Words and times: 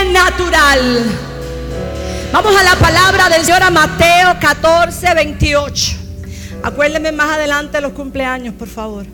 sobrenatural. 0.00 1.04
Vamos 2.32 2.56
a 2.56 2.62
la 2.62 2.76
palabra 2.76 3.28
del 3.28 3.44
Señor 3.44 3.62
a 3.62 3.70
Mateo 3.70 4.36
14, 4.40 5.14
28. 5.14 5.96
Acuérdenme 6.62 7.12
más 7.12 7.36
adelante 7.36 7.80
los 7.80 7.92
cumpleaños, 7.92 8.54
por 8.54 8.68
favor. 8.68 9.06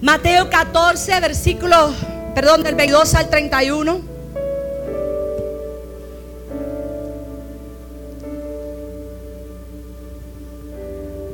Mateo 0.00 0.48
14, 0.50 1.20
versículo, 1.20 1.94
perdón, 2.34 2.62
del 2.62 2.74
22 2.74 3.14
al 3.14 3.30
31. 3.30 4.00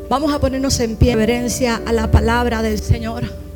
Vamos 0.08 0.32
a 0.32 0.38
ponernos 0.38 0.80
en 0.80 0.96
pie, 0.96 1.14
reverencia 1.14 1.82
a 1.84 1.92
la 1.92 2.10
palabra 2.10 2.62
del 2.62 2.78
Señor. 2.78 3.47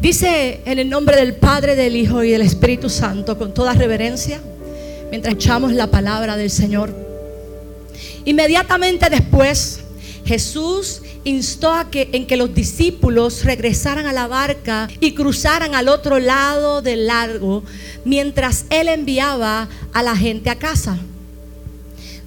Dice 0.00 0.60
en 0.64 0.78
el 0.78 0.88
nombre 0.88 1.16
del 1.16 1.34
Padre, 1.34 1.74
del 1.74 1.96
Hijo 1.96 2.22
y 2.22 2.30
del 2.30 2.42
Espíritu 2.42 2.88
Santo, 2.88 3.36
con 3.36 3.52
toda 3.52 3.72
reverencia, 3.72 4.40
mientras 5.10 5.34
echamos 5.34 5.72
la 5.72 5.88
palabra 5.88 6.36
del 6.36 6.50
Señor. 6.50 6.94
Inmediatamente 8.24 9.10
después, 9.10 9.80
Jesús 10.24 11.02
instó 11.24 11.72
a 11.72 11.90
que, 11.90 12.10
en 12.12 12.28
que 12.28 12.36
los 12.36 12.54
discípulos 12.54 13.44
regresaran 13.44 14.06
a 14.06 14.12
la 14.12 14.28
barca 14.28 14.88
y 15.00 15.14
cruzaran 15.14 15.74
al 15.74 15.88
otro 15.88 16.20
lado 16.20 16.80
del 16.80 17.08
lago, 17.08 17.64
mientras 18.04 18.66
él 18.70 18.86
enviaba 18.86 19.68
a 19.92 20.02
la 20.04 20.16
gente 20.16 20.48
a 20.48 20.60
casa. 20.60 20.96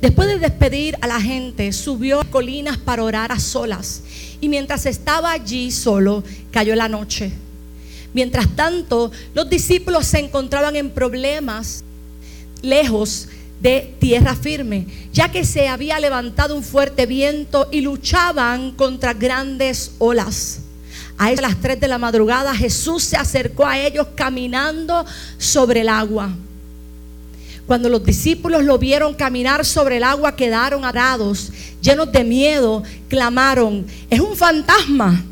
Después 0.01 0.27
de 0.27 0.39
despedir 0.39 0.97
a 0.99 1.07
la 1.07 1.21
gente, 1.21 1.71
subió 1.71 2.19
a 2.19 2.25
colinas 2.25 2.77
para 2.77 3.03
orar 3.03 3.31
a 3.31 3.39
solas. 3.39 4.01
Y 4.41 4.49
mientras 4.49 4.85
estaba 4.87 5.31
allí 5.31 5.71
solo, 5.71 6.21
cayó 6.51 6.75
la 6.75 6.89
noche. 6.89 7.31
Mientras 8.13 8.47
tanto, 8.55 9.11
los 9.33 9.49
discípulos 9.49 10.05
se 10.07 10.19
encontraban 10.19 10.75
en 10.75 10.89
problemas 10.89 11.83
lejos 12.61 13.27
de 13.61 13.95
tierra 13.99 14.35
firme, 14.35 14.87
ya 15.13 15.31
que 15.31 15.45
se 15.45 15.67
había 15.67 15.99
levantado 15.99 16.55
un 16.55 16.63
fuerte 16.63 17.05
viento 17.05 17.69
y 17.71 17.81
luchaban 17.81 18.71
contra 18.71 19.13
grandes 19.13 19.91
olas. 19.99 20.61
A 21.17 21.31
las 21.33 21.61
3 21.61 21.79
de 21.79 21.87
la 21.87 21.99
madrugada 21.99 22.55
Jesús 22.55 23.03
se 23.03 23.15
acercó 23.15 23.65
a 23.67 23.79
ellos 23.79 24.07
caminando 24.15 25.05
sobre 25.37 25.81
el 25.81 25.89
agua. 25.89 26.35
Cuando 27.67 27.89
los 27.89 28.03
discípulos 28.03 28.63
lo 28.63 28.79
vieron 28.79 29.13
caminar 29.13 29.63
sobre 29.63 29.97
el 29.97 30.03
agua, 30.03 30.35
quedaron 30.35 30.83
arados, 30.83 31.51
llenos 31.79 32.11
de 32.11 32.23
miedo, 32.23 32.81
clamaron, 33.07 33.85
es 34.09 34.19
un 34.19 34.35
fantasma. 34.35 35.23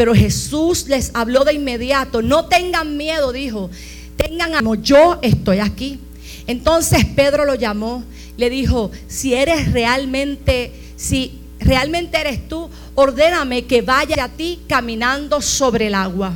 Pero 0.00 0.14
Jesús 0.14 0.86
les 0.88 1.10
habló 1.12 1.44
de 1.44 1.52
inmediato, 1.52 2.22
no 2.22 2.46
tengan 2.46 2.96
miedo, 2.96 3.32
dijo, 3.32 3.68
tengan 4.16 4.54
amor, 4.54 4.80
yo 4.80 5.18
estoy 5.20 5.58
aquí. 5.58 6.00
Entonces 6.46 7.04
Pedro 7.04 7.44
lo 7.44 7.54
llamó, 7.54 8.02
le 8.38 8.48
dijo, 8.48 8.90
si 9.08 9.34
eres 9.34 9.70
realmente, 9.72 10.72
si 10.96 11.38
realmente 11.58 12.18
eres 12.18 12.48
tú, 12.48 12.70
ordéname 12.94 13.66
que 13.66 13.82
vaya 13.82 14.24
a 14.24 14.28
ti 14.30 14.60
caminando 14.66 15.42
sobre 15.42 15.88
el 15.88 15.94
agua. 15.94 16.34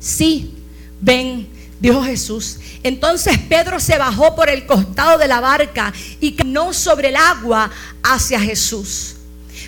Sí, 0.00 0.54
ven, 0.98 1.46
dijo 1.78 2.02
Jesús. 2.02 2.56
Entonces 2.82 3.36
Pedro 3.50 3.80
se 3.80 3.98
bajó 3.98 4.34
por 4.34 4.48
el 4.48 4.64
costado 4.64 5.18
de 5.18 5.28
la 5.28 5.40
barca 5.42 5.92
y 6.20 6.32
caminó 6.32 6.72
sobre 6.72 7.10
el 7.10 7.16
agua 7.16 7.70
hacia 8.02 8.40
Jesús. 8.40 9.16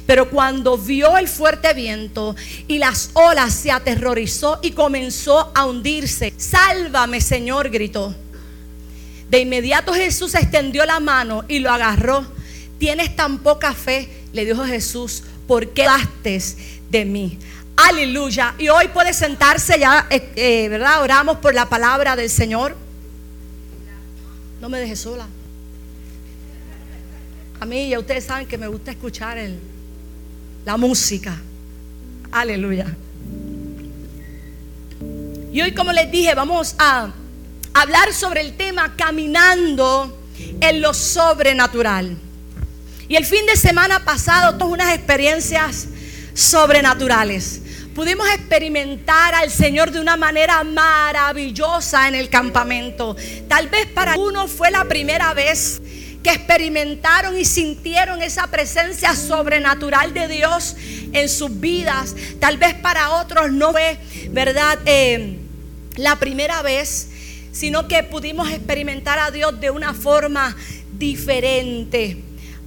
Pero 0.07 0.29
cuando 0.29 0.77
vio 0.77 1.17
el 1.17 1.29
fuerte 1.29 1.73
viento 1.73 2.37
y 2.69 2.79
las 2.79 3.11
olas, 3.15 3.55
se 3.55 3.71
aterrorizó 3.71 4.59
y 4.63 4.73
comenzó 4.73 5.51
a 5.55 5.65
hundirse. 5.65 6.35
Sálvame, 6.37 7.21
Señor, 7.21 7.71
gritó. 7.71 8.15
De 9.31 9.41
inmediato 9.41 9.95
Jesús 9.95 10.35
extendió 10.35 10.85
la 10.85 11.01
mano 11.01 11.45
y 11.49 11.59
lo 11.61 11.71
agarró. 11.71 12.27
Tienes 12.79 13.17
tan 13.17 13.39
poca 13.39 13.73
fe, 13.73 14.09
le 14.33 14.45
dijo 14.45 14.65
Jesús, 14.65 15.23
¿por 15.47 15.71
qué 15.71 15.87
bastes 15.87 16.57
de 16.91 17.05
mí? 17.07 17.39
Aleluya. 17.77 18.55
Y 18.59 18.69
hoy 18.69 18.89
puede 18.89 19.15
sentarse 19.15 19.79
ya, 19.79 20.07
eh, 20.11 20.31
eh, 20.37 20.69
¿verdad? 20.69 21.03
Oramos 21.03 21.39
por 21.39 21.55
la 21.55 21.69
palabra 21.69 22.15
del 22.15 22.29
Señor. 22.29 22.77
No 24.61 24.69
me 24.69 24.79
dejes 24.79 25.01
sola. 25.01 25.27
A 27.59 27.67
mí 27.67 27.89
ya 27.89 27.99
ustedes 27.99 28.25
saben 28.25 28.47
que 28.47 28.59
me 28.59 28.69
gusta 28.69 28.91
escuchar 28.91 29.39
el, 29.39 29.59
la 30.65 30.77
música. 30.77 31.37
Aleluya. 32.33 32.87
Y 35.53 35.61
hoy, 35.61 35.73
como 35.73 35.93
les 35.93 36.11
dije, 36.11 36.35
vamos 36.35 36.75
a 36.79 37.13
hablar 37.75 38.13
sobre 38.13 38.41
el 38.41 38.57
tema 38.57 38.97
caminando 38.97 40.19
en 40.61 40.81
lo 40.81 40.95
sobrenatural. 40.95 42.17
Y 43.09 43.17
el 43.17 43.25
fin 43.25 43.47
de 43.47 43.57
semana 43.57 44.05
pasado, 44.05 44.57
todas 44.57 44.73
unas 44.73 44.95
experiencias 44.95 45.89
sobrenaturales. 46.35 47.61
Pudimos 47.95 48.27
experimentar 48.31 49.35
al 49.35 49.51
Señor 49.51 49.93
de 49.93 50.01
una 50.01 50.17
manera 50.17 50.65
maravillosa 50.65 52.09
en 52.09 52.17
el 52.17 52.29
campamento. 52.29 53.15
Tal 53.47 53.69
vez 53.69 53.87
para 53.87 54.17
uno 54.17 54.49
fue 54.49 54.73
la 54.73 54.85
primera 54.87 55.33
vez 55.35 55.81
que 56.25 56.31
experimentaron 56.31 57.39
y 57.39 57.45
sintieron 57.45 58.23
esa 58.23 58.47
presencia 58.47 59.15
sobrenatural 59.15 60.15
de 60.15 60.27
Dios 60.27 60.75
en 61.13 61.29
sus 61.29 61.61
vidas. 61.61 62.17
Tal 62.41 62.57
vez 62.57 62.75
para 62.75 63.11
otros 63.11 63.53
no 63.53 63.73
fue, 63.73 63.99
¿verdad? 64.31 64.79
Eh, 64.87 65.37
la 65.97 66.17
primera 66.17 66.63
vez, 66.63 67.11
sino 67.53 67.87
que 67.87 68.03
pudimos 68.03 68.51
experimentar 68.51 69.19
a 69.19 69.31
Dios 69.31 69.61
de 69.61 69.71
una 69.71 69.93
forma 69.93 70.57
diferente. 70.95 72.17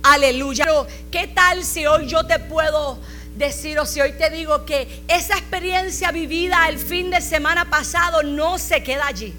Aleluya. 0.04 0.64
Pero, 0.64 0.88
¿qué 1.10 1.28
tal 1.28 1.66
si 1.66 1.88
hoy 1.88 2.08
yo 2.08 2.28
te 2.28 2.38
puedo 2.38 3.00
decir 3.36 3.80
o 3.80 3.88
si 3.88 4.02
hoy 4.02 4.14
te 4.14 4.30
digo 4.30 4.66
que 4.66 4.88
esa 5.08 5.36
experiencia 5.36 6.12
vivida 6.12 6.70
el 6.70 6.78
fin 6.78 7.10
de 7.10 7.22
semana 7.22 7.72
pasado 7.72 8.22
no 8.22 8.60
se 8.60 8.84
queda 8.84 9.08
allí? 9.08 9.34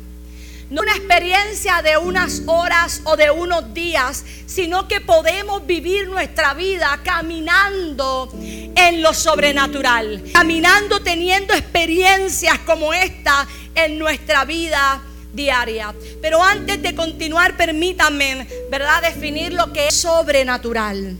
No 0.70 0.82
una 0.82 0.94
experiencia 0.94 1.80
de 1.82 1.96
unas 1.96 2.42
horas 2.46 3.00
o 3.04 3.16
de 3.16 3.30
unos 3.30 3.72
días, 3.72 4.24
sino 4.46 4.86
que 4.86 5.00
podemos 5.00 5.66
vivir 5.66 6.08
nuestra 6.08 6.54
vida 6.54 7.00
caminando 7.02 8.30
en 8.40 9.02
lo 9.02 9.14
sobrenatural, 9.14 10.22
caminando 10.32 11.00
teniendo 11.00 11.54
experiencias 11.54 12.58
como 12.60 12.92
esta 12.92 13.46
en 13.74 13.98
nuestra 13.98 14.44
vida 14.44 15.02
diaria. 15.32 15.94
Pero 16.20 16.42
antes 16.42 16.82
de 16.82 16.94
continuar, 16.94 17.56
permítanme, 17.56 18.46
¿verdad?, 18.70 19.02
definir 19.02 19.52
lo 19.52 19.72
que 19.72 19.88
es 19.88 19.94
sobrenatural. 19.94 21.16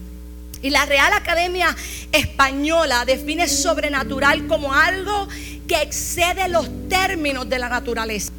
Y 0.61 0.71
la 0.71 0.85
Real 0.87 1.13
Academia 1.13 1.75
Española 2.11 3.05
define 3.05 3.49
sobrenatural 3.49 4.47
como 4.47 4.75
algo 4.75 5.29
que 5.69 5.81
excede 5.83 6.49
los 6.49 6.69
términos 6.89 7.49
de 7.49 7.59
la 7.59 7.69
naturaleza. 7.69 8.33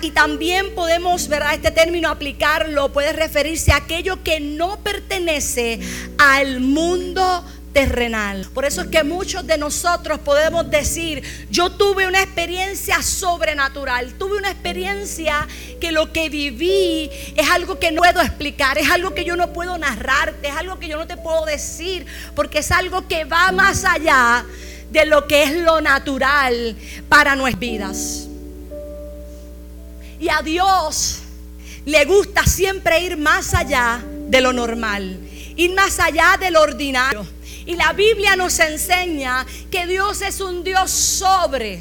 Y 0.00 0.10
también 0.12 0.74
podemos, 0.74 1.28
¿verdad? 1.28 1.54
Este 1.54 1.72
término 1.72 2.08
aplicarlo 2.08 2.92
puede 2.92 3.12
referirse 3.12 3.72
a 3.72 3.76
aquello 3.76 4.22
que 4.22 4.38
no 4.38 4.78
pertenece 4.78 5.80
al 6.18 6.60
mundo 6.60 7.44
terrenal. 7.72 8.46
Por 8.54 8.64
eso 8.64 8.82
es 8.82 8.86
que 8.86 9.02
muchos 9.02 9.46
de 9.46 9.58
nosotros 9.58 10.20
podemos 10.20 10.70
decir, 10.70 11.22
yo 11.50 11.72
tuve 11.72 12.06
una 12.06 12.22
experiencia 12.22 13.02
sobrenatural, 13.02 14.14
tuve 14.14 14.38
una 14.38 14.50
experiencia 14.50 15.46
que 15.80 15.92
lo 15.92 16.12
que 16.12 16.30
viví 16.30 17.10
es 17.34 17.50
algo 17.50 17.78
que 17.78 17.90
no 17.90 18.00
puedo 18.00 18.22
explicar, 18.22 18.78
es 18.78 18.88
algo 18.90 19.14
que 19.14 19.24
yo 19.24 19.36
no 19.36 19.52
puedo 19.52 19.76
narrarte, 19.76 20.48
es 20.48 20.54
algo 20.54 20.78
que 20.78 20.88
yo 20.88 20.96
no 20.96 21.06
te 21.06 21.16
puedo 21.16 21.44
decir, 21.44 22.06
porque 22.34 22.60
es 22.60 22.70
algo 22.70 23.06
que 23.08 23.24
va 23.24 23.52
más 23.52 23.84
allá 23.84 24.46
de 24.90 25.04
lo 25.04 25.26
que 25.26 25.42
es 25.42 25.52
lo 25.56 25.80
natural 25.80 26.76
para 27.08 27.36
nuestras 27.36 27.60
vidas. 27.60 28.28
Y 30.18 30.28
a 30.28 30.40
Dios 30.42 31.18
le 31.84 32.04
gusta 32.04 32.44
siempre 32.44 33.00
ir 33.00 33.16
más 33.16 33.54
allá 33.54 34.02
de 34.28 34.40
lo 34.40 34.52
normal, 34.52 35.20
ir 35.56 35.74
más 35.74 35.98
allá 36.00 36.36
del 36.38 36.56
ordinario. 36.56 37.26
Y 37.64 37.74
la 37.76 37.92
Biblia 37.92 38.36
nos 38.36 38.58
enseña 38.60 39.46
que 39.70 39.86
Dios 39.86 40.22
es 40.22 40.40
un 40.40 40.64
Dios 40.64 40.90
sobre, 40.90 41.80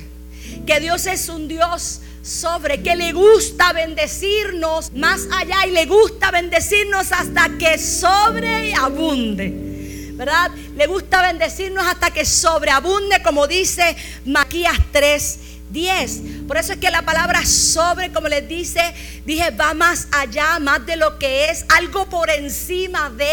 que 0.66 0.80
Dios 0.80 1.06
es 1.06 1.30
un 1.30 1.48
Dios 1.48 2.02
sobre, 2.22 2.82
que 2.82 2.96
le 2.96 3.14
gusta 3.14 3.72
bendecirnos 3.72 4.94
más 4.94 5.28
allá 5.32 5.66
y 5.68 5.72
le 5.72 5.86
gusta 5.86 6.32
bendecirnos 6.32 7.12
hasta 7.12 7.50
que 7.58 7.78
sobreabunde. 7.78 9.64
¿Verdad? 10.16 10.50
Le 10.76 10.88
gusta 10.88 11.22
bendecirnos 11.22 11.86
hasta 11.86 12.10
que 12.12 12.26
sobreabunde, 12.26 13.22
como 13.22 13.48
dice 13.48 13.96
Maquías 14.26 14.80
3, 14.92 15.40
10. 15.76 16.48
Por 16.48 16.58
eso 16.58 16.74
es 16.74 16.80
que 16.80 16.90
la 16.90 17.04
palabra 17.04 17.46
sobre, 17.46 18.12
como 18.12 18.30
les 18.30 18.48
dice, 18.48 18.82
dije, 19.26 19.52
va 19.52 19.76
más 19.76 20.08
allá, 20.12 20.58
más 20.60 20.86
de 20.86 20.96
lo 20.96 21.20
que 21.20 21.52
es, 21.52 21.66
algo 21.70 22.10
por 22.10 22.30
encima 22.30 23.10
de, 23.12 23.30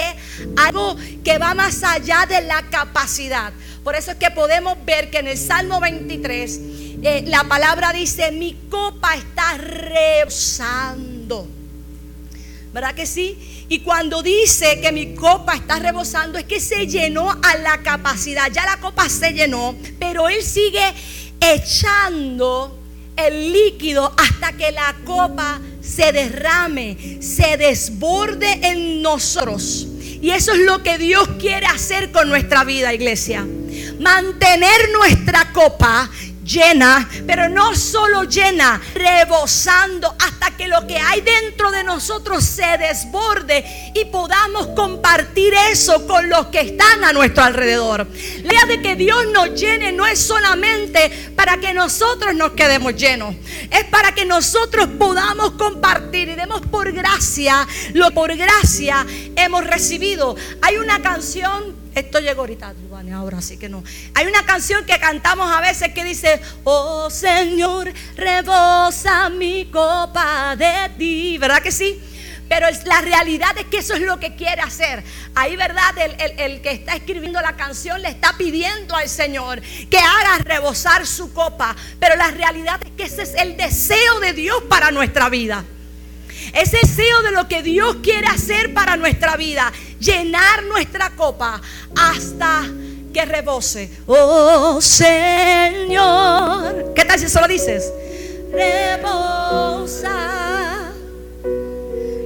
algo 0.57 0.97
que 1.25 1.39
va 1.39 1.55
más 1.55 1.85
allá 1.85 2.27
de 2.27 2.43
la 2.43 2.69
capacidad. 2.69 3.53
Por 3.85 3.95
eso 3.95 4.11
es 4.11 4.17
que 4.19 4.31
podemos 4.33 4.77
ver 4.85 5.09
que 5.11 5.19
en 5.19 5.29
el 5.29 5.39
Salmo 5.39 5.81
23 5.81 6.61
eh, 7.05 7.25
la 7.29 7.45
palabra 7.45 7.93
dice, 7.93 8.33
mi 8.33 8.55
copa 8.69 9.15
está 9.15 9.57
rebosando. 9.59 11.47
¿Verdad 12.73 12.95
que 12.95 13.07
sí? 13.07 13.67
Y 13.69 13.81
cuando 13.81 14.23
dice 14.23 14.81
que 14.81 14.91
mi 14.93 15.15
copa 15.15 15.55
está 15.55 15.79
rebosando, 15.79 16.39
es 16.39 16.45
que 16.45 16.59
se 16.59 16.87
llenó 16.87 17.31
a 17.31 17.57
la 17.59 17.83
capacidad. 17.83 18.51
Ya 18.51 18.65
la 18.65 18.79
copa 18.81 19.09
se 19.09 19.33
llenó, 19.33 19.77
pero 19.99 20.29
Él 20.29 20.43
sigue 20.43 20.83
echando 21.43 22.79
el 23.17 23.53
líquido 23.53 24.13
hasta 24.17 24.53
que 24.53 24.73
la 24.73 24.95
copa 25.05 25.61
se 25.81 26.13
derrame, 26.13 27.19
se 27.21 27.57
desborde 27.57 28.61
en 28.63 29.03
nosotros. 29.03 29.87
Y 30.23 30.31
eso 30.31 30.53
es 30.53 30.61
lo 30.61 30.83
que 30.83 30.99
Dios 30.99 31.29
quiere 31.41 31.67
hacer 31.67 32.13
con 32.13 32.29
nuestra 32.29 32.63
vida, 32.63 32.95
iglesia. 32.95 33.45
Mantener 33.99 34.91
nuestra 34.93 35.53
copa 35.53 36.09
llena, 36.45 37.09
pero 37.27 37.49
no 37.49 37.75
solo 37.75 38.25
llena, 38.25 38.81
rebosando 38.95 40.15
hasta 40.19 40.57
que 40.57 40.69
lo 40.69 40.87
que 40.87 40.99
hay 40.99 41.21
dentro 41.21 41.71
de 41.71 41.85
nosotros 41.85 42.45
se 42.45 42.79
desborde 42.79 43.65
y 43.95 44.05
podamos 44.07 44.69
compartir 44.69 45.55
eso 45.71 46.07
con 46.07 46.29
los 46.29 46.47
que 46.47 46.61
están 46.61 47.05
a 47.05 47.13
nuestro 47.13 47.45
alrededor. 47.45 48.07
La 48.43 48.53
idea 48.53 48.67
de 48.67 48.83
que 48.83 48.97
Dios 48.97 49.27
nos 49.33 49.59
llene 49.61 49.93
no 49.93 50.07
es 50.07 50.19
solamente 50.21 51.33
para 51.37 51.59
que 51.59 51.75
nosotros 51.75 52.35
nos 52.35 52.53
quedemos 52.53 52.95
llenos, 52.97 53.35
es 53.71 53.85
para 53.85 54.13
que 54.13 54.25
nosotros 54.25 54.89
podamos 54.99 55.53
compartir 55.53 56.29
y 56.29 56.35
demos 56.35 56.61
por 56.63 56.93
gracia 56.93 57.67
lo 57.95 58.11
por 58.13 58.35
gracia 58.37 59.07
hemos 59.37 59.67
recibido. 59.67 60.37
Hay 60.61 60.77
una 60.77 61.01
canción 61.01 61.82
esto 61.95 62.21
llegó 62.21 62.43
ahorita, 62.43 62.75
ahora 63.15 63.41
sí 63.41 63.59
que 63.59 63.69
no. 63.69 63.83
Hay 64.15 64.27
una 64.27 64.45
canción 64.45 64.85
que 64.85 64.99
cantamos 64.99 65.51
a 65.51 65.61
veces 65.61 65.93
que 65.93 66.05
dice, 66.05 66.41
oh 66.65 67.11
Señor, 67.11 67.93
rebosa 68.17 69.29
mi 69.29 69.67
copa 69.67 70.57
de 70.57 70.91
ti. 70.97 71.39
¿Verdad 71.39 71.63
que 71.63 71.73
sí? 71.73 72.01
Pero 72.49 72.67
la 72.85 73.01
realidad 73.01 73.57
es 73.57 73.65
que 73.67 73.79
eso 73.79 73.95
es 73.95 74.03
lo 74.03 74.21
que 74.21 74.37
quiere 74.37 74.61
hacer. 74.61 75.03
Ahí, 75.35 75.57
¿verdad? 75.57 75.97
El, 75.97 76.39
el, 76.39 76.61
que 76.61 76.73
está 76.73 76.95
escribiendo 76.95 77.41
la 77.41 77.57
canción 77.57 78.03
le 78.03 78.11
está 78.11 78.37
pidiendo 78.37 78.95
al 78.95 79.09
Señor 79.09 79.63
que 79.89 79.97
haga 79.97 80.37
rebosar 80.45 81.07
su 81.07 81.33
copa. 81.33 81.75
Pero 81.99 82.15
la 82.17 82.31
realidad 82.31 82.79
es 82.85 82.91
que 82.91 83.05
ese 83.05 83.23
es 83.23 83.35
el 83.37 83.57
deseo 83.57 84.21
de 84.21 84.35
Dios 84.35 84.63
para 84.69 84.91
nuestra 84.91 85.31
vida. 85.31 85.65
Ese 86.53 86.79
deseo 86.79 87.23
de 87.23 87.33
lo 87.33 87.49
que 87.49 87.63
Dios 87.63 87.97
quiere 88.03 88.27
hacer 88.27 88.75
para 88.75 88.97
nuestra 88.97 89.37
vida. 89.37 89.73
Llenar 89.99 90.65
nuestra 90.65 91.11
copa 91.11 91.61
hasta 91.97 92.65
que 93.13 93.25
rebose. 93.25 93.91
Oh 94.07 94.81
Señor. 94.81 95.93
¿Qué 96.95 97.05
tal 97.05 97.19
si 97.19 97.29
solo 97.29 97.49
dices? 97.49 97.93
Rebosa 98.53 100.33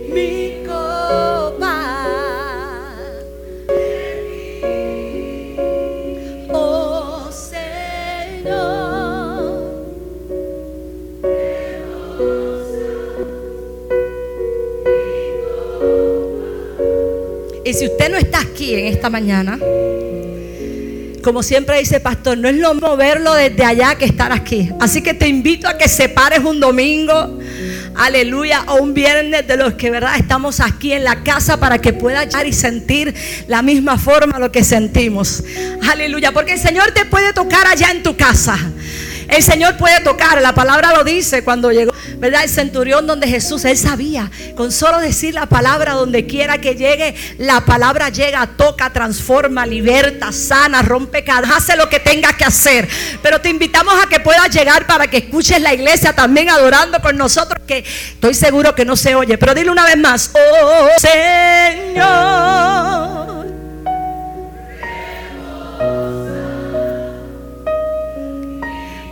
mi 0.09 0.46
Y 17.67 17.75
si 17.75 17.85
usted 17.87 18.09
no 18.13 18.17
está 18.17 18.39
aquí 18.39 18.75
en 18.75 18.87
esta 18.87 19.11
mañana, 19.11 19.59
como 21.21 21.43
siempre 21.43 21.81
dice 21.81 21.99
pastor, 21.99 22.39
no 22.39 22.49
es 22.49 22.55
lo 22.55 22.73
mismo 22.75 22.97
verlo 22.97 23.35
desde 23.35 23.65
allá 23.65 23.97
que 23.97 24.05
estar 24.05 24.31
aquí. 24.31 24.71
Así 24.79 25.03
que 25.03 25.15
te 25.15 25.27
invito 25.27 25.67
a 25.67 25.77
que 25.77 25.89
separes 25.89 26.45
un 26.45 26.61
domingo, 26.61 27.41
aleluya, 27.97 28.63
o 28.69 28.77
un 28.77 28.95
viernes 28.95 29.49
de 29.49 29.57
los 29.57 29.75
que 29.75 29.91
verdad 29.91 30.13
estamos 30.17 30.61
aquí 30.61 30.93
en 30.93 31.03
la 31.03 31.25
casa 31.25 31.59
para 31.59 31.79
que 31.79 31.93
puedas 31.93 32.27
llegar 32.27 32.47
y 32.47 32.53
sentir 32.53 33.13
la 33.49 33.63
misma 33.63 33.99
forma 33.99 34.39
lo 34.39 34.53
que 34.53 34.63
sentimos. 34.63 35.43
Aleluya, 35.91 36.31
porque 36.31 36.53
el 36.53 36.61
Señor 36.61 36.93
te 36.93 37.05
puede 37.05 37.33
tocar 37.33 37.67
allá 37.67 37.91
en 37.91 38.05
tu 38.05 38.17
casa. 38.17 38.57
El 39.29 39.43
Señor 39.43 39.77
puede 39.77 40.01
tocar, 40.01 40.41
la 40.41 40.55
palabra 40.55 40.93
lo 40.93 41.05
dice 41.05 41.43
cuando 41.43 41.73
llegó, 41.73 41.93
¿verdad? 42.19 42.45
El 42.45 42.51
centurión 42.51 43.07
donde 43.07 43.27
Jesús, 43.27 43.65
él 43.65 43.77
sabía, 43.77 44.31
con 44.57 44.71
solo 44.71 45.01
decir 45.01 45.35
la 45.35 45.47
palabra 45.47 45.95
donde 45.95 46.27
quiera 46.27 46.59
que 46.59 46.75
llegue, 46.75 47.15
la 47.39 47.65
palabra 47.65 48.09
llega, 48.09 48.47
toca, 48.57 48.93
transforma, 48.93 49.67
liberta, 49.67 50.33
sana, 50.33 50.83
rompe 50.83 51.25
cada, 51.25 51.57
hace 51.57 51.77
lo 51.77 51.89
que 51.89 52.01
tenga 52.01 52.33
que 52.35 52.45
hacer. 52.45 52.89
Pero 53.23 53.41
te 53.41 53.49
invitamos 53.49 53.95
a 54.03 54.09
que 54.09 54.21
puedas 54.21 54.51
llegar 54.51 54.87
para 54.87 55.09
que 55.09 55.19
escuches 55.19 55.61
la 55.61 55.75
iglesia 55.75 56.13
también 56.13 56.49
adorando 56.49 57.01
con 57.01 57.17
nosotros, 57.17 57.63
que 57.67 57.79
estoy 57.79 58.35
seguro 58.35 58.75
que 58.75 58.85
no 58.85 58.97
se 58.97 59.15
oye. 59.15 59.39
Pero 59.39 59.55
dile 59.55 59.71
una 59.71 59.85
vez 59.85 59.99
más, 59.99 60.31
oh 60.35 60.89
Señor. 61.01 63.06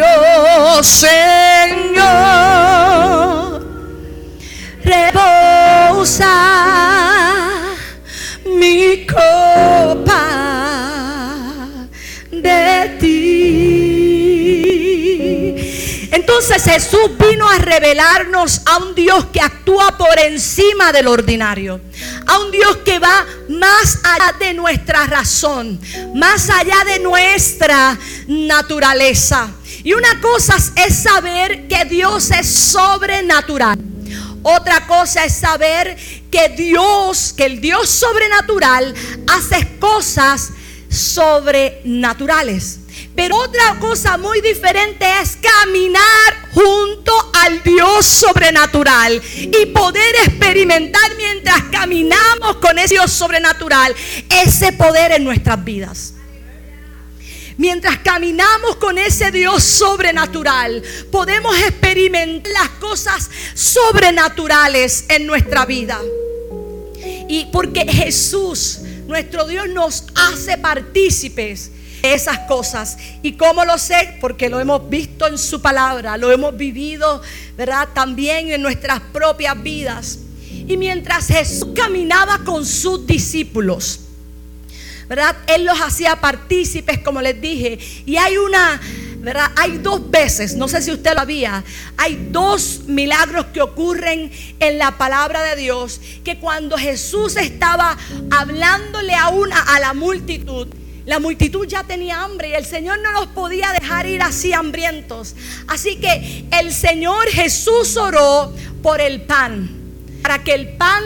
oh 0.00 0.80
Señor, 0.84 2.33
Entonces 16.36 16.64
Jesús 16.64 17.10
vino 17.16 17.48
a 17.48 17.58
revelarnos 17.58 18.62
a 18.64 18.78
un 18.78 18.92
Dios 18.96 19.26
que 19.26 19.40
actúa 19.40 19.96
por 19.96 20.18
encima 20.18 20.90
del 20.90 21.06
ordinario 21.06 21.80
a 22.26 22.38
un 22.40 22.50
Dios 22.50 22.78
que 22.78 22.98
va 22.98 23.24
más 23.50 24.00
allá 24.02 24.34
de 24.40 24.52
nuestra 24.52 25.06
razón, 25.06 25.80
más 26.12 26.50
allá 26.50 26.82
de 26.86 26.98
nuestra 26.98 27.96
naturaleza. 28.26 29.48
Y 29.84 29.92
una 29.92 30.20
cosa 30.20 30.56
es 30.74 31.04
saber 31.04 31.68
que 31.68 31.84
Dios 31.84 32.32
es 32.32 32.48
sobrenatural. 32.48 33.78
Otra 34.42 34.88
cosa 34.88 35.24
es 35.24 35.36
saber 35.36 35.96
que 36.32 36.48
Dios, 36.48 37.32
que 37.36 37.46
el 37.46 37.60
Dios 37.60 37.88
sobrenatural 37.88 38.92
hace 39.28 39.78
cosas 39.78 40.50
sobrenaturales. 40.88 42.80
Pero 43.14 43.36
otra 43.36 43.78
cosa 43.78 44.18
muy 44.18 44.40
diferente 44.40 45.06
es 45.22 45.36
caminar 45.36 46.50
junto 46.52 47.12
al 47.34 47.62
Dios 47.62 48.04
sobrenatural 48.04 49.22
y 49.36 49.66
poder 49.66 50.14
experimentar 50.26 51.14
mientras 51.16 51.62
caminamos 51.70 52.56
con 52.56 52.78
ese 52.78 52.94
Dios 52.94 53.12
sobrenatural 53.12 53.94
ese 54.28 54.72
poder 54.72 55.12
en 55.12 55.24
nuestras 55.24 55.64
vidas. 55.64 56.14
Mientras 57.56 57.98
caminamos 57.98 58.76
con 58.76 58.98
ese 58.98 59.30
Dios 59.30 59.62
sobrenatural, 59.62 60.82
podemos 61.12 61.56
experimentar 61.56 62.52
las 62.52 62.68
cosas 62.80 63.30
sobrenaturales 63.54 65.04
en 65.08 65.26
nuestra 65.26 65.64
vida. 65.64 66.00
Y 67.28 67.46
porque 67.52 67.86
Jesús, 67.86 68.80
nuestro 69.06 69.46
Dios, 69.46 69.68
nos 69.68 70.04
hace 70.16 70.58
partícipes 70.58 71.70
esas 72.04 72.40
cosas. 72.40 72.98
¿Y 73.22 73.32
cómo 73.32 73.64
lo 73.64 73.78
sé? 73.78 74.16
Porque 74.20 74.48
lo 74.48 74.60
hemos 74.60 74.88
visto 74.90 75.26
en 75.26 75.38
su 75.38 75.62
palabra, 75.62 76.16
lo 76.16 76.30
hemos 76.30 76.56
vivido, 76.56 77.22
¿verdad? 77.56 77.88
También 77.94 78.50
en 78.50 78.60
nuestras 78.60 79.00
propias 79.12 79.60
vidas. 79.62 80.18
Y 80.66 80.76
mientras 80.76 81.28
Jesús 81.28 81.68
caminaba 81.74 82.38
con 82.44 82.66
sus 82.66 83.06
discípulos, 83.06 84.00
¿verdad? 85.08 85.36
Él 85.46 85.64
los 85.64 85.80
hacía 85.80 86.20
partícipes, 86.20 86.98
como 86.98 87.20
les 87.20 87.40
dije. 87.40 87.78
Y 88.06 88.16
hay 88.16 88.36
una, 88.36 88.80
¿verdad? 89.18 89.50
Hay 89.56 89.78
dos 89.78 90.10
veces, 90.10 90.54
no 90.54 90.68
sé 90.68 90.82
si 90.82 90.90
usted 90.90 91.14
lo 91.14 91.20
había, 91.20 91.64
hay 91.96 92.28
dos 92.30 92.82
milagros 92.86 93.46
que 93.46 93.62
ocurren 93.62 94.30
en 94.60 94.78
la 94.78 94.98
palabra 94.98 95.42
de 95.42 95.56
Dios, 95.56 96.00
que 96.22 96.38
cuando 96.38 96.76
Jesús 96.76 97.36
estaba 97.36 97.96
hablándole 98.30 99.14
a 99.14 99.28
una 99.28 99.58
a 99.60 99.80
la 99.80 99.94
multitud, 99.94 100.68
la 101.06 101.18
multitud 101.18 101.66
ya 101.66 101.84
tenía 101.84 102.22
hambre 102.22 102.48
y 102.48 102.54
el 102.54 102.64
Señor 102.64 102.98
no 103.00 103.12
los 103.12 103.26
podía 103.28 103.72
dejar 103.78 104.06
ir 104.06 104.22
así 104.22 104.52
hambrientos. 104.52 105.34
Así 105.66 105.96
que 105.96 106.46
el 106.58 106.72
Señor 106.72 107.28
Jesús 107.28 107.96
oró 107.96 108.52
por 108.82 109.00
el 109.00 109.22
pan, 109.22 109.68
para 110.22 110.42
que 110.42 110.54
el 110.54 110.68
pan 110.76 111.02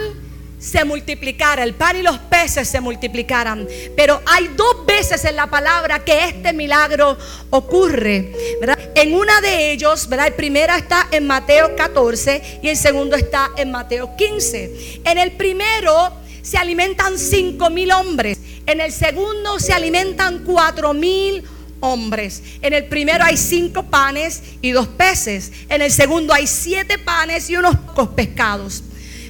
se 0.59 0.83
multiplicara, 0.83 1.63
el 1.63 1.73
pan 1.73 1.95
y 1.95 2.01
los 2.01 2.17
peces 2.17 2.67
se 2.67 2.81
multiplicaran. 2.81 3.67
Pero 3.95 4.21
hay 4.25 4.49
dos 4.55 4.85
veces 4.85 5.23
en 5.25 5.35
la 5.35 5.47
palabra 5.47 6.03
que 6.03 6.25
este 6.25 6.53
milagro 6.53 7.17
ocurre. 7.49 8.31
En 8.95 9.13
una 9.13 9.41
de 9.41 9.71
ellos, 9.71 10.07
¿verdad? 10.07 10.27
el 10.27 10.33
primero 10.33 10.73
está 10.75 11.07
en 11.11 11.27
Mateo 11.27 11.75
14 11.75 12.59
y 12.61 12.69
el 12.69 12.77
segundo 12.77 13.15
está 13.15 13.51
en 13.57 13.71
Mateo 13.71 14.15
15. 14.15 15.01
En 15.05 15.17
el 15.17 15.31
primero 15.31 16.13
se 16.41 16.57
alimentan 16.57 17.17
cinco 17.17 17.69
mil 17.69 17.91
hombres. 17.91 18.39
En 18.65 18.81
el 18.81 18.91
segundo 18.91 19.59
se 19.59 19.73
alimentan 19.73 20.43
cuatro 20.45 20.93
mil 20.93 21.43
hombres. 21.79 22.43
En 22.61 22.73
el 22.73 22.85
primero 22.85 23.23
hay 23.23 23.37
cinco 23.37 23.83
panes 23.83 24.41
y 24.61 24.71
dos 24.71 24.87
peces. 24.87 25.51
En 25.69 25.81
el 25.81 25.91
segundo 25.91 26.33
hay 26.33 26.47
siete 26.47 26.97
panes 26.97 27.49
y 27.49 27.57
unos 27.57 27.75
pocos 27.77 28.09
pescados. 28.09 28.83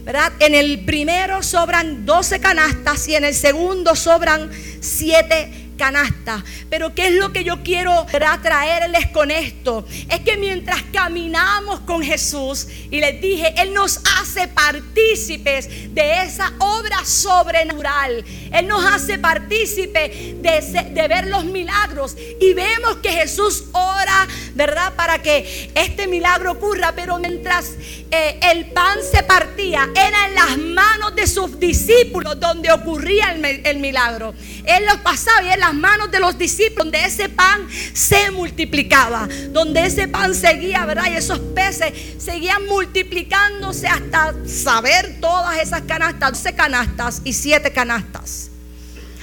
¿verdad? 0.04 0.32
En 0.40 0.56
el 0.56 0.86
primero 0.86 1.44
sobran 1.44 2.06
12 2.06 2.40
canastas 2.40 3.08
y 3.08 3.16
en 3.16 3.26
el 3.26 3.36
segundo 3.36 3.96
sobran 3.96 4.50
siete 4.82 5.69
canasta. 5.80 6.44
Pero 6.70 6.94
¿qué 6.94 7.08
es 7.08 7.14
lo 7.14 7.34
que 7.34 7.44
yo 7.44 7.64
quiero 7.64 8.06
traerles 8.44 9.08
con 9.08 9.32
esto? 9.32 9.88
Es 10.10 10.20
que 10.20 10.38
mientras 10.38 10.84
caminamos 10.94 11.80
con 11.80 12.04
Jesús, 12.04 12.68
y 12.92 13.00
les 13.00 13.20
dije, 13.22 13.56
Él 13.58 13.74
nos 13.74 14.02
hace 14.20 14.48
partícipes 14.48 15.94
de 15.94 16.24
esa 16.24 16.52
obra 16.60 17.04
sobrenatural. 17.06 18.24
Él 18.52 18.68
nos 18.68 18.84
hace 18.86 19.18
partícipes 19.18 20.42
de, 20.42 21.08
ver 21.08 21.28
los 21.28 21.46
milagros. 21.46 22.16
Y 22.40 22.54
vemos 22.54 22.98
que 22.98 23.12
Jesús 23.12 23.66
ora, 23.72 24.28
¿verdad? 24.56 24.94
Para 24.96 25.22
que 25.22 25.72
este 25.76 26.08
milagro 26.08 26.52
ocurra. 26.52 26.94
Pero 26.96 27.18
mientras 27.20 27.76
eh, 28.12 28.40
el 28.52 28.72
pan 28.72 28.98
se 29.10 29.24
partía, 29.24 29.90
era 29.96 30.28
en 30.28 30.36
las 30.36 30.58
manos 30.58 31.16
de 31.16 31.28
sus 31.28 31.60
discípulos 31.60 32.40
donde 32.40 32.72
ocurría 32.72 33.32
el, 33.34 33.78
milagro. 33.80 34.34
Él 34.66 34.86
los 34.86 34.98
pasaba 34.98 35.44
y 35.44 35.52
en 35.52 35.60
las 35.60 35.69
manos 35.74 36.12
de 36.12 36.20
los 36.20 36.38
discípulos, 36.38 36.86
donde 36.86 37.04
ese 37.06 37.30
pan 37.30 37.68
se 37.94 38.32
multiplicaba, 38.32 39.28
donde 39.50 39.86
ese 39.86 40.08
pan 40.08 40.34
seguía, 40.34 40.86
¿verdad? 40.86 41.06
Y 41.12 41.16
esos 41.16 41.40
peces 41.40 41.94
seguían 42.18 42.66
multiplicándose 42.66 43.88
hasta 43.88 44.34
saber 44.48 45.18
todas 45.20 45.60
esas 45.60 45.82
canastas, 45.82 46.32
12 46.32 46.56
canastas 46.56 47.22
y 47.24 47.34
7 47.34 47.72
canastas. 47.72 48.50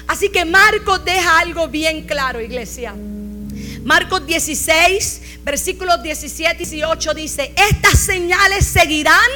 Así 0.06 0.28
que 0.28 0.44
Marcos 0.44 1.04
deja 1.04 1.38
algo 1.38 1.68
bien 1.68 2.06
claro, 2.06 2.40
iglesia. 2.40 2.94
Marcos 3.84 4.26
16, 4.26 5.22
versículos 5.44 6.02
17 6.02 6.62
y 6.62 6.66
18 6.66 7.14
dice, 7.14 7.52
estas 7.70 8.00
señales 8.00 8.66
seguirán 8.66 9.30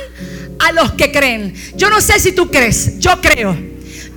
a 0.59 0.73
los 0.73 0.93
que 0.93 1.12
creen. 1.12 1.55
Yo 1.76 1.88
no 1.88 2.00
sé 2.00 2.19
si 2.19 2.33
tú 2.33 2.50
crees, 2.50 2.99
yo 2.99 3.21
creo. 3.21 3.57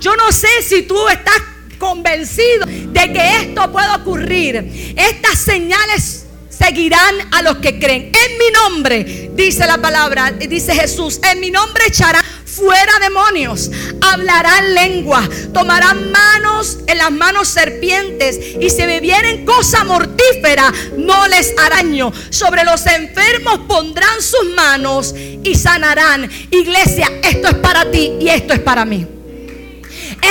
Yo 0.00 0.16
no 0.16 0.32
sé 0.32 0.48
si 0.62 0.82
tú 0.82 1.08
estás 1.08 1.40
convencido 1.84 2.66
de 2.66 3.12
que 3.12 3.36
esto 3.42 3.70
puede 3.70 3.94
ocurrir. 3.94 4.94
Estas 4.96 5.38
señales 5.38 6.24
seguirán 6.48 7.14
a 7.32 7.42
los 7.42 7.58
que 7.58 7.78
creen. 7.78 8.04
En 8.04 8.38
mi 8.38 8.50
nombre, 8.52 9.30
dice 9.34 9.66
la 9.66 9.76
palabra, 9.76 10.30
dice 10.30 10.74
Jesús, 10.74 11.20
en 11.30 11.40
mi 11.40 11.50
nombre 11.50 11.84
echarán 11.86 12.24
fuera 12.46 12.92
demonios, 13.00 13.70
hablarán 14.00 14.74
lengua, 14.74 15.28
tomarán 15.52 16.10
manos 16.10 16.78
en 16.86 16.98
las 16.98 17.10
manos 17.10 17.48
serpientes 17.48 18.38
y 18.60 18.70
si 18.70 18.86
bebieren 18.86 19.44
cosa 19.44 19.84
mortífera, 19.84 20.72
no 20.96 21.28
les 21.28 21.52
araño. 21.58 22.12
Sobre 22.30 22.64
los 22.64 22.86
enfermos 22.86 23.60
pondrán 23.68 24.22
sus 24.22 24.54
manos 24.54 25.14
y 25.16 25.54
sanarán. 25.54 26.30
Iglesia, 26.50 27.10
esto 27.22 27.48
es 27.48 27.54
para 27.56 27.90
ti 27.90 28.12
y 28.20 28.28
esto 28.28 28.54
es 28.54 28.60
para 28.60 28.86
mí. 28.86 29.13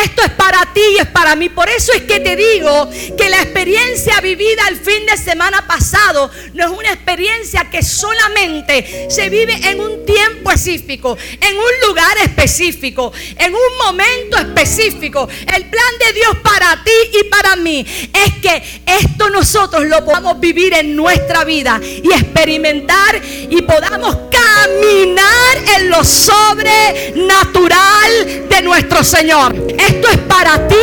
Esto 0.03 0.23
es 0.23 0.31
para 0.31 0.73
ti 0.73 0.81
y 0.95 1.00
es 1.00 1.07
para 1.07 1.35
mí. 1.35 1.50
Por 1.50 1.69
eso 1.69 1.93
es 1.93 2.03
que 2.03 2.19
te 2.19 2.35
digo 2.35 2.89
que 3.17 3.29
la 3.29 3.41
experiencia 3.41 4.19
vivida 4.21 4.67
el 4.69 4.77
fin 4.77 5.05
de 5.05 5.17
semana 5.17 5.65
pasado 5.67 6.31
no 6.53 6.65
es 6.65 6.71
una 6.71 6.91
experiencia 6.91 7.69
que 7.69 7.83
solamente 7.83 9.07
se 9.09 9.29
vive 9.29 9.53
en 9.69 9.79
un 9.79 10.05
tiempo 10.05 10.51
específico, 10.51 11.17
en 11.39 11.57
un 11.57 11.88
lugar 11.88 12.17
específico, 12.19 13.12
en 13.38 13.53
un 13.53 13.77
momento 13.85 14.38
específico. 14.38 15.27
El 15.53 15.65
plan 15.65 15.93
de 16.05 16.13
Dios 16.13 16.38
para 16.41 16.83
ti 16.83 16.91
y 17.19 17.23
para 17.25 17.55
mí 17.55 17.85
es 18.13 18.33
que 18.41 18.81
esto 18.85 19.29
nosotros 19.29 19.85
lo 19.85 20.03
podamos 20.05 20.39
vivir 20.39 20.73
en 20.73 20.95
nuestra 20.95 21.43
vida 21.43 21.79
y 21.81 22.12
experimentar 22.12 23.21
y 23.50 23.62
podamos 23.62 24.17
caminar 24.31 25.57
en 25.77 25.89
lo 25.89 26.03
sobrenatural 26.03 28.50
de 28.50 28.62
nuestro 28.62 29.03
Señor. 29.03 29.55
Esto 29.88 30.08
es 30.10 30.18
para 30.20 30.68
ti 30.68 30.75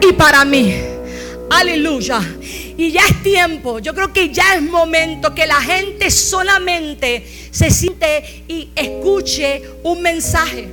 y 0.00 0.12
para 0.12 0.44
mí. 0.44 0.74
Aleluya. 1.50 2.20
Y 2.78 2.92
ya 2.92 3.06
es 3.06 3.22
tiempo, 3.22 3.78
yo 3.78 3.94
creo 3.94 4.12
que 4.12 4.28
ya 4.28 4.54
es 4.54 4.62
momento 4.62 5.34
que 5.34 5.46
la 5.46 5.62
gente 5.62 6.10
solamente 6.10 7.26
se 7.50 7.70
siente 7.70 8.44
y 8.48 8.68
escuche 8.76 9.62
un 9.82 10.02
mensaje. 10.02 10.68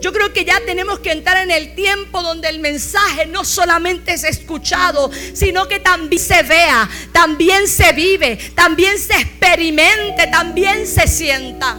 Yo 0.00 0.12
creo 0.12 0.32
que 0.32 0.44
ya 0.44 0.60
tenemos 0.64 1.00
que 1.00 1.10
entrar 1.10 1.42
en 1.42 1.50
el 1.50 1.74
tiempo 1.74 2.22
donde 2.22 2.48
el 2.48 2.60
mensaje 2.60 3.26
no 3.26 3.44
solamente 3.44 4.14
es 4.14 4.24
escuchado, 4.24 5.10
sino 5.34 5.66
que 5.66 5.80
también 5.80 6.22
se 6.22 6.42
vea, 6.44 6.88
también 7.12 7.66
se 7.66 7.92
vive, 7.92 8.36
también 8.54 8.96
se 8.98 9.14
experimente, 9.14 10.28
también 10.28 10.86
se 10.86 11.06
sienta. 11.08 11.78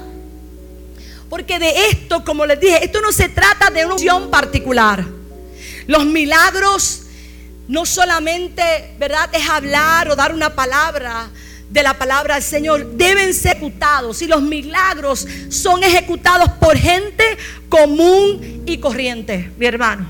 Porque 1.29 1.57
de 1.57 1.87
esto, 1.87 2.25
como 2.25 2.45
les 2.45 2.59
dije, 2.59 2.83
esto 2.83 2.99
no 3.01 3.13
se 3.13 3.29
trata 3.29 3.69
de 3.69 3.85
una 3.85 3.95
opción 3.95 4.29
particular. 4.29 5.20
Los 5.91 6.05
milagros 6.05 7.01
no 7.67 7.85
solamente, 7.85 8.95
¿verdad?, 8.97 9.29
es 9.33 9.49
hablar 9.49 10.09
o 10.09 10.15
dar 10.15 10.33
una 10.33 10.55
palabra 10.55 11.29
de 11.69 11.83
la 11.83 11.97
palabra 11.97 12.35
del 12.35 12.43
Señor, 12.43 12.93
deben 12.93 13.33
ser 13.33 13.57
ejecutados. 13.57 14.21
Y 14.21 14.27
los 14.27 14.41
milagros 14.41 15.27
son 15.49 15.83
ejecutados 15.83 16.49
por 16.61 16.77
gente 16.77 17.25
común 17.67 18.63
y 18.65 18.77
corriente, 18.77 19.51
mi 19.57 19.65
hermano. 19.65 20.07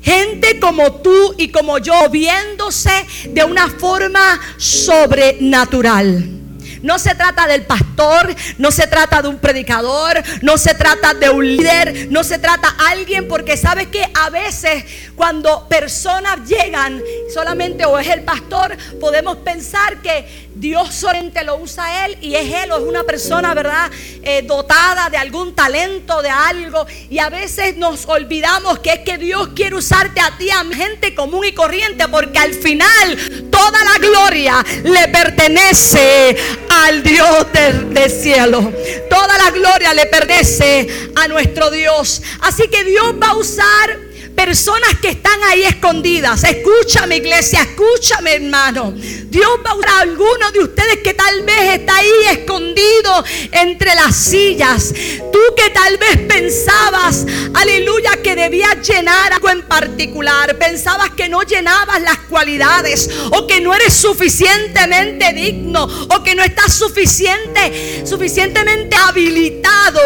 Gente 0.00 0.58
como 0.58 0.94
tú 1.02 1.34
y 1.36 1.48
como 1.48 1.76
yo, 1.76 2.08
viéndose 2.08 3.06
de 3.28 3.44
una 3.44 3.68
forma 3.68 4.40
sobrenatural. 4.56 6.39
No 6.82 6.98
se 6.98 7.14
trata 7.14 7.46
del 7.46 7.62
pastor, 7.62 8.34
no 8.58 8.70
se 8.70 8.86
trata 8.86 9.22
de 9.22 9.28
un 9.28 9.38
predicador, 9.38 10.22
no 10.42 10.56
se 10.58 10.74
trata 10.74 11.14
de 11.14 11.30
un 11.30 11.46
líder, 11.56 12.08
no 12.10 12.24
se 12.24 12.38
trata 12.38 12.74
alguien, 12.90 13.28
porque 13.28 13.56
sabes 13.56 13.88
que 13.88 14.04
a 14.14 14.30
veces 14.30 14.84
cuando 15.14 15.68
personas 15.68 16.48
llegan 16.48 17.02
solamente 17.32 17.84
o 17.84 17.98
es 17.98 18.08
el 18.08 18.22
pastor, 18.22 18.76
podemos 18.98 19.36
pensar 19.38 20.00
que 20.00 20.48
Dios 20.54 20.94
solamente 20.94 21.42
lo 21.44 21.56
usa 21.56 22.06
él 22.06 22.18
y 22.20 22.34
es 22.34 22.52
él 22.52 22.72
o 22.72 22.78
es 22.78 22.82
una 22.82 23.04
persona, 23.04 23.54
¿verdad? 23.54 23.90
Eh, 24.22 24.42
dotada 24.42 25.08
de 25.08 25.16
algún 25.16 25.54
talento, 25.54 26.20
de 26.22 26.28
algo. 26.28 26.86
Y 27.08 27.18
a 27.18 27.30
veces 27.30 27.76
nos 27.76 28.06
olvidamos 28.06 28.78
que 28.80 28.92
es 28.92 28.98
que 29.00 29.16
Dios 29.16 29.48
quiere 29.54 29.76
usarte 29.76 30.20
a 30.20 30.36
ti, 30.36 30.50
a 30.50 30.64
gente 30.74 31.14
común 31.14 31.44
y 31.46 31.52
corriente, 31.52 32.08
porque 32.08 32.38
al 32.38 32.54
final 32.54 33.50
toda 33.50 33.78
la 33.84 33.98
gloria 33.98 34.64
le 34.84 35.08
pertenece 35.08 36.36
al 36.70 37.02
Dios 37.02 37.46
del, 37.52 37.92
del 37.92 38.10
cielo. 38.10 38.72
Toda 39.08 39.38
la 39.38 39.50
gloria 39.50 39.94
le 39.94 40.06
pertenece 40.06 40.88
a 41.14 41.28
nuestro 41.28 41.70
Dios. 41.70 42.22
Así 42.40 42.68
que 42.68 42.84
Dios 42.84 43.14
va 43.20 43.28
a 43.28 43.36
usar 43.36 44.09
personas 44.34 44.96
que 45.00 45.10
están 45.10 45.42
ahí 45.44 45.62
escondidas. 45.62 46.44
Escúchame 46.44 47.16
iglesia, 47.16 47.62
escúchame 47.62 48.34
hermano. 48.34 48.92
Dios 48.94 49.50
va 49.64 49.70
a 49.70 49.74
usar 49.74 49.90
a 49.90 50.00
algunos 50.00 50.52
de 50.52 50.60
ustedes 50.60 50.98
que 51.04 51.14
tal 51.14 51.42
vez 51.42 51.80
está 51.80 51.96
ahí 51.96 52.10
escondido 52.30 53.24
entre 53.52 53.94
las 53.94 54.16
sillas. 54.16 54.92
Tú 55.32 55.38
que 55.56 55.70
tal 55.70 55.96
vez 55.98 56.18
pensabas, 56.28 57.26
aleluya, 57.54 58.18
que 58.22 58.34
debías 58.34 58.76
llenar 58.86 59.32
algo 59.32 59.50
en 59.50 59.62
particular. 59.62 60.58
Pensabas 60.58 61.10
que 61.10 61.28
no 61.28 61.42
llenabas 61.42 62.00
las 62.02 62.18
cualidades 62.28 63.10
o 63.30 63.46
que 63.46 63.60
no 63.60 63.74
eres 63.74 63.94
suficientemente 63.94 65.32
digno 65.32 65.84
o 65.84 66.22
que 66.22 66.34
no 66.34 66.42
estás 66.42 66.72
suficiente, 66.74 68.04
suficientemente 68.06 68.96
habilitado 68.96 70.00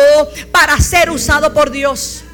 para 0.50 0.78
ser 0.81 1.11
usado 1.11 1.52
por 1.52 1.71
Dios. 1.71 2.25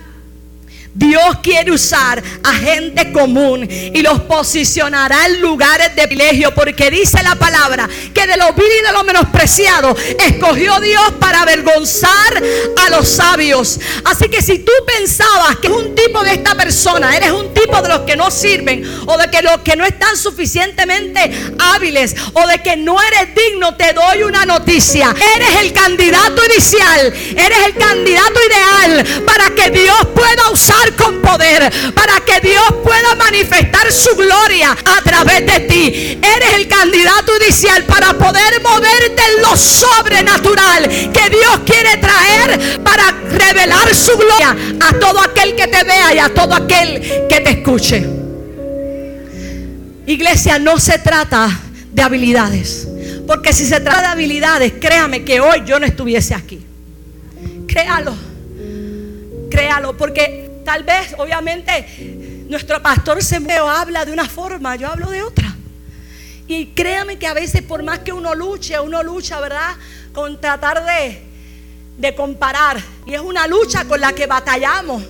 Dios 1.01 1.39
quiere 1.43 1.73
usar 1.73 2.23
a 2.45 2.53
gente 2.53 3.11
común 3.11 3.67
y 3.67 4.03
los 4.03 4.21
posicionará 4.21 5.27
en 5.27 5.41
lugares 5.41 5.97
de 5.97 6.07
privilegio 6.07 6.55
porque 6.55 6.91
dice 6.91 7.23
la 7.23 7.37
palabra 7.37 7.89
que 8.15 8.27
de 8.27 8.37
lo 8.37 8.53
vil 8.53 8.67
y 8.67 8.87
de 8.87 8.93
lo 8.93 9.03
menospreciado 9.03 9.97
escogió 10.19 10.79
Dios 10.81 11.15
para 11.19 11.41
avergonzar 11.41 12.43
a 12.85 12.91
los 12.91 13.09
sabios. 13.09 13.81
Así 14.05 14.29
que 14.29 14.43
si 14.43 14.59
tú 14.59 14.73
pensabas 14.87 15.57
que 15.57 15.69
es 15.69 15.73
un 15.73 15.95
tipo 15.95 16.23
de 16.23 16.35
esta 16.35 16.55
persona, 16.55 17.17
eres 17.17 17.31
un 17.31 17.55
tipo 17.55 17.81
de 17.81 17.89
los 17.89 18.01
que 18.01 18.17
no 18.17 18.31
sirven 18.31 18.85
o 19.07 19.17
de 19.17 19.31
que 19.31 19.41
los 19.41 19.61
que 19.61 19.77
no 19.77 19.87
están 19.87 20.19
suficientemente 20.19 21.31
hábiles 21.59 22.15
o 22.35 22.47
de 22.47 22.59
que 22.59 22.77
no 22.77 22.99
eres 23.01 23.35
digno, 23.35 23.75
te 23.75 23.95
doy 23.95 24.23
una 24.23 24.45
noticia. 24.45 25.15
Eres 25.37 25.63
el 25.63 25.73
candidato 25.73 26.45
inicial, 26.45 27.07
eres 27.37 27.59
el 27.65 27.75
candidato 27.75 28.39
ideal 28.49 29.25
para 29.25 29.49
que 29.55 29.71
Dios 29.71 29.97
pueda 30.15 30.51
usar 30.51 30.90
con 30.97 31.21
poder 31.21 31.71
para 31.95 32.21
que 32.21 32.41
Dios 32.41 32.65
pueda 32.83 33.15
manifestar 33.17 33.91
su 33.93 34.15
gloria 34.17 34.73
a 34.73 35.03
través 35.03 35.47
de 35.47 35.61
ti. 35.61 36.19
Eres 36.23 36.55
el 36.55 36.69
candidato 36.69 37.37
inicial 37.43 37.85
para 37.85 38.13
poder 38.15 38.61
moverte 38.63 39.23
en 39.35 39.43
lo 39.43 39.57
sobrenatural 39.57 40.89
que 40.89 41.31
Dios 41.31 41.61
quiere 41.65 41.97
traer 41.99 42.83
para 42.83 43.11
revelar 43.31 43.95
su 43.95 44.17
gloria 44.17 44.57
a 44.81 44.99
todo 44.99 45.21
aquel 45.21 45.55
que 45.57 45.67
te 45.67 45.85
vea 45.85 46.15
y 46.15 46.19
a 46.19 46.33
todo 46.33 46.55
aquel 46.55 47.01
que 47.29 47.41
te 47.41 47.51
escuche. 47.51 48.07
Iglesia, 50.07 50.59
no 50.59 50.79
se 50.79 50.99
trata 50.99 51.49
de 51.93 52.03
habilidades. 52.03 52.89
Porque 53.27 53.53
si 53.53 53.65
se 53.65 53.81
trata 53.81 54.01
de 54.01 54.07
habilidades, 54.09 54.73
créame 54.81 55.25
que 55.25 55.41
hoy 55.41 55.63
yo 55.65 55.79
no 55.79 55.87
estuviese 55.87 56.35
aquí. 56.35 56.61
Créalo. 57.69 58.13
Créalo. 59.51 59.97
Porque 59.97 60.40
tal 60.65 60.85
vez, 60.85 61.15
obviamente, 61.19 62.47
nuestro 62.49 62.83
pastor 62.83 63.23
se 63.23 63.37
habla 63.59 64.05
de 64.05 64.13
una 64.13 64.29
forma, 64.29 64.77
yo 64.77 64.89
hablo 64.89 65.11
de 65.11 65.23
otra. 65.23 65.55
Y 66.47 66.67
créame 66.69 67.19
que 67.19 67.27
a 67.27 67.35
veces 67.35 67.63
por 67.63 67.83
más 67.83 68.01
que 68.01 68.13
uno 68.13 68.35
luche, 68.35 68.79
uno 68.81 69.03
lucha, 69.03 69.41
¿verdad? 69.41 69.77
Con 70.13 70.41
tratar 70.41 70.85
de, 70.85 71.23
de 71.97 72.15
comparar. 72.15 72.83
Y 73.07 73.15
es 73.15 73.21
una 73.21 73.47
lucha 73.47 73.85
con 73.85 74.01
la 74.01 74.13
que 74.13 74.27
batallamos. 74.27 75.03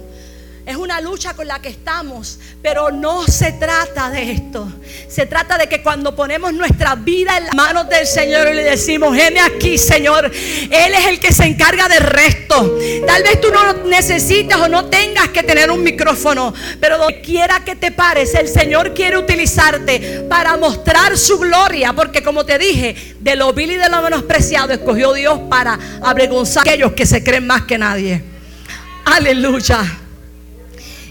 Es 0.66 0.76
una 0.76 1.00
lucha 1.00 1.34
con 1.34 1.48
la 1.48 1.60
que 1.60 1.68
estamos, 1.68 2.38
pero 2.62 2.90
no 2.90 3.26
se 3.26 3.52
trata 3.52 4.10
de 4.10 4.32
esto. 4.32 4.70
Se 5.08 5.26
trata 5.26 5.56
de 5.58 5.68
que 5.68 5.82
cuando 5.82 6.14
ponemos 6.14 6.52
nuestra 6.52 6.94
vida 6.94 7.38
en 7.38 7.46
las 7.46 7.54
manos 7.54 7.88
del 7.88 8.06
Señor 8.06 8.48
y 8.48 8.54
le 8.54 8.62
decimos, 8.64 9.16
heme 9.16 9.40
aquí, 9.40 9.78
Señor, 9.78 10.26
Él 10.26 10.94
es 10.94 11.06
el 11.06 11.18
que 11.18 11.32
se 11.32 11.44
encarga 11.44 11.88
del 11.88 12.02
resto. 12.02 12.78
Tal 13.06 13.22
vez 13.22 13.40
tú 13.40 13.48
no 13.50 13.72
necesitas 13.84 14.60
o 14.60 14.68
no 14.68 14.86
tengas 14.86 15.28
que 15.28 15.42
tener 15.42 15.70
un 15.70 15.82
micrófono, 15.82 16.52
pero 16.78 16.98
donde 16.98 17.20
quiera 17.20 17.64
que 17.64 17.74
te 17.74 17.90
pares, 17.90 18.34
el 18.34 18.48
Señor 18.48 18.94
quiere 18.94 19.16
utilizarte 19.18 20.26
para 20.28 20.56
mostrar 20.56 21.16
su 21.16 21.38
gloria, 21.38 21.92
porque 21.94 22.22
como 22.22 22.44
te 22.44 22.58
dije, 22.58 23.16
de 23.18 23.34
lo 23.34 23.52
vil 23.52 23.72
y 23.72 23.76
de 23.76 23.88
lo 23.88 24.02
menospreciado 24.02 24.72
escogió 24.72 25.12
Dios 25.14 25.40
para 25.48 25.78
avergonzar 26.02 26.68
a 26.68 26.70
aquellos 26.70 26.92
que 26.92 27.06
se 27.06 27.24
creen 27.24 27.46
más 27.46 27.62
que 27.62 27.78
nadie. 27.78 28.22
Aleluya. 29.04 30.09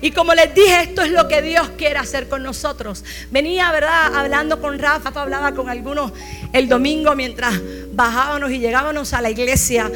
Y 0.02 0.12
como 0.12 0.34
les 0.34 0.54
dije, 0.54 0.82
esto 0.84 1.02
es 1.02 1.12
lo 1.12 1.28
que 1.28 1.42
Dios 1.42 1.70
quiere 1.78 1.98
hacer 1.98 2.28
con 2.28 2.44
nosotros. 2.44 3.04
Venía, 3.32 3.72
¿verdad? 3.72 4.16
Hablando 4.16 4.62
con 4.62 4.80
Rafa, 4.80 5.12
hablaba 5.20 5.54
con 5.54 5.70
algunos 5.70 6.12
el 6.54 6.70
domingo 6.70 7.16
mientras 7.16 7.60
bajábamos 7.94 8.52
y 8.52 8.60
llegábamos 8.60 9.14
a 9.14 9.22
la 9.22 9.30
iglesia 9.30 9.92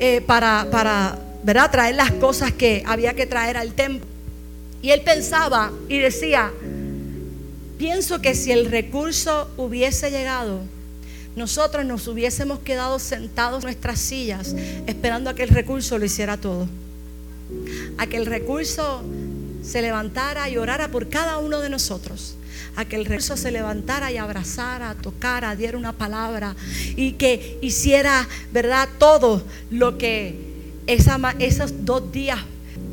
eh, 0.00 0.22
para, 0.26 0.66
para, 0.70 1.18
¿verdad? 1.42 1.70
Traer 1.70 1.94
las 1.94 2.12
cosas 2.12 2.52
que 2.52 2.82
había 2.86 3.14
que 3.14 3.26
traer 3.26 3.56
al 3.56 3.74
templo. 3.74 4.06
Y 4.82 4.90
él 4.90 5.02
pensaba 5.02 5.72
y 5.88 5.98
decía, 5.98 6.52
pienso 7.78 8.20
que 8.20 8.34
si 8.34 8.52
el 8.52 8.70
recurso 8.70 9.50
hubiese 9.56 10.10
llegado, 10.10 10.60
nosotros 11.36 11.84
nos 11.84 12.06
hubiésemos 12.08 12.58
quedado 12.60 12.98
sentados 12.98 13.58
en 13.60 13.66
nuestras 13.66 14.00
sillas 14.00 14.54
esperando 14.86 15.30
a 15.30 15.34
que 15.34 15.44
el 15.44 15.50
recurso 15.50 15.98
lo 15.98 16.04
hiciera 16.04 16.36
todo. 16.36 16.68
A 17.96 18.06
que 18.06 18.16
el 18.16 18.26
recurso 18.26 19.02
se 19.62 19.82
levantara 19.82 20.48
y 20.48 20.56
orara 20.56 20.88
por 20.88 21.08
cada 21.08 21.38
uno 21.38 21.60
de 21.60 21.68
nosotros. 21.68 22.34
A 22.76 22.84
que 22.84 22.96
el 22.96 23.04
recurso 23.04 23.36
se 23.36 23.50
levantara 23.50 24.12
y 24.12 24.18
abrazara, 24.18 24.94
tocara, 24.94 25.56
diera 25.56 25.76
una 25.76 25.92
palabra 25.92 26.54
y 26.96 27.12
que 27.12 27.58
hiciera, 27.60 28.28
¿verdad? 28.52 28.88
Todo 28.98 29.42
lo 29.70 29.98
que 29.98 30.36
esos 30.86 31.84
dos 31.84 32.12
días 32.12 32.38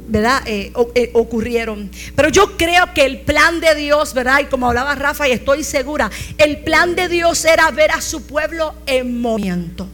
¿verdad? 0.07 0.43
Eh, 0.45 0.71
eh, 0.93 1.09
ocurrieron. 1.13 1.89
Pero 2.15 2.29
yo 2.29 2.57
creo 2.57 2.93
que 2.93 3.05
el 3.05 3.21
plan 3.21 3.59
de 3.59 3.73
Dios, 3.75 4.13
¿verdad? 4.13 4.41
Y 4.41 4.45
como 4.45 4.67
hablaba 4.67 4.95
Rafa, 4.95 5.27
y 5.27 5.31
estoy 5.31 5.63
segura, 5.63 6.11
el 6.37 6.59
plan 6.59 6.95
de 6.95 7.09
Dios 7.09 7.43
era 7.45 7.69
ver 7.71 7.91
a 7.91 8.01
su 8.01 8.23
pueblo 8.23 8.75
en 8.85 9.19
movimiento. 9.19 9.87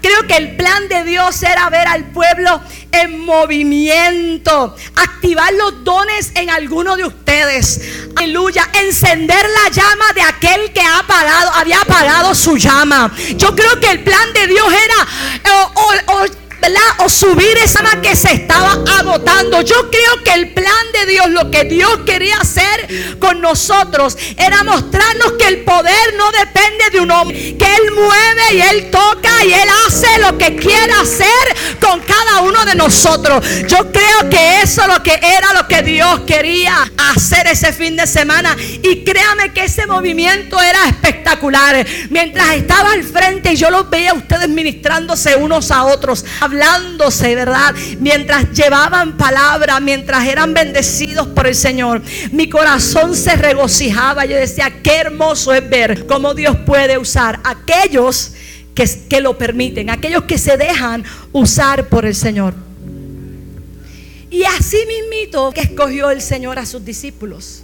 Creo 0.00 0.26
que 0.26 0.36
el 0.36 0.56
plan 0.56 0.88
de 0.88 1.04
Dios 1.04 1.42
era 1.42 1.68
ver 1.70 1.86
al 1.88 2.04
pueblo 2.04 2.60
en 2.92 3.18
movimiento, 3.20 4.74
activar 4.96 5.52
los 5.54 5.84
dones 5.84 6.32
en 6.34 6.50
alguno 6.50 6.96
de 6.96 7.04
ustedes. 7.04 7.80
Aleluya, 8.16 8.68
encender 8.74 9.44
la 9.64 9.70
llama 9.70 10.04
de 10.14 10.22
aquel 10.22 10.72
que 10.72 10.80
ha 10.80 10.98
apagado, 11.00 11.50
había 11.54 11.80
apagado 11.80 12.34
su 12.34 12.56
llama. 12.56 13.12
Yo 13.36 13.54
creo 13.54 13.78
que 13.80 13.90
el 13.90 14.02
plan 14.02 14.32
de 14.32 14.46
Dios 14.46 14.72
era 14.72 15.08
o 16.98 17.08
subir 17.08 17.56
esa 17.62 17.78
que 18.02 18.14
se 18.16 18.32
estaba 18.32 18.72
agotando. 18.98 19.62
Yo 19.62 19.90
creo 19.90 20.24
que 20.24 20.32
el 20.32 20.52
plan 20.52 20.92
de 20.92 21.06
Dios, 21.06 21.30
lo 21.30 21.50
que 21.50 21.64
Dios 21.64 22.00
quería 22.04 22.36
hacer 22.36 23.18
con 23.18 23.40
nosotros, 23.40 24.16
era 24.36 24.64
mostrarnos 24.64 25.32
que 25.38 25.46
el 25.46 25.64
poder 25.64 26.14
no 26.16 26.30
depende 26.32 26.90
de 26.92 27.00
un 27.00 27.10
hombre, 27.10 27.56
que 27.56 27.64
Él 27.64 27.92
mueve 27.94 28.54
y 28.54 28.60
Él 28.60 28.90
toca 28.90 29.44
y 29.44 29.52
Él 29.52 29.68
hace 29.86 30.18
lo 30.18 30.36
que 30.36 30.56
quiera 30.56 31.00
hacer 31.00 31.28
con 31.80 32.00
cada 32.00 32.40
uno 32.40 32.64
de 32.64 32.74
nosotros. 32.74 33.44
Yo 33.68 33.90
creo 33.92 34.28
que 34.30 34.60
eso 34.60 34.86
lo 34.86 35.02
que 35.02 35.18
era 35.22 35.52
lo 35.54 35.66
que 35.68 35.82
Dios 35.82 36.20
quería 36.26 36.90
hacer 37.14 37.46
ese 37.46 37.72
fin 37.72 37.96
de 37.96 38.06
semana. 38.06 38.56
Y 38.82 39.04
créame 39.04 39.52
que 39.52 39.64
ese 39.64 39.86
movimiento 39.86 40.60
era 40.60 40.88
espectacular. 40.88 41.86
Mientras 42.10 42.50
estaba 42.50 42.92
al 42.92 43.04
frente 43.04 43.56
yo 43.56 43.70
los 43.70 43.88
veía 43.88 44.10
a 44.10 44.14
ustedes 44.14 44.48
ministrándose 44.48 45.36
unos 45.36 45.70
a 45.70 45.84
otros 45.84 46.24
hablándose, 46.48 47.34
¿verdad? 47.34 47.74
Mientras 48.00 48.52
llevaban 48.52 49.16
palabra, 49.16 49.80
mientras 49.80 50.26
eran 50.26 50.54
bendecidos 50.54 51.26
por 51.28 51.46
el 51.46 51.54
Señor. 51.54 52.02
Mi 52.32 52.48
corazón 52.48 53.14
se 53.14 53.36
regocijaba. 53.36 54.24
Yo 54.24 54.36
decía, 54.36 54.72
qué 54.82 54.96
hermoso 54.96 55.52
es 55.52 55.68
ver 55.68 56.06
cómo 56.06 56.34
Dios 56.34 56.56
puede 56.66 56.96
usar 56.98 57.40
aquellos 57.44 58.32
que, 58.74 58.88
que 59.08 59.20
lo 59.20 59.36
permiten, 59.36 59.90
aquellos 59.90 60.24
que 60.24 60.38
se 60.38 60.56
dejan 60.56 61.04
usar 61.32 61.88
por 61.88 62.06
el 62.06 62.14
Señor. 62.14 62.54
Y 64.30 64.44
así 64.44 64.78
mismito 64.86 65.52
que 65.52 65.60
escogió 65.62 66.10
el 66.10 66.20
Señor 66.22 66.58
a 66.58 66.66
sus 66.66 66.84
discípulos. 66.84 67.62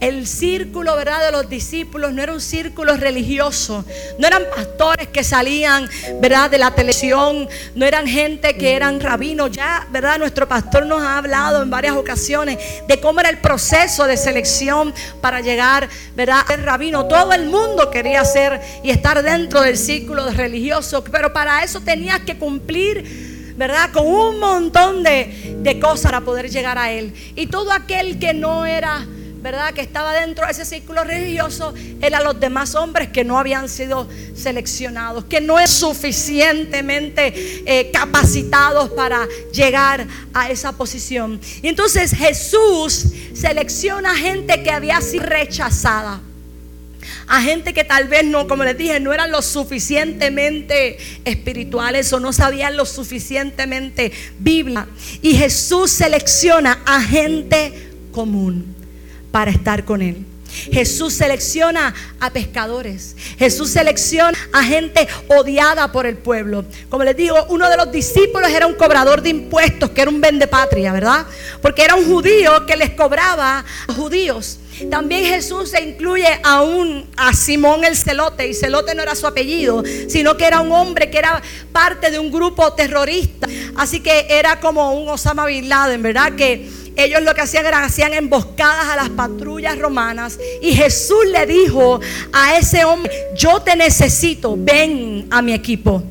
El 0.00 0.26
círculo, 0.26 0.96
¿verdad? 0.96 1.26
De 1.26 1.30
los 1.30 1.50
discípulos 1.50 2.14
no 2.14 2.22
era 2.22 2.32
un 2.32 2.40
círculo 2.40 2.96
religioso. 2.96 3.84
No 4.18 4.26
eran 4.26 4.44
pastores 4.54 5.08
que 5.08 5.22
salían, 5.22 5.90
¿verdad? 6.22 6.50
De 6.50 6.56
la 6.56 6.74
televisión. 6.74 7.46
No 7.74 7.84
eran 7.84 8.06
gente 8.06 8.56
que 8.56 8.74
eran 8.74 8.98
rabinos. 8.98 9.50
Ya, 9.50 9.86
¿verdad? 9.90 10.18
Nuestro 10.18 10.48
pastor 10.48 10.86
nos 10.86 11.02
ha 11.02 11.18
hablado 11.18 11.62
en 11.62 11.68
varias 11.68 11.96
ocasiones 11.96 12.58
de 12.88 12.98
cómo 12.98 13.20
era 13.20 13.28
el 13.28 13.38
proceso 13.38 14.06
de 14.06 14.16
selección 14.16 14.94
para 15.20 15.42
llegar, 15.42 15.86
¿verdad? 16.16 16.40
A 16.44 16.46
ser 16.46 16.64
rabino. 16.64 17.04
Todo 17.04 17.34
el 17.34 17.44
mundo 17.44 17.90
quería 17.90 18.24
ser 18.24 18.58
y 18.82 18.90
estar 18.90 19.22
dentro 19.22 19.60
del 19.60 19.76
círculo 19.76 20.30
religioso. 20.30 21.04
Pero 21.04 21.30
para 21.34 21.62
eso 21.62 21.80
tenías 21.80 22.20
que 22.20 22.38
cumplir 22.38 23.28
¿verdad? 23.60 23.90
Con 23.92 24.06
un 24.06 24.38
montón 24.38 25.02
de, 25.02 25.56
de, 25.58 25.78
cosas 25.78 26.10
para 26.10 26.22
poder 26.22 26.48
llegar 26.48 26.78
a 26.78 26.90
Él. 26.92 27.12
Y 27.36 27.46
todo 27.46 27.70
aquel 27.72 28.18
que 28.18 28.32
no 28.32 28.64
era 28.64 29.06
¿verdad? 29.40 29.72
Que 29.72 29.80
estaba 29.80 30.12
dentro 30.12 30.44
de 30.44 30.52
ese 30.52 30.64
círculo 30.64 31.02
religioso, 31.02 31.72
eran 32.00 32.24
los 32.24 32.38
demás 32.38 32.74
hombres 32.74 33.08
que 33.08 33.24
no 33.24 33.38
habían 33.38 33.68
sido 33.68 34.08
seleccionados, 34.34 35.24
que 35.24 35.40
no 35.40 35.58
es 35.58 35.70
suficientemente 35.70 37.32
eh, 37.66 37.90
capacitados 37.90 38.90
para 38.90 39.26
llegar 39.52 40.06
a 40.34 40.50
esa 40.50 40.72
posición. 40.72 41.40
Y 41.62 41.68
entonces 41.68 42.12
Jesús 42.12 43.06
selecciona 43.32 44.14
gente 44.14 44.62
que 44.62 44.70
había 44.70 45.00
sido 45.00 45.24
rechazada. 45.24 46.20
A 47.26 47.40
gente 47.40 47.72
que 47.72 47.84
tal 47.84 48.08
vez 48.08 48.24
no, 48.24 48.46
como 48.46 48.64
les 48.64 48.76
dije, 48.76 49.00
no 49.00 49.14
eran 49.14 49.30
lo 49.30 49.40
suficientemente 49.40 50.98
espirituales 51.24 52.12
o 52.12 52.20
no 52.20 52.32
sabían 52.32 52.76
lo 52.76 52.84
suficientemente 52.84 54.12
Biblia. 54.38 54.86
Y 55.22 55.34
Jesús 55.36 55.92
selecciona 55.92 56.82
a 56.84 57.00
gente 57.00 57.72
común 58.12 58.79
para 59.30 59.50
estar 59.50 59.84
con 59.84 60.02
Él. 60.02 60.24
Jesús 60.72 61.14
selecciona 61.14 61.94
a 62.18 62.30
pescadores. 62.30 63.16
Jesús 63.38 63.70
selecciona 63.70 64.36
a 64.52 64.62
gente 64.62 65.06
odiada 65.28 65.92
por 65.92 66.06
el 66.06 66.16
pueblo. 66.16 66.64
Como 66.88 67.04
les 67.04 67.16
digo, 67.16 67.36
uno 67.48 67.68
de 67.70 67.76
los 67.76 67.92
discípulos 67.92 68.50
era 68.50 68.66
un 68.66 68.74
cobrador 68.74 69.22
de 69.22 69.30
impuestos, 69.30 69.90
que 69.90 70.02
era 70.02 70.10
un 70.10 70.20
vendepatria, 70.20 70.92
¿verdad? 70.92 71.26
Porque 71.62 71.82
era 71.82 71.94
un 71.94 72.04
judío 72.04 72.66
que 72.66 72.76
les 72.76 72.90
cobraba 72.90 73.64
a 73.86 73.92
judíos. 73.92 74.58
También 74.90 75.24
Jesús 75.24 75.70
se 75.70 75.82
incluye 75.82 76.40
a 76.42 76.62
un 76.62 77.06
a 77.16 77.34
Simón 77.34 77.84
el 77.84 77.96
celote 77.96 78.48
y 78.48 78.54
celote 78.54 78.94
no 78.94 79.02
era 79.02 79.14
su 79.14 79.26
apellido, 79.26 79.82
sino 80.08 80.38
que 80.38 80.46
era 80.46 80.60
un 80.60 80.72
hombre 80.72 81.10
que 81.10 81.18
era 81.18 81.42
parte 81.70 82.10
de 82.10 82.18
un 82.18 82.30
grupo 82.30 82.72
terrorista. 82.72 83.46
Así 83.76 84.00
que 84.00 84.26
era 84.30 84.58
como 84.60 84.94
un 84.94 85.08
Osama 85.08 85.44
bin 85.46 85.68
Laden, 85.68 86.02
¿verdad? 86.02 86.34
Que 86.34 86.70
ellos 87.04 87.22
lo 87.22 87.34
que 87.34 87.40
hacían 87.40 87.66
era 87.66 87.84
hacían 87.84 88.14
emboscadas 88.14 88.88
a 88.88 88.96
las 88.96 89.08
patrullas 89.10 89.78
romanas. 89.78 90.38
Y 90.62 90.74
Jesús 90.74 91.26
le 91.30 91.46
dijo 91.46 92.00
a 92.32 92.58
ese 92.58 92.84
hombre, 92.84 93.12
yo 93.36 93.60
te 93.60 93.76
necesito, 93.76 94.56
ven 94.58 95.26
a 95.30 95.42
mi 95.42 95.52
equipo. 95.52 96.02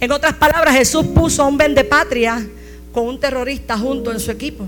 En 0.00 0.10
otras 0.10 0.34
palabras, 0.34 0.74
Jesús 0.74 1.06
puso 1.14 1.42
a 1.42 1.46
un 1.46 1.58
patria 1.88 2.46
con 2.92 3.06
un 3.06 3.20
terrorista 3.20 3.78
junto 3.78 4.10
en 4.10 4.20
su 4.20 4.30
equipo. 4.30 4.66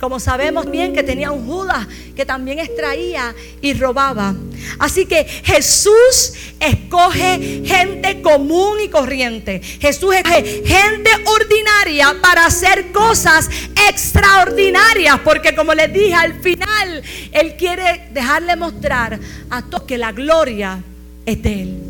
Como 0.00 0.20
sabemos 0.20 0.70
bien 0.70 0.92
que 0.92 1.02
tenía 1.02 1.30
un 1.30 1.46
Judas 1.46 1.86
que 2.14 2.26
también 2.26 2.58
extraía 2.58 3.34
y 3.62 3.72
robaba. 3.74 4.34
Así 4.78 5.06
que 5.06 5.24
Jesús 5.24 6.34
escoge 6.60 7.62
gente 7.64 8.20
común 8.20 8.78
y 8.84 8.88
corriente. 8.88 9.60
Jesús 9.60 10.14
escoge 10.14 10.62
gente 10.66 11.10
ordinaria 11.24 12.14
para 12.20 12.46
hacer 12.46 12.92
cosas 12.92 13.48
extraordinarias. 13.88 15.20
Porque 15.24 15.54
como 15.54 15.72
les 15.72 15.92
dije 15.92 16.14
al 16.14 16.40
final, 16.42 17.02
Él 17.32 17.56
quiere 17.56 18.08
dejarle 18.12 18.56
mostrar 18.56 19.18
a 19.48 19.62
todos 19.62 19.84
que 19.84 19.96
la 19.96 20.12
gloria 20.12 20.82
es 21.24 21.42
de 21.42 21.62
Él. 21.62 21.82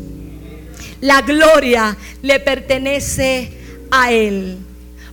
La 1.01 1.21
gloria 1.21 1.95
le 2.21 2.39
pertenece 2.39 3.51
a 3.91 4.11
Él. 4.11 4.66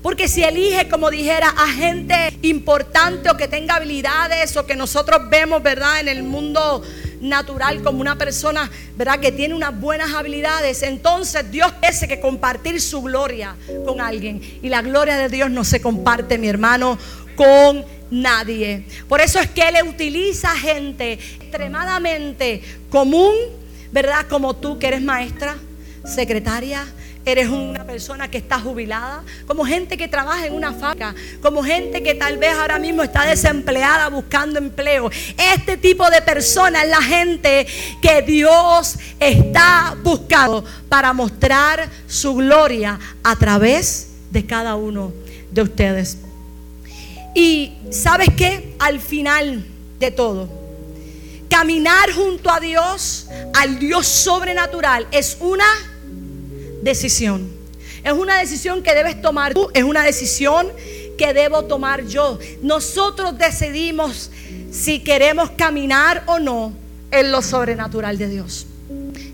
Porque 0.04 0.28
si 0.28 0.44
elige, 0.44 0.86
como 0.86 1.08
dijera, 1.08 1.48
a 1.48 1.66
gente 1.66 2.36
importante 2.42 3.30
o 3.30 3.38
que 3.38 3.48
tenga 3.48 3.76
habilidades 3.76 4.54
o 4.54 4.66
que 4.66 4.76
nosotros 4.76 5.30
vemos, 5.30 5.62
¿verdad? 5.62 6.00
En 6.00 6.08
el 6.08 6.22
mundo 6.22 6.82
natural 7.22 7.82
como 7.82 8.02
una 8.02 8.18
persona, 8.18 8.70
¿verdad? 8.98 9.18
Que 9.18 9.32
tiene 9.32 9.54
unas 9.54 9.80
buenas 9.80 10.12
habilidades, 10.12 10.82
entonces 10.82 11.50
Dios 11.50 11.72
quiere 11.80 12.06
que 12.06 12.20
compartir 12.20 12.82
su 12.82 13.00
gloria 13.00 13.56
con 13.86 14.02
alguien. 14.02 14.42
Y 14.62 14.68
la 14.68 14.82
gloria 14.82 15.16
de 15.16 15.30
Dios 15.30 15.50
no 15.50 15.64
se 15.64 15.80
comparte, 15.80 16.36
mi 16.36 16.48
hermano, 16.48 16.98
con 17.34 17.82
nadie. 18.10 18.84
Por 19.08 19.22
eso 19.22 19.40
es 19.40 19.48
que 19.48 19.66
Él 19.66 19.88
utiliza 19.88 20.50
gente 20.50 21.14
extremadamente 21.14 22.60
común, 22.90 23.32
¿verdad? 23.90 24.26
Como 24.28 24.54
tú 24.54 24.78
que 24.78 24.88
eres 24.88 25.00
maestra, 25.00 25.56
secretaria, 26.04 26.84
eres 27.24 27.48
una 27.48 27.84
persona 27.84 28.30
que 28.30 28.38
está 28.38 28.60
jubilada, 28.60 29.22
como 29.46 29.64
gente 29.64 29.96
que 29.96 30.08
trabaja 30.08 30.46
en 30.46 30.54
una 30.54 30.72
fábrica, 30.72 31.14
como 31.40 31.62
gente 31.62 32.02
que 32.02 32.14
tal 32.14 32.36
vez 32.36 32.54
ahora 32.54 32.78
mismo 32.78 33.02
está 33.02 33.24
desempleada 33.24 34.08
buscando 34.08 34.58
empleo. 34.58 35.10
Este 35.54 35.76
tipo 35.76 36.08
de 36.10 36.20
personas 36.22 36.84
es 36.84 36.90
la 36.90 37.02
gente 37.02 37.66
que 38.02 38.22
Dios 38.22 38.96
está 39.18 39.96
buscando 40.02 40.64
para 40.88 41.12
mostrar 41.12 41.88
su 42.06 42.34
gloria 42.34 42.98
a 43.22 43.36
través 43.36 44.08
de 44.30 44.44
cada 44.44 44.74
uno 44.74 45.12
de 45.50 45.62
ustedes. 45.62 46.18
Y 47.34 47.72
sabes 47.90 48.28
qué? 48.36 48.74
Al 48.78 49.00
final 49.00 49.64
de 49.98 50.10
todo, 50.10 50.48
caminar 51.48 52.12
junto 52.12 52.50
a 52.50 52.60
Dios, 52.60 53.28
al 53.54 53.78
Dios 53.78 54.06
sobrenatural, 54.06 55.06
es 55.10 55.38
una 55.40 55.64
decisión. 56.84 57.48
Es 58.04 58.12
una 58.12 58.38
decisión 58.38 58.82
que 58.82 58.94
debes 58.94 59.20
tomar 59.20 59.54
tú, 59.54 59.70
es 59.72 59.82
una 59.82 60.04
decisión 60.04 60.68
que 61.16 61.32
debo 61.32 61.64
tomar 61.64 62.06
yo. 62.06 62.38
Nosotros 62.62 63.36
decidimos 63.38 64.30
si 64.70 65.00
queremos 65.00 65.50
caminar 65.50 66.22
o 66.26 66.38
no 66.38 66.72
en 67.10 67.32
lo 67.32 67.40
sobrenatural 67.40 68.18
de 68.18 68.28
Dios. 68.28 68.66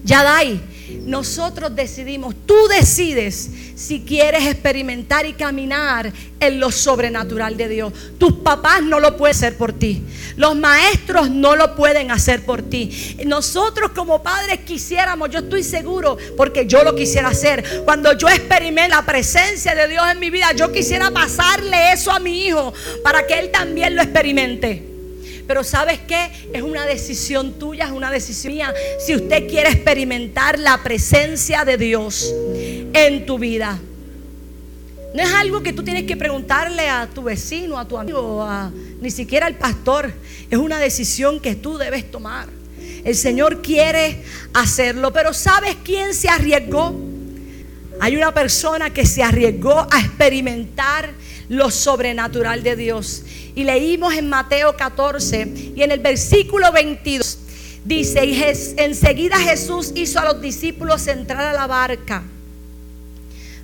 Yadai, 0.05 0.61
nosotros 1.05 1.75
decidimos, 1.75 2.35
tú 2.47 2.55
decides 2.69 3.51
si 3.75 4.01
quieres 4.03 4.47
experimentar 4.47 5.27
y 5.27 5.33
caminar 5.33 6.13
en 6.39 6.61
lo 6.61 6.71
sobrenatural 6.71 7.57
de 7.57 7.69
Dios. 7.69 7.93
Tus 8.19 8.35
papás 8.35 8.83
no 8.83 9.01
lo 9.01 9.17
pueden 9.17 9.35
hacer 9.37 9.57
por 9.57 9.73
ti. 9.73 10.03
Los 10.37 10.57
maestros 10.57 11.31
no 11.31 11.57
lo 11.57 11.75
pueden 11.75 12.11
hacer 12.11 12.45
por 12.45 12.63
ti. 12.63 13.17
Nosotros 13.27 13.93
como 13.93 14.23
padres 14.23 14.61
quisiéramos, 14.61 15.31
yo 15.31 15.41
estoy 15.41 15.63
seguro, 15.63 16.17
porque 16.37 16.67
yo 16.67 16.85
lo 16.85 16.95
quisiera 16.95 17.29
hacer. 17.29 17.83
Cuando 17.85 18.13
yo 18.17 18.29
experimente 18.29 18.91
la 18.91 19.05
presencia 19.05 19.75
de 19.75 19.89
Dios 19.89 20.05
en 20.11 20.19
mi 20.19 20.31
vida, 20.31 20.53
yo 20.53 20.73
quisiera 20.73 21.11
pasarle 21.11 21.93
eso 21.93 22.11
a 22.11 22.19
mi 22.19 22.47
hijo 22.47 22.73
para 23.03 23.27
que 23.27 23.39
él 23.39 23.51
también 23.51 23.97
lo 23.97 24.03
experimente. 24.03 24.90
Pero 25.47 25.65
¿sabes 25.65 25.99
qué? 26.07 26.31
Es 26.53 26.63
una 26.63 26.87
decisión 26.87 27.59
tuya, 27.59 27.87
es 27.87 27.93
una 27.93 28.11
decisión 28.11 28.55
mía. 28.55 28.73
Si 29.05 29.15
usted 29.15 29.49
quiere 29.49 29.71
experimentar 29.71 30.59
la 30.59 30.83
presencia 30.83 31.65
de 31.65 31.77
Dios 31.77 32.33
en 32.93 33.27
tu 33.27 33.39
vida. 33.39 33.79
No 35.13 35.23
es 35.23 35.33
algo 35.33 35.63
que 35.63 35.73
tú 35.73 35.83
tienes 35.83 36.05
que 36.05 36.17
preguntarle 36.17 36.89
a 36.89 37.09
tu 37.09 37.23
vecino, 37.23 37.79
a 37.79 37.87
tu 37.87 37.99
amigo, 37.99 38.43
a, 38.43 38.71
ni 39.01 39.11
siquiera 39.11 39.47
al 39.47 39.57
pastor. 39.57 40.13
Es 40.49 40.59
una 40.59 40.79
decisión 40.79 41.41
que 41.41 41.57
tú 41.57 41.79
debes 41.79 42.11
tomar. 42.11 42.49
El 43.05 43.17
Señor 43.17 43.61
quiere 43.61 44.23
hacerlo, 44.55 45.13
pero 45.13 45.35
¿sabes 45.35 45.77
quién 45.83 46.15
se 46.15 46.29
arriesgó? 46.29 46.95
Hay 48.01 48.17
una 48.17 48.33
persona 48.33 48.91
que 48.91 49.05
se 49.05 49.23
arriesgó 49.23 49.87
a 49.91 50.01
experimentar 50.01 51.11
lo 51.51 51.71
sobrenatural 51.71 52.63
de 52.63 52.77
Dios. 52.77 53.25
Y 53.55 53.65
leímos 53.65 54.15
en 54.15 54.31
Mateo 54.31 54.75
14 54.77 55.73
y 55.77 55.83
en 55.83 55.91
el 55.91 56.01
versículo 56.01 56.73
22 56.73 57.39
dice, 57.85 58.25
y 58.25 58.43
enseguida 58.79 59.37
Jesús 59.37 59.93
hizo 59.95 60.21
a 60.21 60.25
los 60.25 60.41
discípulos 60.41 61.07
entrar 61.07 61.43
a 61.43 61.53
la 61.53 61.67
barca. 61.67 62.23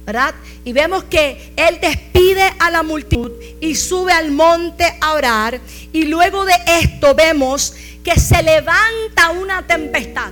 ¿verdad? 0.05 0.35
Y 0.64 0.72
vemos 0.72 1.05
que 1.05 1.53
Él 1.57 1.79
despide 1.81 2.53
a 2.61 2.70
la 2.70 2.85
multitud 2.85 3.33
y 3.61 3.75
sube 3.75 4.12
al 4.12 4.31
monte 4.31 4.85
a 5.01 5.14
orar. 5.14 5.61
Y 5.92 6.05
luego 6.05 6.44
de 6.44 6.55
esto 6.81 7.14
vemos 7.14 7.75
que 8.05 8.18
se 8.18 8.40
levanta 8.40 9.31
una 9.31 9.66
tempestad. 9.66 10.31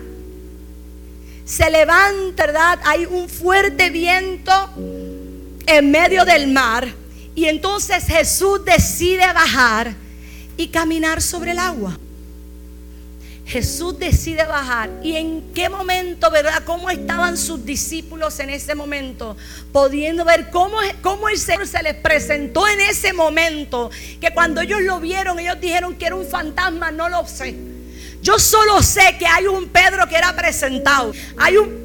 Se 1.45 1.69
levanta, 1.71 2.47
¿verdad? 2.47 2.79
Hay 2.85 3.05
un 3.05 3.29
fuerte 3.29 3.91
viento 3.91 4.53
en 5.67 5.91
medio 5.91 6.25
del 6.25 6.53
mar. 6.53 7.04
Y 7.35 7.47
entonces 7.47 8.05
Jesús 8.07 8.65
decide 8.65 9.27
bajar 9.33 9.95
y 10.57 10.69
caminar 10.69 11.21
sobre 11.21 11.53
el 11.53 11.59
agua. 11.59 11.99
Jesús 13.47 13.99
decide 13.99 14.45
bajar. 14.47 14.91
¿Y 15.03 15.17
en 15.17 15.53
qué 15.53 15.69
momento, 15.69 16.31
verdad? 16.31 16.63
¿Cómo 16.65 16.89
estaban 16.91 17.37
sus 17.37 17.65
discípulos 17.65 18.39
en 18.41 18.51
ese 18.51 18.75
momento? 18.75 19.37
Pudiendo 19.73 20.25
ver 20.25 20.51
cómo, 20.51 20.79
cómo 21.03 21.29
el 21.29 21.39
Señor 21.39 21.67
se 21.67 21.83
les 21.83 21.95
presentó 21.95 22.67
en 22.67 22.81
ese 22.81 23.13
momento. 23.13 23.91
Que 24.21 24.33
cuando 24.33 24.63
ellos 24.63 24.81
lo 24.81 24.99
vieron, 25.01 25.39
ellos 25.39 25.61
dijeron 25.61 25.95
que 25.97 26.07
era 26.07 26.17
un 26.17 26.27
fantasma, 26.27 26.91
no 26.91 27.09
lo 27.09 27.27
sé. 27.27 27.74
Yo 28.25 28.39
solo 28.39 28.83
sé 28.83 29.17
que 29.19 29.27
hay 29.27 29.47
un 29.47 29.69
Pedro 29.69 30.09
que 30.09 30.17
era 30.17 30.35
presentado. 30.35 31.13
Hay 31.37 31.59
un, 31.59 31.85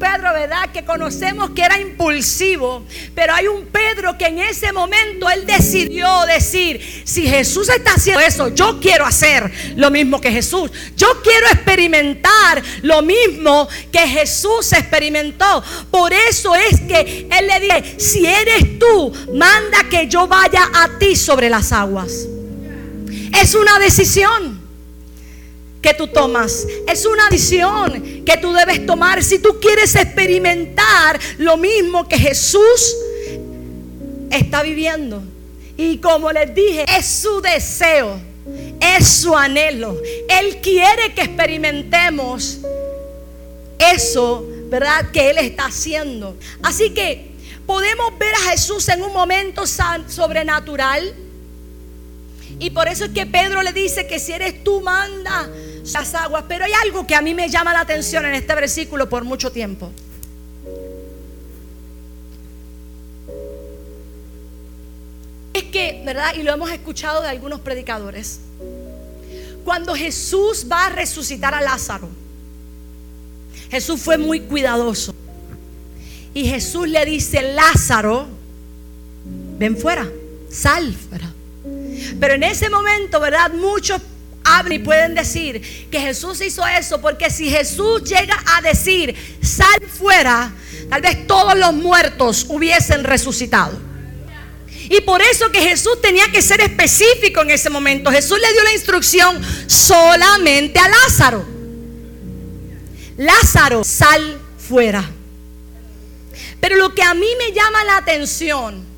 Pedro, 0.00 0.32
¿verdad? 0.32 0.72
Que 0.72 0.84
conocemos 0.84 1.50
que 1.50 1.62
era 1.62 1.80
impulsivo. 1.80 2.84
Pero 3.14 3.32
hay 3.34 3.46
un 3.46 3.66
Pedro 3.66 4.18
que 4.18 4.26
en 4.26 4.40
ese 4.40 4.72
momento 4.72 5.30
él 5.30 5.46
decidió 5.46 6.26
decir, 6.26 7.04
si 7.04 7.24
Jesús 7.24 7.68
está 7.68 7.92
haciendo 7.94 8.20
eso, 8.20 8.48
yo 8.48 8.80
quiero 8.80 9.06
hacer 9.06 9.48
lo 9.76 9.92
mismo 9.92 10.20
que 10.20 10.32
Jesús. 10.32 10.72
Yo 10.96 11.22
quiero 11.22 11.46
experimentar 11.46 12.60
lo 12.82 13.02
mismo 13.02 13.68
que 13.92 14.08
Jesús 14.08 14.72
experimentó. 14.72 15.62
Por 15.88 16.12
eso 16.12 16.52
es 16.56 16.80
que 16.80 17.28
él 17.30 17.46
le 17.46 17.60
dice, 17.60 18.00
si 18.00 18.26
eres 18.26 18.76
tú, 18.80 19.12
manda 19.34 19.88
que 19.88 20.08
yo 20.08 20.26
vaya 20.26 20.68
a 20.74 20.98
ti 20.98 21.14
sobre 21.14 21.48
las 21.48 21.70
aguas. 21.70 22.26
Es 23.40 23.54
una 23.54 23.78
decisión 23.78 24.59
que 25.80 25.94
tú 25.94 26.06
tomas. 26.08 26.66
Es 26.86 27.06
una 27.06 27.28
decisión 27.30 28.24
que 28.24 28.36
tú 28.36 28.52
debes 28.52 28.84
tomar 28.86 29.22
si 29.22 29.38
tú 29.38 29.58
quieres 29.60 29.94
experimentar 29.94 31.18
lo 31.38 31.56
mismo 31.56 32.06
que 32.08 32.18
Jesús 32.18 32.96
está 34.30 34.62
viviendo. 34.62 35.22
Y 35.76 35.98
como 35.98 36.30
les 36.32 36.54
dije, 36.54 36.84
es 36.98 37.06
su 37.06 37.40
deseo, 37.40 38.20
es 38.80 39.06
su 39.08 39.34
anhelo. 39.34 39.96
Él 40.28 40.58
quiere 40.60 41.14
que 41.14 41.22
experimentemos 41.22 42.58
eso, 43.78 44.46
¿verdad? 44.68 45.10
Que 45.10 45.30
Él 45.30 45.38
está 45.38 45.66
haciendo. 45.66 46.36
Así 46.62 46.90
que 46.90 47.30
podemos 47.66 48.18
ver 48.18 48.34
a 48.34 48.50
Jesús 48.50 48.88
en 48.90 49.02
un 49.02 49.12
momento 49.12 49.64
sobrenatural. 49.66 51.14
Y 52.58 52.70
por 52.70 52.88
eso 52.88 53.06
es 53.06 53.12
que 53.12 53.24
Pedro 53.24 53.62
le 53.62 53.72
dice 53.72 54.06
que 54.06 54.18
si 54.18 54.32
eres 54.32 54.62
tú, 54.62 54.82
manda 54.82 55.48
las 55.92 56.14
aguas. 56.14 56.44
Pero 56.48 56.64
hay 56.64 56.72
algo 56.84 57.06
que 57.06 57.14
a 57.14 57.20
mí 57.20 57.34
me 57.34 57.48
llama 57.48 57.72
la 57.72 57.80
atención 57.80 58.24
en 58.26 58.34
este 58.34 58.54
versículo 58.54 59.08
por 59.08 59.24
mucho 59.24 59.50
tiempo. 59.50 59.90
Es 65.52 65.64
que, 65.64 66.02
¿verdad? 66.04 66.34
Y 66.36 66.42
lo 66.42 66.52
hemos 66.52 66.70
escuchado 66.70 67.22
de 67.22 67.28
algunos 67.28 67.60
predicadores. 67.60 68.40
Cuando 69.64 69.94
Jesús 69.94 70.66
va 70.70 70.86
a 70.86 70.90
resucitar 70.90 71.54
a 71.54 71.60
Lázaro, 71.60 72.08
Jesús 73.70 74.00
fue 74.00 74.16
muy 74.18 74.40
cuidadoso. 74.40 75.14
Y 76.32 76.46
Jesús 76.46 76.88
le 76.88 77.04
dice, 77.04 77.52
Lázaro, 77.52 78.26
ven 79.58 79.76
fuera, 79.76 80.08
sal. 80.50 80.94
Pero 82.18 82.34
en 82.34 82.42
ese 82.42 82.70
momento, 82.70 83.20
¿verdad? 83.20 83.52
Muchos 83.52 84.00
y 84.70 84.78
pueden 84.78 85.14
decir 85.14 85.88
que 85.90 86.00
Jesús 86.00 86.40
hizo 86.40 86.66
eso, 86.66 87.00
porque 87.00 87.30
si 87.30 87.50
Jesús 87.50 88.04
llega 88.04 88.36
a 88.56 88.60
decir, 88.60 89.14
sal 89.42 89.80
fuera, 89.88 90.52
tal 90.88 91.02
vez 91.02 91.26
todos 91.26 91.56
los 91.56 91.72
muertos 91.72 92.46
hubiesen 92.48 93.04
resucitado. 93.04 93.78
Y 94.88 95.00
por 95.02 95.22
eso 95.22 95.50
que 95.50 95.60
Jesús 95.60 96.00
tenía 96.02 96.30
que 96.32 96.42
ser 96.42 96.60
específico 96.60 97.42
en 97.42 97.50
ese 97.50 97.70
momento. 97.70 98.10
Jesús 98.10 98.38
le 98.40 98.52
dio 98.52 98.64
la 98.64 98.72
instrucción 98.72 99.40
solamente 99.68 100.78
a 100.78 100.88
Lázaro. 100.88 101.44
Lázaro, 103.16 103.84
sal 103.84 104.40
fuera. 104.58 105.08
Pero 106.60 106.76
lo 106.76 106.94
que 106.94 107.02
a 107.02 107.14
mí 107.14 107.28
me 107.38 107.52
llama 107.52 107.84
la 107.84 107.98
atención 107.98 108.89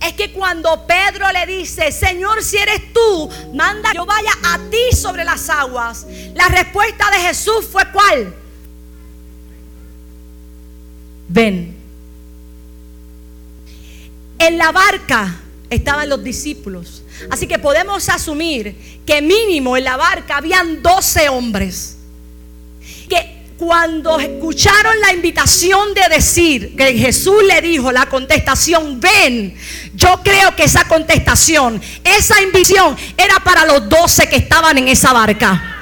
es 0.00 0.12
que 0.12 0.32
cuando 0.32 0.86
Pedro 0.86 1.30
le 1.32 1.46
dice, 1.46 1.90
Señor, 1.90 2.42
si 2.42 2.56
eres 2.56 2.92
tú, 2.92 3.30
manda 3.54 3.90
que 3.90 3.96
yo 3.96 4.06
vaya 4.06 4.32
a 4.42 4.58
ti 4.70 4.96
sobre 4.96 5.24
las 5.24 5.48
aguas. 5.48 6.06
La 6.34 6.48
respuesta 6.48 7.10
de 7.10 7.18
Jesús 7.18 7.66
fue 7.70 7.82
cuál? 7.92 8.34
Ven. 11.28 11.76
En 14.38 14.58
la 14.58 14.70
barca 14.70 15.40
estaban 15.70 16.08
los 16.08 16.22
discípulos. 16.22 17.02
Así 17.30 17.46
que 17.46 17.58
podemos 17.58 18.08
asumir 18.08 19.02
que 19.06 19.22
mínimo 19.22 19.76
en 19.76 19.84
la 19.84 19.96
barca 19.96 20.36
habían 20.36 20.82
12 20.82 21.28
hombres. 21.30 21.96
Que 23.08 23.35
cuando 23.58 24.20
escucharon 24.20 25.00
la 25.00 25.12
invitación 25.12 25.94
de 25.94 26.14
decir 26.14 26.76
que 26.76 26.92
Jesús 26.94 27.42
le 27.44 27.60
dijo 27.62 27.90
la 27.90 28.06
contestación, 28.06 29.00
ven, 29.00 29.56
yo 29.94 30.20
creo 30.22 30.54
que 30.54 30.64
esa 30.64 30.84
contestación, 30.84 31.80
esa 32.04 32.40
invitación 32.42 32.96
era 33.16 33.40
para 33.40 33.64
los 33.64 33.88
doce 33.88 34.28
que 34.28 34.36
estaban 34.36 34.76
en 34.76 34.88
esa 34.88 35.12
barca. 35.12 35.72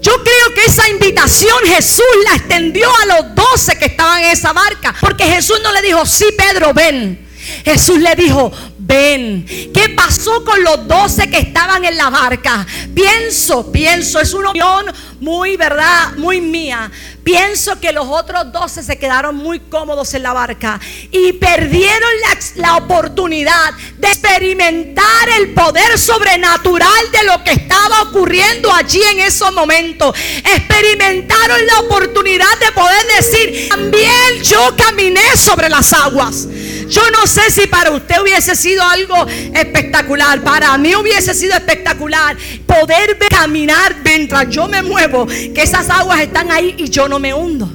Yo 0.00 0.12
creo 0.22 0.54
que 0.54 0.64
esa 0.66 0.88
invitación 0.88 1.58
Jesús 1.64 2.04
la 2.24 2.36
extendió 2.36 2.88
a 3.02 3.06
los 3.06 3.34
doce 3.34 3.76
que 3.76 3.86
estaban 3.86 4.22
en 4.22 4.30
esa 4.30 4.52
barca. 4.52 4.94
Porque 5.00 5.24
Jesús 5.24 5.58
no 5.62 5.72
le 5.72 5.82
dijo, 5.82 6.06
sí, 6.06 6.26
Pedro, 6.36 6.72
ven. 6.72 7.27
Jesús 7.64 7.98
le 7.98 8.14
dijo, 8.14 8.52
ven. 8.88 9.44
¿Qué 9.72 9.90
pasó 9.90 10.42
con 10.44 10.64
los 10.64 10.88
doce 10.88 11.28
que 11.30 11.38
estaban 11.38 11.84
en 11.84 11.96
la 11.96 12.08
barca? 12.08 12.66
Pienso, 12.94 13.70
pienso, 13.70 14.18
es 14.18 14.32
una 14.32 14.48
opinión 14.50 14.86
muy, 15.20 15.56
¿verdad? 15.56 16.14
Muy 16.16 16.40
mía. 16.40 16.90
Pienso 17.22 17.78
que 17.78 17.92
los 17.92 18.06
otros 18.08 18.50
doce 18.50 18.82
se 18.82 18.98
quedaron 18.98 19.36
muy 19.36 19.60
cómodos 19.60 20.14
en 20.14 20.22
la 20.22 20.32
barca 20.32 20.80
y 21.10 21.34
perdieron 21.34 22.08
la, 22.22 22.62
la, 22.62 22.76
oportunidad 22.76 23.74
de 23.98 24.08
experimentar 24.08 25.28
el 25.38 25.52
poder 25.52 25.98
sobrenatural 25.98 27.12
de 27.12 27.24
lo 27.24 27.44
que 27.44 27.52
estaba 27.52 28.02
ocurriendo 28.04 28.72
allí 28.72 29.02
en 29.12 29.20
esos 29.20 29.52
momentos. 29.52 30.16
Experimentaron 30.42 31.66
la 31.66 31.80
oportunidad 31.80 32.58
de 32.60 32.72
poder 32.72 33.06
decir, 33.18 33.68
también 33.68 34.42
yo 34.42 34.74
caminé 34.78 35.36
sobre 35.36 35.68
las 35.68 35.92
aguas. 35.92 36.48
Yo 36.88 37.02
no 37.10 37.26
sé 37.26 37.50
si 37.50 37.66
para 37.66 37.90
usted 37.90 38.16
hubiese 38.22 38.56
sido 38.56 38.82
algo 38.82 39.26
espectacular. 39.26 40.42
Para 40.42 40.76
mí 40.78 40.94
hubiese 40.94 41.34
sido 41.34 41.54
espectacular 41.54 42.36
poder 42.66 43.18
caminar 43.28 43.96
mientras 44.02 44.48
yo 44.48 44.66
me 44.68 44.82
muevo, 44.82 45.26
que 45.26 45.62
esas 45.62 45.90
aguas 45.90 46.20
están 46.20 46.50
ahí 46.50 46.74
y 46.78 46.88
yo 46.88 47.06
no 47.06 47.18
me 47.18 47.34
hundo. 47.34 47.70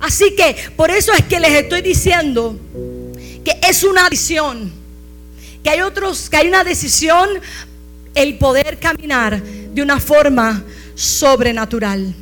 Así 0.00 0.34
que 0.34 0.56
por 0.76 0.90
eso 0.90 1.12
es 1.12 1.24
que 1.24 1.38
les 1.38 1.52
estoy 1.52 1.80
diciendo 1.80 2.58
que 3.44 3.56
es 3.62 3.84
una 3.84 4.08
decisión, 4.08 4.72
que 5.62 5.70
hay 5.70 5.80
otros, 5.80 6.28
que 6.28 6.38
hay 6.38 6.48
una 6.48 6.64
decisión 6.64 7.28
el 8.16 8.36
poder 8.36 8.78
caminar 8.78 9.40
de 9.40 9.80
una 9.80 10.00
forma 10.00 10.64
sobrenatural. 10.96 12.14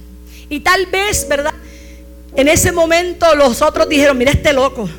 Y 0.51 0.61
tal 0.61 0.87
vez, 0.87 1.27
¿verdad? 1.27 1.55
En 2.35 2.49
ese 2.49 2.71
momento 2.71 3.35
los 3.35 3.63
otros 3.63 3.89
dijeron, 3.89 4.19
mira 4.19 4.33
este 4.33 4.53
loco 4.53 4.91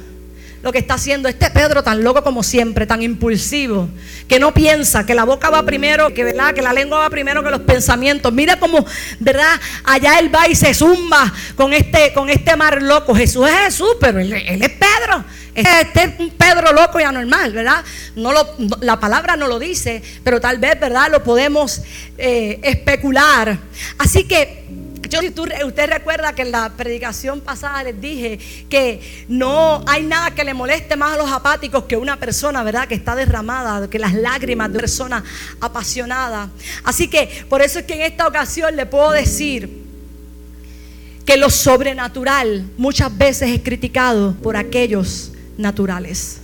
lo 0.68 0.74
que 0.74 0.80
está 0.80 0.96
haciendo 0.96 1.30
este 1.30 1.50
Pedro 1.50 1.82
tan 1.82 2.04
loco 2.04 2.22
como 2.22 2.44
siempre, 2.44 2.86
tan 2.86 3.02
impulsivo, 3.02 3.88
que 4.28 4.38
no 4.38 4.54
piensa, 4.54 5.06
que 5.06 5.16
la 5.16 5.24
boca 5.24 5.50
va 5.50 5.64
primero, 5.64 6.14
que 6.14 6.26
verdad, 6.26 6.54
que 6.54 6.62
la 6.62 6.74
lengua 6.74 7.00
va 7.00 7.10
primero 7.10 7.42
que 7.42 7.50
los 7.50 7.62
pensamientos. 7.62 8.34
Mira 8.34 8.60
cómo, 8.60 8.86
verdad, 9.18 9.62
allá 9.86 10.20
él 10.20 10.30
va 10.36 10.46
y 10.50 10.56
se 10.56 10.74
zumba 10.74 11.34
con 11.56 11.72
este, 11.72 12.12
con 12.12 12.30
este 12.30 12.58
mar 12.58 12.82
loco. 12.82 13.16
Jesús 13.16 13.48
es 13.48 13.56
Jesús, 13.60 13.96
pero 14.02 14.20
él, 14.20 14.34
es 14.34 14.72
Pedro. 14.72 15.24
Este 15.56 16.04
es 16.04 16.20
un 16.20 16.32
Pedro 16.32 16.74
loco 16.74 17.00
y 17.00 17.04
anormal, 17.04 17.54
¿verdad? 17.54 17.86
No 18.18 18.34
lo, 18.34 18.46
la 18.82 19.00
palabra 19.00 19.38
no 19.38 19.48
lo 19.48 19.60
dice, 19.60 20.04
pero 20.22 20.42
tal 20.42 20.58
vez, 20.58 20.78
¿verdad? 20.78 21.10
Lo 21.10 21.24
podemos 21.24 21.82
eh, 22.18 22.60
especular. 22.62 23.58
Así 24.00 24.26
que 24.26 24.66
yo, 25.08 25.20
si 25.22 25.28
usted 25.30 25.90
recuerda 25.90 26.34
que 26.34 26.44
en 26.44 26.52
la 26.52 26.70
predicación 26.70 27.42
pasada 27.42 27.84
les 27.84 28.00
dije 28.00 28.40
que 28.70 29.26
no 29.28 29.84
hay 29.88 30.04
nada 30.04 30.32
que 30.32 30.44
le 30.44 30.54
moleste 30.54 30.96
más 30.96 31.14
a 31.14 31.18
los 31.18 31.32
apáticos 31.32 31.84
que 31.84 31.98
una 31.98 32.18
persona, 32.18 32.64
¿verdad? 32.64 32.88
Que 32.88 32.96
está 32.96 33.16
derramada, 33.16 33.90
que 33.90 34.00
las 34.00 34.14
lágrimas 34.14 34.72
de 34.72 34.78
una 34.78 34.82
persona 34.82 35.24
apasionada. 35.60 36.50
Así 36.84 37.10
que 37.10 37.46
por 37.50 37.62
eso 37.62 37.80
es 37.80 37.86
que 37.86 37.96
en 37.96 38.02
esta 38.02 38.28
ocasión 38.28 38.76
le 38.76 38.86
puedo 38.86 39.12
decir 39.12 39.86
que 41.26 41.38
lo 41.38 41.50
sobrenatural 41.50 42.66
muchas 42.78 43.16
veces 43.18 43.50
es 43.50 43.62
criticado 43.62 44.34
por 44.42 44.56
aquellos 44.56 45.32
naturales 45.58 46.42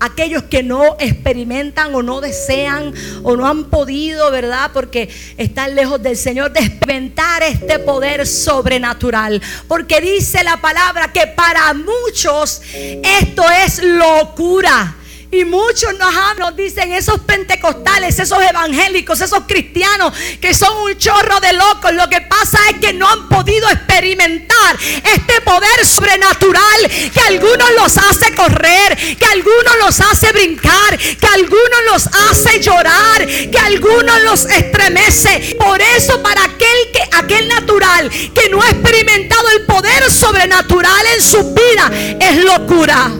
aquellos 0.00 0.44
que 0.44 0.62
no 0.62 0.96
experimentan 0.98 1.94
o 1.94 2.02
no 2.02 2.20
desean 2.20 2.92
o 3.22 3.36
no 3.36 3.46
han 3.46 3.64
podido, 3.64 4.30
¿verdad? 4.30 4.70
Porque 4.72 5.08
están 5.36 5.74
lejos 5.74 6.02
del 6.02 6.16
Señor 6.16 6.52
de 6.52 6.60
experimentar 6.60 7.42
este 7.42 7.78
poder 7.78 8.26
sobrenatural. 8.26 9.40
Porque 9.66 10.00
dice 10.00 10.44
la 10.44 10.58
palabra 10.60 11.12
que 11.12 11.26
para 11.28 11.72
muchos 11.74 12.62
esto 12.74 13.42
es 13.64 13.82
locura. 13.82 14.97
Y 15.30 15.44
muchos 15.44 15.92
nos, 15.98 16.14
nos 16.38 16.56
dicen 16.56 16.92
esos 16.92 17.20
pentecostales, 17.20 18.18
esos 18.18 18.42
evangélicos, 18.42 19.20
esos 19.20 19.40
cristianos 19.46 20.14
que 20.40 20.54
son 20.54 20.74
un 20.78 20.96
chorro 20.96 21.38
de 21.40 21.52
locos. 21.52 21.92
Lo 21.92 22.08
que 22.08 22.22
pasa 22.22 22.58
es 22.70 22.78
que 22.80 22.94
no 22.94 23.06
han 23.06 23.28
podido 23.28 23.68
experimentar 23.68 24.78
este 25.04 25.40
poder 25.42 25.84
sobrenatural 25.84 26.90
que 27.12 27.20
algunos 27.26 27.70
los 27.76 27.98
hace 27.98 28.34
correr, 28.34 28.96
que 28.96 29.26
algunos 29.26 29.76
los 29.84 30.00
hace 30.00 30.32
brincar, 30.32 30.96
que 30.96 31.26
algunos 31.26 31.84
los 31.92 32.06
hace 32.06 32.60
llorar, 32.60 33.26
que 33.26 33.58
algunos 33.58 34.22
los 34.22 34.46
estremece. 34.46 35.56
Por 35.58 35.78
eso 35.80 36.22
para 36.22 36.42
aquel 36.42 36.90
que 36.90 37.02
aquel 37.12 37.48
natural 37.48 38.08
que 38.10 38.48
no 38.48 38.62
ha 38.62 38.70
experimentado 38.70 39.50
el 39.50 39.66
poder 39.66 40.10
sobrenatural 40.10 41.06
en 41.14 41.22
su 41.22 41.52
vida 41.52 41.90
es 42.18 42.44
locura. 42.44 43.10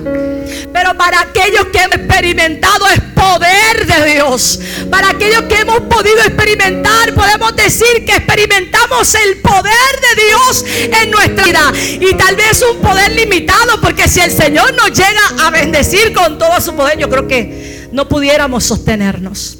Pero 0.72 0.96
para 0.96 1.20
aquellos 1.20 1.66
que 1.66 1.80
han 1.80 1.92
experimentado 1.92 2.86
es 2.88 3.00
poder 3.14 3.86
de 3.86 4.12
Dios. 4.12 4.60
Para 4.90 5.10
aquellos 5.10 5.42
que 5.42 5.56
hemos 5.56 5.80
podido 5.80 6.18
experimentar, 6.18 7.14
podemos 7.14 7.54
decir 7.56 8.04
que 8.06 8.16
experimentamos 8.16 9.14
el 9.14 9.38
poder 9.38 9.72
de 10.16 10.22
Dios 10.24 10.64
en 11.02 11.10
nuestra 11.10 11.44
vida. 11.44 11.72
Y 12.00 12.14
tal 12.14 12.36
vez 12.36 12.62
un 12.62 12.80
poder 12.80 13.12
limitado, 13.12 13.80
porque 13.80 14.08
si 14.08 14.20
el 14.20 14.30
Señor 14.30 14.74
nos 14.74 14.92
llega 14.92 15.46
a 15.46 15.50
bendecir 15.50 16.12
con 16.12 16.38
todo 16.38 16.60
su 16.60 16.74
poder, 16.74 16.98
yo 16.98 17.08
creo 17.08 17.26
que 17.26 17.88
no 17.92 18.08
pudiéramos 18.08 18.64
sostenernos. 18.64 19.58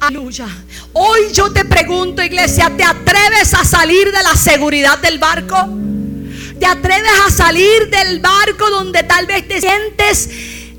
Aleluya. 0.00 0.46
Hoy 0.92 1.32
yo 1.32 1.50
te 1.52 1.64
pregunto, 1.64 2.22
iglesia, 2.22 2.70
¿te 2.76 2.84
atreves 2.84 3.54
a 3.54 3.64
salir 3.64 4.12
de 4.12 4.22
la 4.22 4.36
seguridad 4.36 4.98
del 4.98 5.18
barco? 5.18 5.56
Te 6.58 6.66
atreves 6.66 7.12
a 7.26 7.30
salir 7.30 7.88
del 7.90 8.20
barco 8.20 8.70
donde 8.70 9.02
tal 9.02 9.26
vez 9.26 9.46
te 9.46 9.60
sientes 9.60 10.30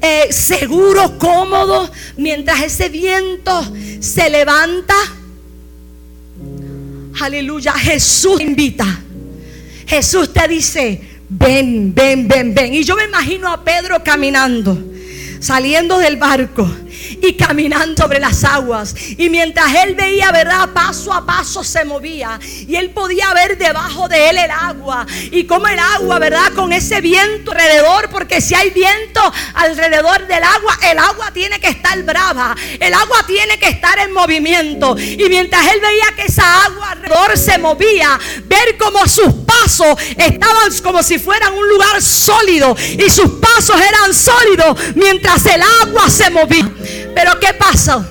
eh, 0.01 0.27
seguro, 0.31 1.17
cómodo, 1.17 1.89
mientras 2.17 2.61
ese 2.61 2.89
viento 2.89 3.65
se 3.99 4.29
levanta. 4.29 4.95
Aleluya, 7.21 7.73
Jesús 7.73 8.37
te 8.37 8.43
invita. 8.43 9.01
Jesús 9.87 10.33
te 10.33 10.47
dice, 10.47 11.01
ven, 11.29 11.93
ven, 11.93 12.27
ven, 12.27 12.53
ven. 12.53 12.73
Y 12.73 12.83
yo 12.83 12.95
me 12.95 13.05
imagino 13.05 13.49
a 13.49 13.63
Pedro 13.63 14.03
caminando, 14.03 14.77
saliendo 15.39 15.97
del 15.97 16.17
barco 16.17 16.69
y 17.21 17.35
caminando 17.35 18.01
sobre 18.01 18.19
las 18.19 18.43
aguas. 18.43 18.95
Y 19.17 19.29
mientras 19.29 19.73
él 19.83 19.95
veía, 19.95 20.31
¿verdad? 20.31 20.69
Paso 20.73 21.13
a 21.13 21.25
paso 21.25 21.63
se 21.63 21.85
movía. 21.85 22.39
Y 22.67 22.75
él 22.75 22.91
podía 22.91 23.33
ver 23.33 23.57
debajo 23.57 24.07
de 24.07 24.29
él 24.29 24.37
el 24.37 24.51
agua. 24.51 25.05
Y 25.31 25.45
como 25.45 25.67
el 25.67 25.79
agua, 25.79 26.19
¿verdad? 26.19 26.53
Con 26.55 26.73
ese 26.73 27.01
viento 27.01 27.51
alrededor. 27.51 28.09
Porque 28.09 28.41
si 28.41 28.55
hay 28.55 28.69
viento 28.69 29.21
alrededor 29.53 30.27
del 30.27 30.43
agua, 30.43 30.77
el 30.89 30.99
agua 30.99 31.31
tiene 31.31 31.59
que 31.59 31.69
estar 31.69 32.01
brava. 32.03 32.55
El 32.79 32.93
agua 32.93 33.23
tiene 33.25 33.57
que 33.57 33.69
estar 33.69 33.97
en 33.99 34.11
movimiento. 34.11 34.95
Y 34.97 35.27
mientras 35.29 35.65
él 35.71 35.79
veía 35.81 36.15
que 36.15 36.23
esa 36.23 36.65
agua 36.65 36.91
alrededor 36.91 37.37
se 37.37 37.57
movía, 37.57 38.19
ver 38.45 38.77
como 38.77 39.07
sus 39.07 39.33
pasos 39.45 39.95
estaban 40.17 40.55
como 40.83 41.03
si 41.03 41.19
fueran 41.19 41.53
un 41.53 41.67
lugar 41.67 42.01
sólido. 42.01 42.75
Y 42.79 43.09
sus 43.09 43.31
pasos 43.39 43.79
eran 43.79 44.13
sólidos 44.13 44.95
mientras 44.95 45.45
el 45.45 45.61
agua 45.83 46.09
se 46.09 46.29
movía. 46.29 46.74
Pero 47.15 47.39
¿qué 47.39 47.53
pasó? 47.57 48.05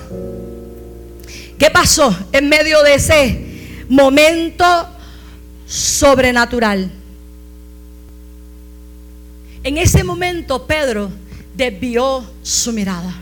¿Qué 1.59 1.69
pasó 1.69 2.13
en 2.31 2.49
medio 2.49 2.81
de 2.81 2.95
ese 2.95 3.85
momento 3.87 4.65
sobrenatural? 5.67 6.91
En 9.63 9.77
ese 9.77 10.03
momento 10.03 10.65
Pedro 10.65 11.11
desvió 11.55 12.25
su 12.41 12.73
mirada. 12.73 13.13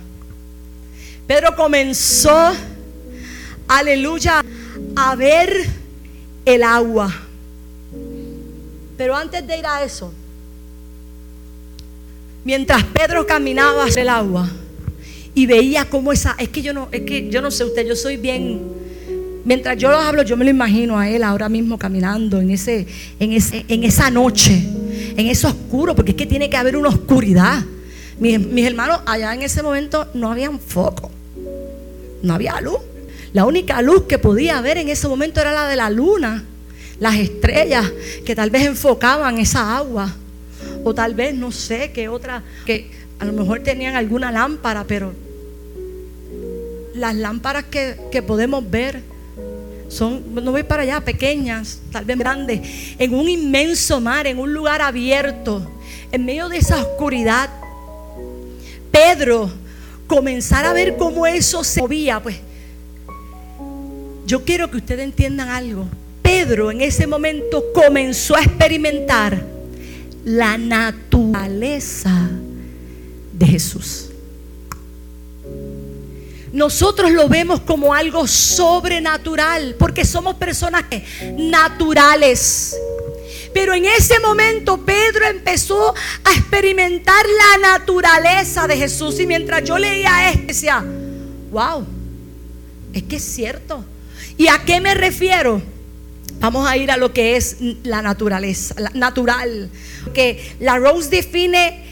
Pedro 1.28 1.54
comenzó, 1.56 2.54
aleluya, 3.67 4.41
a 4.96 5.15
ver 5.15 5.67
el 6.46 6.63
agua. 6.63 7.13
Pero 8.98 9.15
antes 9.15 9.46
de 9.46 9.58
ir 9.58 9.65
a 9.65 9.84
eso, 9.84 10.13
mientras 12.46 12.84
Pedro 12.86 13.28
caminaba 13.28 13.86
hacia 13.86 14.02
el 14.02 14.10
agua 14.10 14.50
y 15.36 15.46
veía 15.46 15.86
cómo 15.86 16.12
esa, 16.13 16.36
es 16.38 16.50
que 16.50 16.62
yo 16.62 16.74
no, 16.74 16.89
es 16.91 17.02
que 17.02 17.30
yo 17.30 17.41
no 17.41 17.52
sé 17.52 17.63
usted, 17.63 17.88
yo 17.88 17.96
soy 17.96 18.17
bien, 18.17 18.62
mientras 19.46 19.78
yo 19.78 19.89
lo 19.89 19.98
hablo, 19.98 20.24
yo 20.24 20.38
me 20.38 20.46
lo 20.46 20.52
imagino 20.52 20.98
a 20.98 21.10
él 21.10 21.24
ahora 21.24 21.50
mismo 21.50 21.78
caminando 21.78 22.39
en 22.39 22.52
ese, 22.52 22.86
en 23.19 23.34
ese, 23.34 23.65
en 23.67 23.84
esa 23.84 24.10
noche, 24.10 24.63
en 25.17 25.28
ese 25.28 25.48
oscuro, 25.48 25.96
porque 25.96 26.12
es 26.12 26.17
que 26.17 26.26
tiene 26.26 26.50
que 26.50 26.58
haber 26.58 26.78
una 26.78 26.89
oscuridad. 26.89 27.63
Mis, 28.19 28.39
mis 28.39 28.65
hermanos, 28.65 29.02
allá 29.06 29.34
en 29.34 29.41
ese 29.41 29.63
momento 29.63 30.08
no 30.13 30.32
habían 30.32 30.60
foco, 30.60 31.10
no 32.22 32.34
había 32.34 32.60
luz. 32.62 32.80
La 33.34 33.46
única 33.46 33.82
luz 33.82 34.04
que 34.04 34.19
podía 34.19 34.60
haber 34.60 34.78
en 34.78 34.89
ese 34.89 35.08
momento 35.08 35.41
era 35.41 35.52
la 35.52 35.67
de 35.67 35.76
la 35.76 35.89
luna, 35.89 36.43
las 37.00 37.15
estrellas 37.15 37.91
que 38.24 38.36
tal 38.36 38.52
vez 38.52 38.65
enfocaban 38.65 39.39
esa 39.39 39.76
agua. 39.76 40.15
O 40.86 40.93
tal 40.93 41.15
vez, 41.15 41.34
no 41.34 41.52
sé, 41.52 41.91
qué 41.93 42.08
otra, 42.08 42.43
que 42.65 42.89
a 43.19 43.26
lo 43.26 43.34
mejor 43.34 43.60
tenían 43.60 43.95
alguna 43.95 44.32
lámpara, 44.32 44.84
pero 44.86 45.13
las 46.93 47.15
lámparas 47.15 47.65
que, 47.65 47.97
que 48.12 48.21
podemos 48.21 48.69
ver 48.69 49.02
son, 49.93 50.23
no 50.34 50.52
voy 50.52 50.63
para 50.63 50.84
allá, 50.84 51.02
pequeñas, 51.02 51.80
tal 51.91 52.06
vez 52.06 52.17
grandes, 52.17 52.62
en 52.97 53.13
un 53.13 53.30
inmenso 53.30 54.02
mar, 54.02 54.26
en 54.28 54.39
un 54.39 54.54
lugar 54.54 54.82
abierto, 54.82 55.69
en 56.12 56.26
medio 56.26 56.49
de 56.49 56.58
esa 56.58 56.82
oscuridad. 56.82 57.49
Pedro 58.91 59.52
comenzar 60.08 60.65
a 60.65 60.73
ver 60.73 60.97
cómo 60.97 61.26
eso 61.26 61.63
se 61.63 61.82
movía, 61.82 62.21
pues 62.21 62.38
yo 64.26 64.43
quiero 64.43 64.69
que 64.71 64.78
ustedes 64.78 65.04
entiendan 65.04 65.49
algo. 65.49 65.86
Pedro 66.21 66.71
en 66.71 66.82
ese 66.82 67.06
momento 67.06 67.63
comenzó 67.73 68.36
a 68.36 68.41
experimentar 68.41 69.43
la 70.23 70.58
naturaleza 70.58 72.30
Jesús. 73.47 74.10
Nosotros 76.53 77.12
lo 77.12 77.27
vemos 77.27 77.62
como 77.62 77.95
algo 77.95 78.27
sobrenatural 78.27 79.75
porque 79.79 80.06
somos 80.06 80.36
personas 80.36 80.84
naturales. 81.36 82.75
Pero 83.53 83.73
en 83.73 83.86
ese 83.86 84.19
momento 84.19 84.77
Pedro 84.86 85.25
empezó 85.25 85.93
a 86.23 86.34
experimentar 86.34 87.25
la 87.25 87.77
naturaleza 87.77 88.67
de 88.67 88.77
Jesús. 88.77 89.19
Y 89.19 89.25
mientras 89.25 89.63
yo 89.63 89.79
leía 89.79 90.29
esto, 90.29 90.43
decía, 90.47 90.86
wow, 91.51 91.86
es 92.93 93.03
que 93.03 93.15
es 93.15 93.23
cierto. 93.23 93.84
¿Y 94.38 94.47
a 94.47 94.60
qué 94.65 94.79
me 94.79 94.93
refiero? 94.93 95.62
Vamos 96.39 96.67
a 96.67 96.77
ir 96.77 96.91
a 96.91 96.97
lo 96.97 97.13
que 97.13 97.36
es 97.36 97.58
la 97.84 98.01
naturaleza, 98.01 98.75
natural. 98.93 99.69
Que 100.13 100.56
la 100.60 100.77
Rose 100.77 101.10
define 101.10 101.84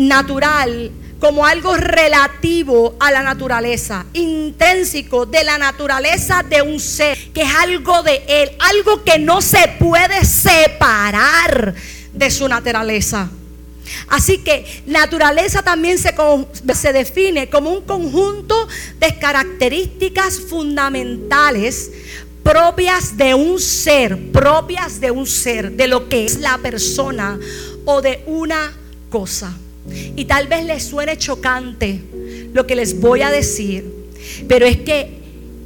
natural 0.00 0.90
como 1.18 1.44
algo 1.44 1.76
relativo 1.76 2.96
a 2.98 3.10
la 3.10 3.22
naturaleza, 3.22 4.06
intrínseco 4.14 5.26
de 5.26 5.44
la 5.44 5.58
naturaleza 5.58 6.42
de 6.42 6.62
un 6.62 6.80
ser, 6.80 7.18
que 7.34 7.42
es 7.42 7.54
algo 7.54 8.02
de 8.02 8.22
él, 8.26 8.50
algo 8.58 9.04
que 9.04 9.18
no 9.18 9.42
se 9.42 9.76
puede 9.78 10.24
separar 10.24 11.74
de 12.14 12.30
su 12.30 12.48
naturaleza. 12.48 13.28
Así 14.08 14.38
que 14.38 14.82
naturaleza 14.86 15.62
también 15.62 15.98
se, 15.98 16.14
se, 16.74 16.92
define 16.92 17.50
como 17.50 17.70
un 17.70 17.82
conjunto 17.82 18.68
de 18.98 19.18
características 19.18 20.40
fundamentales 20.48 21.90
propias 22.42 23.16
de 23.18 23.34
un 23.34 23.60
ser, 23.60 24.32
propias 24.32 25.00
de 25.00 25.10
un 25.10 25.26
ser, 25.26 25.72
de 25.72 25.86
lo 25.88 26.08
que 26.08 26.24
es 26.24 26.38
la 26.38 26.56
persona 26.58 27.38
o 27.84 28.00
de 28.00 28.22
una 28.26 28.72
cosa. 29.10 29.52
Y 30.16 30.24
tal 30.24 30.48
vez 30.48 30.64
les 30.64 30.82
suene 30.82 31.16
chocante 31.16 32.00
lo 32.52 32.66
que 32.66 32.76
les 32.76 33.00
voy 33.00 33.22
a 33.22 33.30
decir, 33.30 33.84
pero 34.48 34.66
es 34.66 34.78
que 34.78 35.20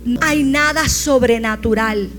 no 0.04 0.20
hay 0.22 0.44
nada 0.44 0.88
sobrenatural 0.88 2.10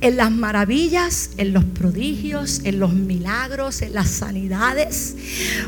en 0.00 0.16
las 0.16 0.30
maravillas, 0.30 1.30
en 1.36 1.52
los 1.52 1.64
prodigios, 1.64 2.60
en 2.64 2.80
los 2.80 2.92
milagros, 2.92 3.82
en 3.82 3.92
las 3.92 4.08
sanidades, 4.08 5.14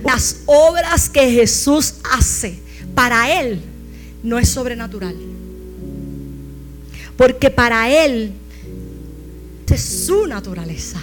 las 0.05 0.41
obras 0.47 1.11
que 1.11 1.31
Jesús 1.31 1.95
hace, 2.11 2.59
para 2.95 3.41
Él 3.41 3.61
no 4.23 4.39
es 4.39 4.49
sobrenatural. 4.49 5.15
Porque 7.17 7.51
para 7.51 7.91
Él 7.91 8.33
es 9.73 9.83
su 10.07 10.27
naturaleza. 10.27 11.01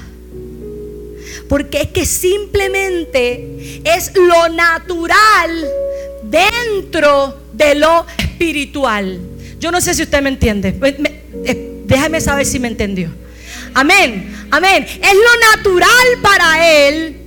Porque 1.48 1.82
es 1.82 1.88
que 1.88 2.06
simplemente 2.06 3.82
es 3.84 4.12
lo 4.16 4.50
natural 4.50 5.66
dentro 6.24 7.38
de 7.54 7.76
lo 7.76 8.06
espiritual. 8.18 9.20
Yo 9.60 9.72
no 9.72 9.82
sé 9.82 9.94
si 9.94 10.04
usted 10.04 10.22
me 10.22 10.30
entiende. 10.30 10.76
Eh, 11.46 11.70
Déjame 11.90 12.22
saber 12.22 12.46
si 12.46 12.60
me 12.60 12.68
entendió. 12.68 13.10
Amén, 13.74 14.48
amén. 14.52 14.86
Es 14.86 15.14
lo 15.14 15.58
natural 15.58 16.08
para 16.22 16.88
Él, 16.88 17.18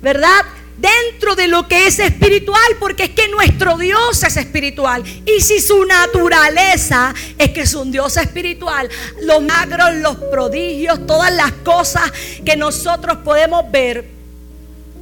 ¿verdad? 0.00 0.46
Dentro 0.78 1.34
de 1.34 1.48
lo 1.48 1.66
que 1.66 1.88
es 1.88 1.98
espiritual, 1.98 2.76
porque 2.78 3.04
es 3.04 3.10
que 3.10 3.26
nuestro 3.28 3.76
Dios 3.78 4.22
es 4.22 4.36
espiritual. 4.36 5.02
Y 5.26 5.40
si 5.40 5.60
su 5.60 5.84
naturaleza 5.84 7.12
es 7.36 7.50
que 7.50 7.62
es 7.62 7.74
un 7.74 7.90
Dios 7.90 8.16
espiritual, 8.16 8.88
los 9.22 9.42
magros, 9.42 9.94
los 9.96 10.16
prodigios, 10.30 11.04
todas 11.04 11.34
las 11.34 11.50
cosas 11.64 12.12
que 12.44 12.56
nosotros 12.56 13.18
podemos 13.24 13.68
ver, 13.72 14.06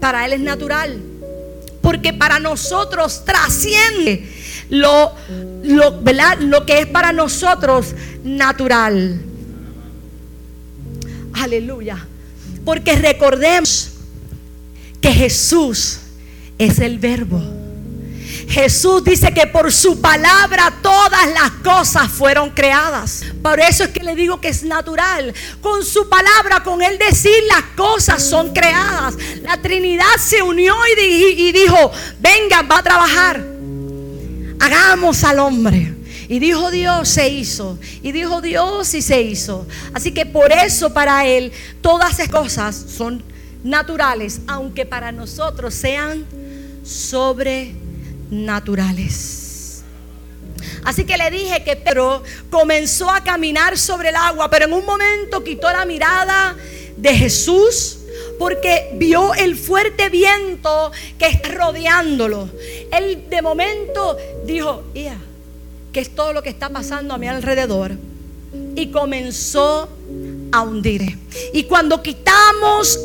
para 0.01 0.25
Él 0.25 0.33
es 0.33 0.41
natural. 0.41 0.99
Porque 1.83 2.13
para 2.13 2.39
nosotros 2.39 3.25
trasciende 3.25 4.29
lo, 4.71 5.13
lo, 5.63 6.01
lo 6.41 6.67
que 6.67 6.81
es 6.81 6.87
para 6.87 7.13
nosotros 7.13 7.95
natural. 8.25 9.21
Aleluya. 11.35 12.07
Porque 12.65 12.97
recordemos 12.97 13.96
que 15.07 15.13
Jesús 15.13 15.99
es 16.59 16.81
el 16.81 16.99
verbo. 16.99 17.41
Jesús 18.49 19.05
dice 19.05 19.33
que 19.33 19.47
por 19.47 19.73
su 19.73 20.01
palabra 20.01 20.79
todas 20.83 21.29
las 21.33 21.51
cosas 21.63 22.11
fueron 22.11 22.51
creadas. 22.51 23.23
Por 23.41 23.61
eso 23.61 23.85
es 23.85 23.91
que 23.91 24.03
le 24.03 24.17
digo 24.17 24.41
que 24.41 24.49
es 24.49 24.65
natural. 24.65 25.33
Con 25.61 25.85
su 25.85 26.09
palabra, 26.09 26.65
con 26.65 26.83
él 26.83 26.99
decir 26.99 27.37
las 27.47 27.63
cosas 27.77 28.21
son 28.21 28.53
creadas. 28.53 29.15
La 29.43 29.63
Trinidad 29.63 30.17
se 30.19 30.43
unió 30.43 30.75
y, 31.01 31.53
dijo, 31.53 31.93
venga, 32.19 32.63
va 32.63 32.79
a 32.79 32.83
trabajar 32.83 33.45
hagamos 34.59 35.23
al 35.23 35.39
hombre. 35.39 35.95
Y 36.29 36.41
dijo 36.41 36.73
Dios, 36.73 37.09
se 37.09 37.29
hizo. 37.29 37.79
Y 38.03 38.11
dijo 38.11 38.41
Dios 38.41 38.93
y 38.95 39.03
se 39.03 39.23
hizo. 39.23 39.69
Así 39.95 40.11
que 40.11 40.27
por 40.27 40.51
eso 40.51 40.93
para 40.93 41.27
Él 41.27 41.53
todas 41.81 42.15
esas 42.15 42.29
cosas 42.29 42.87
son 42.89 43.23
naturales, 43.67 44.41
aunque 44.47 44.87
para 44.87 45.13
nosotros 45.13 45.75
sean 45.75 46.25
sobrenaturales. 46.85 49.83
Así 50.85 51.05
que 51.05 51.17
le 51.17 51.31
dije 51.31 51.65
que 51.65 51.77
Pedro 51.77 52.23
comenzó 52.49 53.11
a 53.11 53.25
caminar 53.25 53.77
sobre 53.77 54.11
el 54.11 54.17
agua, 54.17 54.49
pero 54.49 54.67
en 54.67 54.73
un 54.73 54.87
momento 54.87 55.43
quitó 55.43 55.73
la 55.73 55.85
mirada 55.85 56.55
de 56.97 57.15
Jesús 57.15 57.99
porque 58.39 58.91
vio 58.95 59.35
el 59.35 59.57
fuerte 59.57 60.11
viento 60.11 60.93
que 61.19 61.27
está 61.27 61.49
rodeándolo. 61.49 62.49
Él 62.93 63.25
de 63.29 63.43
momento 63.43 64.17
dijo, 64.45 64.85
Ia, 64.95 65.19
¿qué 65.93 65.99
es 66.01 66.15
todo 66.15 66.33
lo 66.33 66.41
que 66.43 66.51
está 66.51 66.69
pasando 66.69 67.15
a 67.15 67.19
mi 67.19 67.27
alrededor? 67.27 67.97
Y 68.77 68.93
comenzó 68.93 69.89
a 70.53 70.63
hundir. 70.63 71.19
Y 71.53 71.65
cuando 71.65 72.01
quitamos 72.03 73.01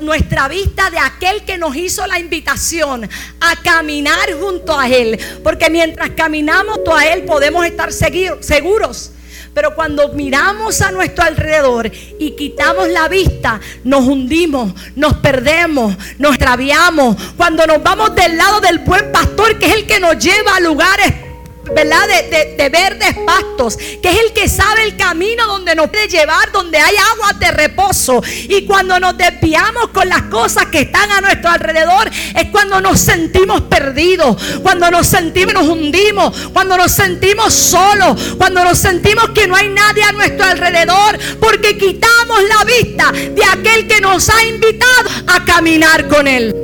nuestra 0.00 0.48
vista 0.48 0.90
de 0.90 0.98
aquel 0.98 1.44
que 1.44 1.58
nos 1.58 1.76
hizo 1.76 2.06
la 2.06 2.18
invitación 2.18 3.08
a 3.40 3.62
caminar 3.62 4.32
junto 4.40 4.78
a 4.78 4.88
Él, 4.88 5.18
porque 5.42 5.70
mientras 5.70 6.10
caminamos 6.10 6.76
junto 6.76 6.94
a 6.94 7.06
Él 7.06 7.24
podemos 7.24 7.64
estar 7.66 7.92
seguros 7.92 9.10
pero 9.54 9.74
cuando 9.76 10.08
miramos 10.08 10.82
a 10.82 10.90
nuestro 10.90 11.24
alrededor 11.24 11.90
y 12.18 12.32
quitamos 12.32 12.88
la 12.88 13.08
vista, 13.08 13.60
nos 13.84 14.04
hundimos, 14.04 14.74
nos 14.96 15.14
perdemos, 15.18 15.94
nos 16.18 16.34
extraviamos. 16.34 17.16
Cuando 17.36 17.64
nos 17.64 17.80
vamos 17.80 18.16
del 18.16 18.36
lado 18.36 18.60
del 18.60 18.80
buen 18.80 19.12
pastor, 19.12 19.56
que 19.58 19.66
es 19.66 19.74
el 19.74 19.86
que 19.86 20.00
nos 20.00 20.18
lleva 20.18 20.56
a 20.56 20.60
lugares 20.60 21.33
¿verdad? 21.72 22.06
De, 22.08 22.54
de, 22.56 22.68
verdes 22.68 23.16
pastos, 23.24 23.76
que 23.76 24.10
es 24.10 24.18
el 24.18 24.32
que 24.32 24.48
sabe 24.48 24.84
el 24.84 24.96
camino 24.96 25.46
donde 25.46 25.74
nos 25.74 25.88
puede 25.88 26.08
llevar, 26.08 26.50
donde 26.52 26.78
hay 26.78 26.94
agua 26.96 27.32
de 27.38 27.50
reposo. 27.50 28.22
Y 28.48 28.64
cuando 28.66 28.98
nos 29.00 29.16
desviamos 29.16 29.88
con 29.88 30.08
las 30.08 30.22
cosas 30.22 30.66
que 30.66 30.82
están 30.82 31.10
a 31.10 31.20
nuestro 31.20 31.50
alrededor, 31.50 32.10
es 32.10 32.48
cuando 32.50 32.80
nos 32.80 33.00
sentimos 33.00 33.62
perdidos, 33.62 34.36
cuando 34.62 34.90
nos 34.90 35.06
sentimos, 35.06 35.54
nos 35.54 35.68
hundimos, 35.68 36.36
cuando 36.52 36.76
nos 36.76 36.92
sentimos 36.92 37.54
solos, 37.54 38.34
cuando 38.36 38.64
nos 38.64 38.78
sentimos 38.78 39.30
que 39.30 39.46
no 39.46 39.56
hay 39.56 39.68
nadie 39.68 40.02
a 40.02 40.12
nuestro 40.12 40.44
alrededor, 40.44 41.18
porque 41.40 41.78
quitamos 41.78 42.42
la 42.44 42.64
vista 42.64 43.12
de 43.12 43.44
aquel 43.44 43.86
que 43.86 44.00
nos 44.00 44.28
ha 44.28 44.44
invitado 44.44 45.10
a 45.28 45.44
caminar 45.44 46.08
con 46.08 46.26
él. 46.26 46.63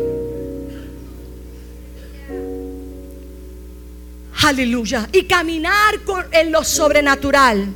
Aleluya. 4.42 5.08
Y 5.12 5.24
caminar 5.24 6.00
en 6.32 6.52
lo 6.52 6.64
sobrenatural. 6.64 7.66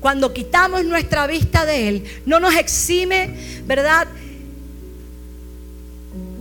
Cuando 0.00 0.32
quitamos 0.32 0.84
nuestra 0.84 1.26
vista 1.26 1.66
de 1.66 1.88
Él, 1.88 2.04
no 2.24 2.40
nos 2.40 2.54
exime, 2.54 3.62
¿verdad? 3.66 4.08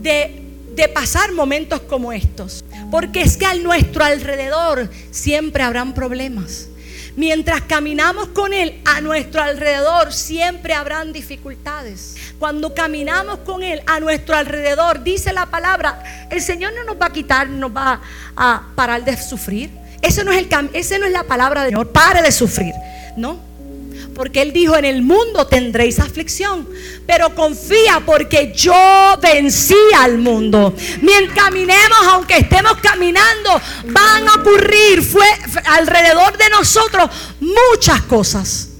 De, 0.02 0.44
de 0.76 0.88
pasar 0.88 1.34
momentos 1.34 1.82
como 1.82 2.14
estos. 2.14 2.64
Porque 2.92 3.22
es 3.22 3.38
que 3.38 3.46
a 3.46 3.56
nuestro 3.56 4.04
alrededor 4.04 4.90
siempre 5.12 5.64
habrán 5.64 5.94
problemas. 5.94 6.70
Mientras 7.20 7.60
caminamos 7.64 8.30
con 8.30 8.54
Él 8.54 8.80
a 8.86 9.02
nuestro 9.02 9.42
alrededor, 9.42 10.14
siempre 10.14 10.74
habrán 10.74 11.12
dificultades. 11.12 12.16
Cuando 12.40 12.74
caminamos 12.74 13.40
con 13.40 13.62
Él 13.62 13.84
a 13.88 14.00
nuestro 14.00 14.38
alrededor, 14.38 15.04
dice 15.04 15.34
la 15.34 15.46
palabra, 15.48 16.02
el 16.32 16.42
Señor 16.42 16.72
no 16.74 16.86
nos 16.86 16.96
va 16.96 17.08
a 17.08 17.12
quitar, 17.12 17.50
nos 17.50 17.76
va 17.76 18.00
a 18.38 18.64
parar 18.74 19.04
de 19.04 19.18
sufrir. 19.18 19.70
Eso 20.02 20.24
no 20.24 20.32
es, 20.32 20.38
el, 20.38 20.70
ese 20.72 20.98
no 20.98 21.08
es 21.08 21.12
la 21.12 21.26
palabra 21.26 21.64
del 21.64 21.72
Señor, 21.72 21.92
pare 21.92 22.22
de 22.22 22.32
sufrir. 22.32 22.74
No, 23.18 23.38
porque 24.20 24.42
Él 24.42 24.52
dijo, 24.52 24.76
en 24.76 24.84
el 24.84 25.02
mundo 25.02 25.48
tendréis 25.48 25.98
aflicción, 25.98 26.68
pero 27.08 27.34
confía 27.34 28.04
porque 28.06 28.52
yo 28.54 29.18
vencí 29.22 29.78
al 29.98 30.18
mundo. 30.18 30.76
Mientras 31.02 31.46
caminemos, 31.46 32.00
aunque 32.10 32.36
estemos 32.36 32.74
caminando, 32.82 33.50
van 33.86 34.28
a 34.28 34.34
ocurrir 34.42 35.02
alrededor 35.68 36.38
de 36.38 36.50
nosotros 36.50 37.10
muchas 37.40 38.02
cosas. 38.02 38.72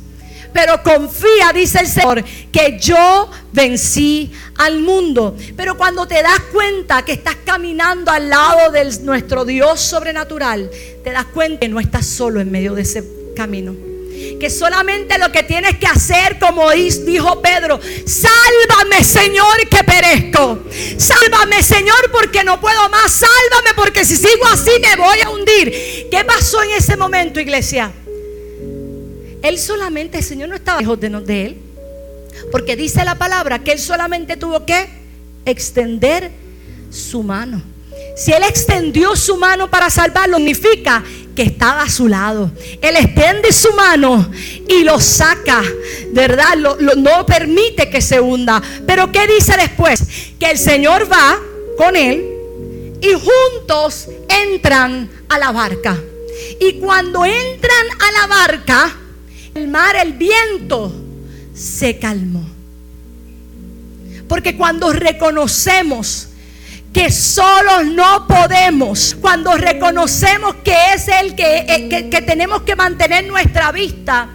Pero 0.52 0.84
confía, 0.84 1.54
dice 1.54 1.80
el 1.80 1.88
Señor, 1.88 2.22
que 2.52 2.78
yo 2.78 3.32
vencí 3.54 4.34
al 4.58 4.82
mundo. 4.82 5.38
Pero 5.56 5.78
cuando 5.78 6.06
te 6.06 6.22
das 6.22 6.42
cuenta 6.52 7.06
que 7.06 7.14
estás 7.14 7.38
caminando 7.46 8.12
al 8.12 8.30
lado 8.30 8.74
de 8.74 8.84
nuestro 9.04 9.46
Dios 9.46 9.80
sobrenatural, 9.80 10.70
te 11.02 11.12
das 11.12 11.28
cuenta 11.28 11.62
que 11.62 11.70
no 11.70 11.80
estás 11.80 12.06
solo 12.06 12.42
en 12.42 12.52
medio 12.52 12.76
de 12.76 12.82
ese 12.82 13.06
camino 13.38 13.89
que 14.40 14.50
solamente 14.50 15.18
lo 15.18 15.32
que 15.32 15.44
tienes 15.44 15.78
que 15.78 15.88
hacer, 15.88 16.40
como 16.40 16.70
dijo 16.72 17.42
Pedro, 17.42 17.80
sálvame 18.06 19.04
Señor 19.04 19.68
que 19.70 19.84
perezco. 19.84 20.60
Sálvame 20.98 21.62
Señor 21.64 22.12
porque 22.12 22.44
no 22.44 22.60
puedo 22.60 22.90
más. 22.90 23.12
Sálvame 23.12 23.74
porque 23.76 24.06
si 24.06 24.16
sigo 24.16 24.46
así 24.52 24.72
me 24.82 24.96
voy 24.96 25.20
a 25.22 25.30
hundir. 25.30 26.08
¿Qué 26.10 26.24
pasó 26.26 26.64
en 26.64 26.72
ese 26.72 26.96
momento, 26.98 27.40
iglesia? 27.40 27.92
Él 29.42 29.58
solamente, 29.58 30.18
el 30.18 30.24
Señor 30.24 30.50
no 30.50 30.56
estaba 30.56 30.80
lejos 30.80 31.00
de, 31.00 31.10
de 31.10 31.46
él. 31.46 31.58
Porque 32.52 32.76
dice 32.76 33.04
la 33.04 33.16
palabra 33.16 33.60
que 33.60 33.72
él 33.72 33.80
solamente 33.80 34.38
tuvo 34.38 34.66
que 34.66 34.88
extender 35.46 36.32
su 36.90 37.24
mano. 37.24 37.62
Si 38.16 38.32
Él 38.32 38.44
extendió 38.44 39.16
su 39.16 39.38
mano 39.38 39.70
para 39.70 39.90
salvarlo, 39.90 40.38
significa 40.38 41.04
que 41.36 41.44
estaba 41.44 41.84
a 41.84 41.90
su 41.90 42.08
lado. 42.08 42.52
Él 42.82 42.98
extiende 42.98 43.54
su 43.54 43.72
mano 43.74 44.30
y 44.68 44.84
lo 44.84 45.00
saca, 45.00 45.64
¿verdad? 46.12 46.58
no 46.98 47.26
permite 47.26 47.90
que 47.90 48.02
se 48.02 48.20
hunda. 48.20 48.62
Pero 48.86 49.12
¿qué 49.12 49.26
dice 49.26 49.56
después? 49.56 50.04
Que 50.40 50.52
el 50.52 50.58
Señor 50.58 51.10
va 51.12 51.40
con 51.78 51.96
Él 51.96 52.26
y 53.02 53.14
juntos 53.14 54.08
entran 54.28 55.10
a 55.30 55.40
la 55.40 55.52
barca. 55.52 55.98
Y 56.60 56.74
cuando 56.74 57.24
entran 57.26 57.88
a 58.00 58.12
la 58.12 58.28
barca, 58.28 58.96
el 59.56 59.68
mar, 59.68 59.96
el 59.96 60.14
viento, 60.14 60.92
se 61.54 61.98
calmó. 62.00 62.46
Porque 64.28 64.56
cuando 64.56 64.92
reconocemos 64.94 66.29
que 66.94 67.12
solos 67.12 67.86
no 67.86 68.28
podemos, 68.28 69.16
cuando 69.22 69.56
reconocemos 69.56 70.56
que 70.64 70.76
es 70.96 71.08
el 71.08 71.36
eh, 71.38 72.08
que, 72.10 72.22
tenemos 72.22 72.64
que 72.64 72.76
mantener 72.76 73.28
nuestra 73.28 73.72
vista 73.72 74.30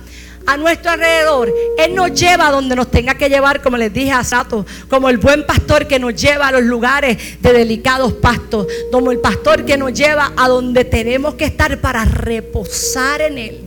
a 0.46 0.56
nuestro 0.56 0.92
alrededor, 0.92 1.52
Él 1.78 1.94
nos 1.94 2.12
lleva 2.12 2.48
a 2.48 2.50
donde 2.50 2.76
nos 2.76 2.90
tenga 2.90 3.14
que 3.14 3.28
llevar, 3.28 3.62
como 3.62 3.76
les 3.76 3.92
dije 3.92 4.12
a 4.12 4.22
Sato, 4.22 4.66
como 4.88 5.08
el 5.08 5.18
buen 5.18 5.46
pastor 5.46 5.88
que 5.88 5.98
nos 5.98 6.14
lleva 6.14 6.48
a 6.48 6.52
los 6.52 6.62
lugares 6.62 7.40
de 7.40 7.52
delicados 7.52 8.12
pastos, 8.12 8.66
como 8.92 9.10
el 9.10 9.20
pastor 9.20 9.64
que 9.64 9.76
nos 9.76 9.92
lleva 9.92 10.32
a 10.36 10.48
donde 10.48 10.84
tenemos 10.84 11.34
que 11.34 11.46
estar 11.46 11.80
para 11.80 12.04
reposar 12.04 13.22
en 13.22 13.38
Él. 13.38 13.60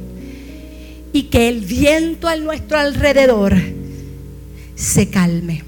Y 1.13 1.23
que 1.23 1.49
el 1.49 1.61
viento 1.61 2.27
a 2.27 2.35
nuestro 2.35 2.77
alrededor 2.77 3.55
se 4.75 5.09
calme. 5.09 5.63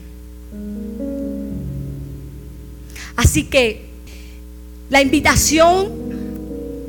Así 3.19 3.43
que 3.43 3.85
la 4.89 5.01
invitación 5.01 5.91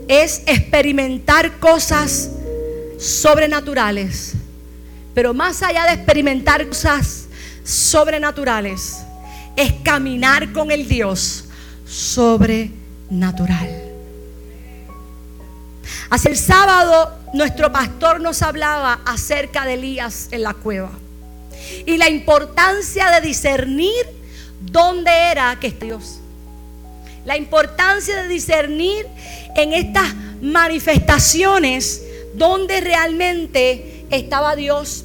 es 0.06 0.44
experimentar 0.46 1.58
cosas 1.58 2.30
sobrenaturales. 3.00 4.34
Pero 5.12 5.34
más 5.34 5.60
allá 5.64 5.86
de 5.86 5.94
experimentar 5.94 6.68
cosas 6.68 7.26
sobrenaturales, 7.64 8.98
es 9.56 9.72
caminar 9.82 10.52
con 10.52 10.70
el 10.70 10.86
Dios 10.86 11.46
sobrenatural. 11.84 13.68
Hace 16.10 16.28
el 16.28 16.36
sábado 16.36 17.12
nuestro 17.34 17.72
pastor 17.72 18.20
nos 18.20 18.40
hablaba 18.42 19.00
acerca 19.04 19.64
de 19.64 19.74
Elías 19.74 20.28
en 20.30 20.44
la 20.44 20.54
cueva 20.54 20.92
y 21.84 21.96
la 21.96 22.08
importancia 22.08 23.10
de 23.10 23.20
discernir 23.20 24.20
dónde 24.60 25.10
era 25.10 25.58
que 25.58 25.70
Dios. 25.70 26.19
La 27.24 27.36
importancia 27.36 28.22
de 28.22 28.28
discernir 28.28 29.06
en 29.56 29.72
estas 29.72 30.14
manifestaciones 30.40 32.02
donde 32.34 32.80
realmente 32.80 34.06
estaba 34.10 34.56
Dios. 34.56 35.04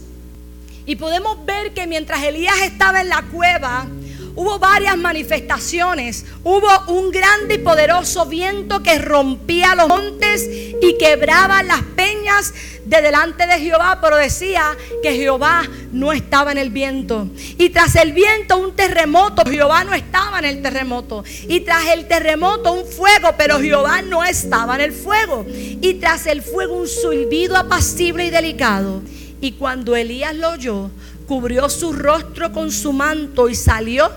Y 0.86 0.96
podemos 0.96 1.44
ver 1.46 1.74
que 1.74 1.88
mientras 1.88 2.24
Elías 2.24 2.62
estaba 2.62 3.02
en 3.02 3.10
la 3.10 3.24
cueva, 3.24 3.88
hubo 4.36 4.60
varias 4.60 4.98
manifestaciones. 4.98 6.26
Hubo 6.44 6.70
un 6.88 7.12
grande 7.12 7.56
y 7.56 7.58
poderoso 7.60 8.26
viento 8.26 8.84
que 8.84 9.00
rompía 9.00 9.76
los 9.76 9.88
montes 9.88 10.48
y 10.82 10.98
quebraba 10.98 11.64
las 11.64 11.82
peñas 11.96 12.54
de 12.86 13.02
delante 13.02 13.48
de 13.48 13.60
Jehová, 13.60 14.00
pero 14.02 14.18
decía 14.18 14.78
que 15.02 15.16
Jehová 15.16 15.64
no 15.92 16.12
estaba 16.12 16.52
en 16.52 16.58
el 16.58 16.70
viento. 16.70 17.28
Y 17.58 17.70
tras 17.70 17.96
el 17.96 18.14
viento 18.14 18.58
un 18.58 18.76
terremoto, 18.76 19.44
Jehová 19.50 19.84
no 19.84 19.94
estaba 19.94 20.40
en 20.40 20.46
el 20.46 20.62
terremoto. 20.62 21.24
Y 21.48 21.62
tras 21.62 21.88
el 21.88 22.08
terremoto 22.08 22.74
un 22.74 22.86
fuego, 22.86 23.30
pero 23.38 23.60
Jehová 23.60 24.02
no 24.02 24.24
estaba 24.24 24.76
en 24.76 24.82
el 24.82 24.92
fuego. 24.92 25.46
Y 25.48 25.96
tras 25.96 26.28
el 26.28 26.42
fuego 26.42 26.76
un 26.76 26.88
silbido 26.88 27.56
apacible 27.58 28.26
y 28.26 28.30
delicado. 28.30 29.02
Y 29.42 29.54
cuando 29.54 29.96
Elías 29.96 30.36
lo 30.36 30.52
oyó, 30.52 30.90
cubrió 31.28 31.70
su 31.70 31.94
rostro 31.94 32.52
con 32.52 32.72
su 32.72 32.94
manto 32.94 33.50
y 33.50 33.56
salió 33.56 34.10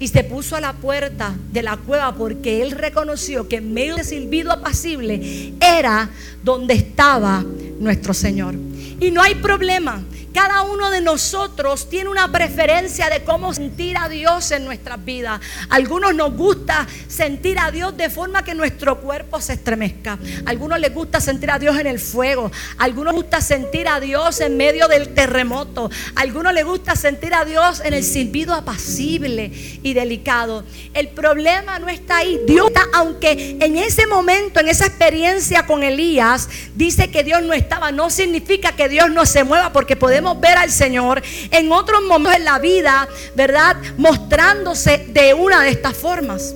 y 0.00 0.08
se 0.08 0.24
puso 0.24 0.56
a 0.56 0.60
la 0.60 0.74
puerta 0.74 1.34
de 1.52 1.62
la 1.62 1.76
cueva 1.76 2.14
porque 2.14 2.62
él 2.62 2.70
reconoció 2.70 3.48
que 3.48 3.56
en 3.56 3.72
medio 3.72 3.96
de 3.96 4.04
silbido 4.04 4.52
apacible 4.52 5.54
era 5.60 6.10
donde 6.44 6.74
estaba 6.74 7.44
nuestro 7.80 8.14
Señor. 8.14 8.54
Y 9.00 9.10
no 9.10 9.22
hay 9.22 9.34
problema. 9.36 10.02
Cada 10.32 10.62
uno 10.62 10.90
de 10.90 11.00
nosotros 11.00 11.88
tiene 11.88 12.10
una 12.10 12.30
preferencia 12.30 13.08
de 13.08 13.24
cómo 13.24 13.54
sentir 13.54 13.96
a 13.96 14.08
Dios 14.08 14.50
en 14.50 14.64
nuestras 14.64 15.02
vidas. 15.04 15.40
algunos 15.70 16.14
nos 16.14 16.34
gusta 16.34 16.86
sentir 17.08 17.58
a 17.58 17.70
Dios 17.70 17.96
de 17.96 18.10
forma 18.10 18.44
que 18.44 18.54
nuestro 18.54 19.00
cuerpo 19.00 19.40
se 19.40 19.54
estremezca. 19.54 20.18
algunos 20.46 20.78
les 20.78 20.92
gusta 20.92 21.20
sentir 21.20 21.50
a 21.50 21.58
Dios 21.58 21.78
en 21.78 21.86
el 21.86 21.98
fuego. 21.98 22.50
algunos 22.78 23.14
les 23.14 23.22
gusta 23.22 23.40
sentir 23.40 23.88
a 23.88 24.00
Dios 24.00 24.40
en 24.40 24.56
medio 24.56 24.88
del 24.88 25.14
terremoto. 25.14 25.90
algunos 26.14 26.52
les 26.52 26.64
gusta 26.64 26.94
sentir 26.94 27.34
a 27.34 27.44
Dios 27.44 27.80
en 27.84 27.94
el 27.94 28.04
silbido 28.04 28.54
apacible 28.54 29.50
y 29.82 29.94
delicado. 29.94 30.64
El 30.94 31.08
problema 31.08 31.78
no 31.78 31.88
está 31.88 32.18
ahí. 32.18 32.40
Dios 32.46 32.68
está, 32.68 32.82
aunque 32.94 33.56
en 33.60 33.76
ese 33.76 34.06
momento, 34.06 34.60
en 34.60 34.68
esa 34.68 34.86
experiencia 34.86 35.66
con 35.66 35.82
Elías, 35.82 36.48
dice 36.74 37.10
que 37.10 37.24
Dios 37.24 37.42
no 37.42 37.52
estaba, 37.52 37.92
no 37.92 38.10
significa 38.10 38.72
que 38.72 38.88
Dios 38.88 39.10
no 39.10 39.26
se 39.26 39.44
mueva 39.44 39.72
porque 39.72 39.96
podemos 39.96 40.17
ver 40.40 40.58
al 40.58 40.70
Señor 40.70 41.22
en 41.50 41.72
otros 41.72 42.02
momentos 42.02 42.36
en 42.36 42.44
la 42.44 42.58
vida, 42.58 43.08
¿verdad? 43.34 43.76
Mostrándose 43.96 45.06
de 45.08 45.34
una 45.34 45.62
de 45.62 45.70
estas 45.70 45.96
formas. 45.96 46.54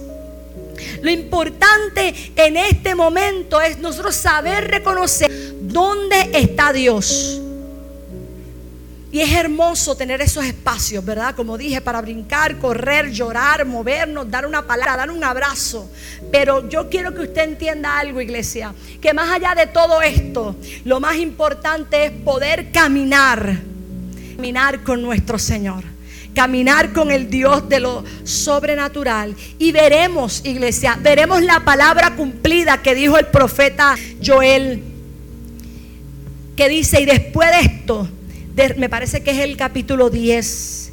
Lo 1.01 1.11
importante 1.11 2.15
en 2.37 2.57
este 2.57 2.95
momento 2.95 3.61
es 3.61 3.79
nosotros 3.79 4.15
saber 4.15 4.69
reconocer 4.69 5.31
dónde 5.61 6.31
está 6.33 6.73
Dios. 6.73 7.41
Y 9.13 9.21
es 9.21 9.31
hermoso 9.31 9.95
tener 9.95 10.23
esos 10.23 10.43
espacios, 10.43 11.05
¿verdad? 11.05 11.35
Como 11.37 11.59
dije, 11.59 11.83
para 11.83 12.01
brincar, 12.01 12.59
correr, 12.59 13.11
llorar, 13.11 13.67
movernos, 13.67 14.31
dar 14.31 14.47
una 14.47 14.67
palabra, 14.67 14.97
dar 14.97 15.11
un 15.11 15.23
abrazo. 15.23 15.91
Pero 16.31 16.67
yo 16.67 16.89
quiero 16.89 17.15
que 17.15 17.21
usted 17.21 17.43
entienda 17.43 17.99
algo, 17.99 18.23
iglesia, 18.23 18.73
que 19.03 19.13
más 19.13 19.31
allá 19.31 19.55
de 19.55 19.67
todo 19.67 20.01
esto, 20.01 20.57
lo 20.87 20.99
más 20.99 21.17
importante 21.17 22.07
es 22.07 22.11
poder 22.11 22.73
caminar, 22.73 23.59
caminar 24.35 24.83
con 24.83 25.03
nuestro 25.03 25.39
Señor 25.39 25.93
caminar 26.35 26.95
con 26.95 27.11
el 27.11 27.29
Dios 27.29 27.69
de 27.69 27.79
lo 27.79 28.05
sobrenatural. 28.25 29.37
Y 29.59 29.71
veremos, 29.71 30.41
iglesia, 30.47 30.99
veremos 30.99 31.43
la 31.43 31.61
palabra 31.61 32.17
cumplida 32.17 32.81
que 32.81 32.95
dijo 32.95 33.19
el 33.19 33.27
profeta 33.27 33.97
Joel, 34.25 34.83
que 36.57 36.69
dice, 36.71 37.03
y 37.03 37.05
después 37.05 37.51
de 37.51 37.61
esto, 37.61 38.09
me 38.77 38.89
parece 38.89 39.23
que 39.23 39.31
es 39.31 39.39
el 39.39 39.57
capítulo 39.57 40.11
10. 40.11 40.93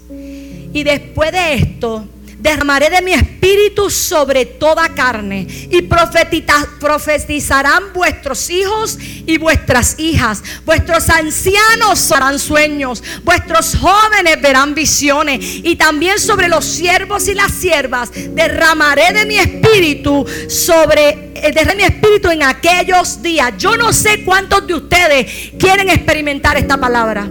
Y 0.72 0.84
después 0.84 1.32
de 1.32 1.56
esto, 1.56 2.06
derramaré 2.40 2.90
de 2.90 3.02
mi 3.02 3.14
espíritu 3.14 3.90
sobre 3.90 4.46
toda 4.46 4.90
carne 4.90 5.46
y 5.70 5.82
profetizarán 5.82 7.94
vuestros 7.94 8.50
hijos 8.50 8.98
y 9.00 9.38
vuestras 9.38 10.00
hijas. 10.00 10.42
Vuestros 10.66 11.10
ancianos 11.10 12.12
harán 12.12 12.40
sueños, 12.40 13.04
vuestros 13.24 13.76
jóvenes 13.76 14.42
verán 14.42 14.74
visiones 14.74 15.40
y 15.42 15.76
también 15.76 16.18
sobre 16.18 16.48
los 16.48 16.64
siervos 16.64 17.28
y 17.28 17.36
las 17.36 17.52
siervas 17.52 18.12
derramaré 18.14 19.14
de 19.14 19.26
mi 19.26 19.36
espíritu 19.36 20.26
sobre 20.48 21.32
eh, 21.36 21.76
mi 21.76 21.84
espíritu 21.84 22.30
en 22.30 22.44
aquellos 22.44 23.22
días. 23.22 23.54
Yo 23.58 23.76
no 23.76 23.92
sé 23.92 24.24
cuántos 24.24 24.66
de 24.66 24.76
ustedes 24.76 25.52
quieren 25.60 25.90
experimentar 25.90 26.58
esta 26.58 26.78
palabra. 26.78 27.30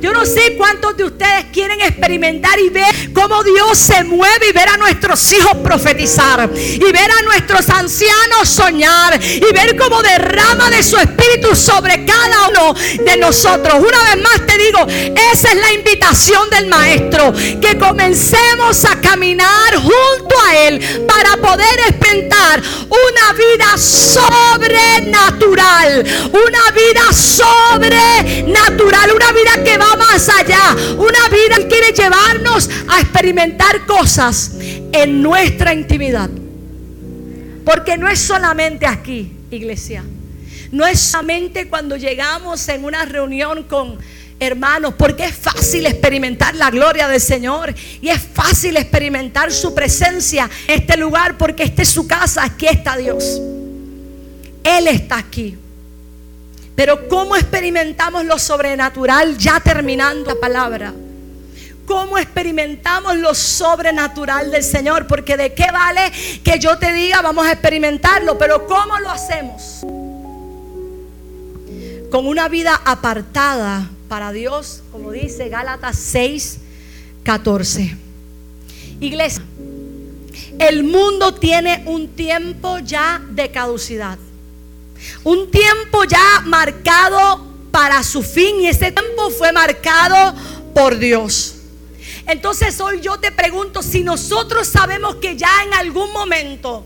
Yo 0.00 0.12
no 0.12 0.24
sé 0.24 0.54
cuántos 0.56 0.96
de 0.96 1.04
ustedes 1.04 1.46
quieren 1.52 1.80
experimentar 1.80 2.58
y 2.60 2.68
ver 2.68 3.12
cómo 3.12 3.42
Dios 3.42 3.76
se 3.76 4.04
mueve 4.04 4.50
y 4.50 4.52
ver 4.52 4.68
a 4.68 4.76
nuestros 4.76 5.32
hijos 5.32 5.56
profetizar 5.62 6.48
y 6.54 6.92
ver 6.92 7.10
a 7.10 7.22
nuestros 7.22 7.68
ancianos 7.68 8.48
soñar 8.48 9.20
y 9.22 9.52
ver 9.52 9.76
cómo 9.76 10.00
derrama 10.02 10.70
de 10.70 10.82
su 10.82 10.96
espíritu 10.96 11.56
sobre 11.56 12.04
cada 12.04 12.48
uno 12.48 12.74
de 12.74 13.16
nosotros. 13.16 13.74
Una 13.74 14.14
vez 14.14 14.22
más 14.22 14.46
te 14.46 14.56
digo, 14.56 14.86
esa 15.32 15.48
es 15.48 15.56
la 15.56 15.72
invitación 15.72 16.48
del 16.50 16.68
maestro, 16.68 17.32
que 17.60 17.76
comencemos 17.78 18.84
a 18.84 19.00
caminar 19.00 19.74
junto 19.74 20.40
a 20.46 20.56
él 20.56 21.04
para 21.06 21.36
poder 21.36 21.80
experimentar 21.88 22.62
una 22.88 23.32
vida 23.32 23.76
sobrenatural, 23.76 26.04
una 26.32 26.70
vida 26.72 27.12
sobrenatural, 27.12 29.12
una 29.12 29.32
vida 29.32 29.64
que 29.64 29.76
va 29.78 29.87
más 29.96 30.28
allá. 30.28 30.76
Una 30.96 31.28
vida 31.28 31.68
quiere 31.68 31.92
llevarnos 31.92 32.68
a 32.88 33.00
experimentar 33.00 33.86
cosas 33.86 34.52
en 34.92 35.22
nuestra 35.22 35.72
intimidad. 35.72 36.30
Porque 37.64 37.96
no 37.96 38.08
es 38.08 38.18
solamente 38.18 38.86
aquí, 38.86 39.32
iglesia. 39.50 40.04
No 40.72 40.86
es 40.86 41.00
solamente 41.00 41.68
cuando 41.68 41.96
llegamos 41.96 42.68
en 42.68 42.84
una 42.84 43.04
reunión 43.04 43.64
con 43.64 43.98
hermanos, 44.40 44.94
porque 44.96 45.24
es 45.24 45.34
fácil 45.34 45.86
experimentar 45.86 46.54
la 46.54 46.70
gloria 46.70 47.08
del 47.08 47.20
Señor 47.20 47.74
y 48.00 48.08
es 48.08 48.20
fácil 48.20 48.76
experimentar 48.76 49.52
su 49.52 49.74
presencia 49.74 50.48
en 50.66 50.80
este 50.80 50.96
lugar, 50.96 51.36
porque 51.36 51.64
esta 51.64 51.82
es 51.82 51.88
su 51.88 52.06
casa, 52.06 52.44
aquí 52.44 52.66
está 52.66 52.96
Dios. 52.96 53.40
Él 54.62 54.86
está 54.86 55.18
aquí. 55.18 55.56
Pero 56.78 57.08
¿cómo 57.08 57.34
experimentamos 57.34 58.24
lo 58.24 58.38
sobrenatural 58.38 59.36
ya 59.36 59.58
terminando 59.58 60.32
la 60.32 60.40
palabra? 60.40 60.94
¿Cómo 61.84 62.18
experimentamos 62.18 63.16
lo 63.16 63.34
sobrenatural 63.34 64.52
del 64.52 64.62
Señor? 64.62 65.08
Porque 65.08 65.36
de 65.36 65.54
qué 65.54 65.72
vale 65.72 66.12
que 66.44 66.60
yo 66.60 66.78
te 66.78 66.92
diga 66.92 67.20
vamos 67.20 67.48
a 67.48 67.50
experimentarlo, 67.50 68.38
pero 68.38 68.68
¿cómo 68.68 68.96
lo 69.00 69.10
hacemos? 69.10 69.80
Con 72.12 72.28
una 72.28 72.48
vida 72.48 72.80
apartada 72.84 73.90
para 74.08 74.30
Dios, 74.30 74.84
como 74.92 75.10
dice 75.10 75.48
Gálatas 75.48 75.98
6, 75.98 76.58
14. 77.24 77.96
Iglesia, 79.00 79.42
el 80.60 80.84
mundo 80.84 81.34
tiene 81.34 81.82
un 81.86 82.06
tiempo 82.06 82.78
ya 82.78 83.20
de 83.30 83.50
caducidad. 83.50 84.16
Un 85.24 85.50
tiempo 85.50 86.04
ya 86.04 86.42
marcado 86.44 87.46
para 87.70 88.02
su 88.02 88.22
fin 88.22 88.60
y 88.60 88.68
ese 88.68 88.92
tiempo 88.92 89.30
fue 89.30 89.52
marcado 89.52 90.34
por 90.74 90.98
Dios. 90.98 91.54
Entonces 92.26 92.78
hoy 92.80 93.00
yo 93.00 93.18
te 93.18 93.32
pregunto 93.32 93.82
si 93.82 94.02
nosotros 94.02 94.68
sabemos 94.68 95.16
que 95.16 95.36
ya 95.36 95.50
en 95.64 95.74
algún 95.74 96.12
momento 96.12 96.84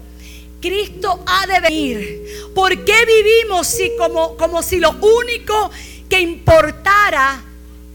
Cristo 0.60 1.22
ha 1.26 1.46
de 1.46 1.60
venir. 1.60 2.50
¿Por 2.54 2.84
qué 2.84 2.94
vivimos 3.04 3.66
si 3.66 3.92
como, 3.98 4.36
como 4.36 4.62
si 4.62 4.78
lo 4.78 4.92
único 4.92 5.70
que 6.08 6.20
importara 6.20 7.42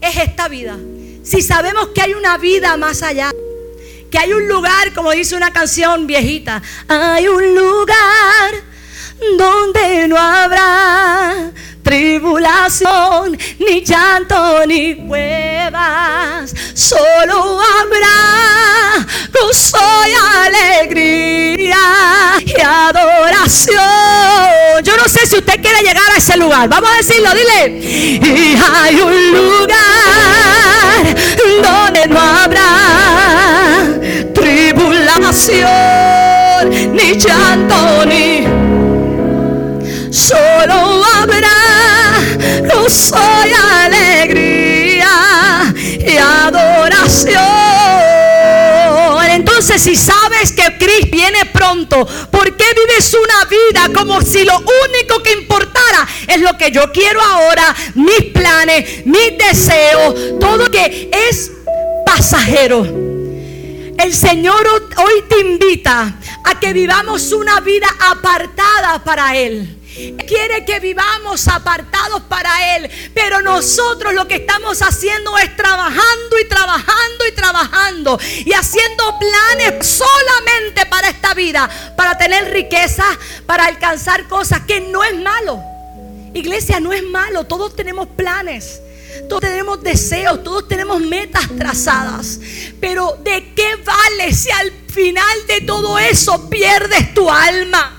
es 0.00 0.16
esta 0.16 0.48
vida? 0.48 0.76
Si 1.22 1.42
sabemos 1.42 1.88
que 1.88 2.02
hay 2.02 2.14
una 2.14 2.36
vida 2.38 2.76
más 2.76 3.02
allá. 3.02 3.30
Que 4.10 4.18
hay 4.18 4.32
un 4.32 4.48
lugar, 4.48 4.94
como 4.94 5.10
dice 5.10 5.36
una 5.36 5.52
canción 5.52 6.06
viejita, 6.06 6.62
hay 6.88 7.28
un 7.28 7.54
lugar 7.54 8.67
donde 9.36 10.08
no 10.08 10.16
habrá 10.16 11.50
tribulación, 11.82 13.36
ni 13.58 13.82
llanto, 13.82 14.64
ni 14.66 14.94
cuevas, 14.94 16.54
solo 16.74 17.60
habrá 17.60 19.04
gozo 19.32 19.78
y 20.06 20.12
alegría 20.46 21.78
y 22.44 22.60
adoración. 22.60 23.78
Yo 24.84 24.96
no 24.98 25.08
sé 25.08 25.26
si 25.26 25.36
usted 25.36 25.62
quiere 25.62 25.80
llegar 25.80 26.10
a 26.14 26.18
ese 26.18 26.36
lugar, 26.36 26.68
vamos 26.68 26.90
a 26.90 26.96
decirlo, 26.96 27.30
dile. 27.34 27.68
Y 27.78 28.54
hay 28.56 29.00
un 29.00 29.32
lugar 29.32 29.78
donde 31.62 32.06
no 32.06 32.20
habrá 32.20 33.88
tribulación, 34.34 35.64
ni 36.94 37.16
llanto, 37.16 38.04
ni 38.04 38.67
solo 40.10 41.04
habrá 41.14 41.48
gozo 42.72 43.16
y 43.46 43.52
alegría 43.84 45.08
y 45.84 46.16
adoración. 46.16 47.38
Entonces, 49.30 49.82
si 49.82 49.94
sabes 49.96 50.52
que 50.52 50.76
Cristo 50.78 51.08
viene 51.12 51.44
pronto, 51.46 52.06
¿por 52.30 52.56
qué 52.56 52.64
vives 52.74 53.14
una 53.14 53.44
vida 53.44 53.88
como 53.94 54.20
si 54.20 54.44
lo 54.44 54.58
único 54.58 55.22
que 55.22 55.32
importara 55.32 56.08
es 56.26 56.40
lo 56.40 56.56
que 56.56 56.70
yo 56.70 56.90
quiero 56.92 57.20
ahora, 57.22 57.74
mis 57.94 58.24
planes, 58.32 59.06
mis 59.06 59.38
deseos, 59.38 60.38
todo 60.40 60.70
que 60.70 61.10
es 61.28 61.52
pasajero? 62.04 62.84
El 63.98 64.14
Señor 64.14 64.66
hoy 64.96 65.24
te 65.28 65.40
invita 65.40 66.14
a 66.44 66.60
que 66.60 66.72
vivamos 66.72 67.32
una 67.32 67.60
vida 67.60 67.88
apartada 68.10 69.02
para 69.04 69.36
Él. 69.36 69.77
Quiere 70.26 70.64
que 70.64 70.80
vivamos 70.80 71.48
apartados 71.48 72.22
para 72.22 72.76
Él. 72.76 72.90
Pero 73.14 73.42
nosotros 73.42 74.14
lo 74.14 74.28
que 74.28 74.36
estamos 74.36 74.80
haciendo 74.82 75.36
es 75.38 75.56
trabajando 75.56 76.38
y 76.40 76.48
trabajando 76.48 77.26
y 77.26 77.32
trabajando. 77.32 78.20
Y 78.44 78.52
haciendo 78.52 79.18
planes 79.18 79.86
solamente 79.86 80.86
para 80.86 81.08
esta 81.08 81.34
vida. 81.34 81.68
Para 81.96 82.16
tener 82.16 82.52
riqueza, 82.52 83.04
para 83.46 83.66
alcanzar 83.66 84.28
cosas. 84.28 84.60
Que 84.66 84.80
no 84.80 85.02
es 85.02 85.16
malo. 85.16 85.62
Iglesia, 86.34 86.80
no 86.80 86.92
es 86.92 87.02
malo. 87.02 87.44
Todos 87.44 87.74
tenemos 87.74 88.06
planes. 88.08 88.80
Todos 89.28 89.40
tenemos 89.40 89.82
deseos, 89.82 90.44
todos 90.44 90.68
tenemos 90.68 91.00
metas 91.00 91.48
trazadas. 91.56 92.38
Pero 92.80 93.18
¿de 93.22 93.52
qué 93.54 93.76
vale 93.76 94.32
si 94.32 94.50
al 94.50 94.72
final 94.88 95.46
de 95.46 95.62
todo 95.62 95.98
eso 95.98 96.48
pierdes 96.48 97.14
tu 97.14 97.28
alma? 97.28 97.97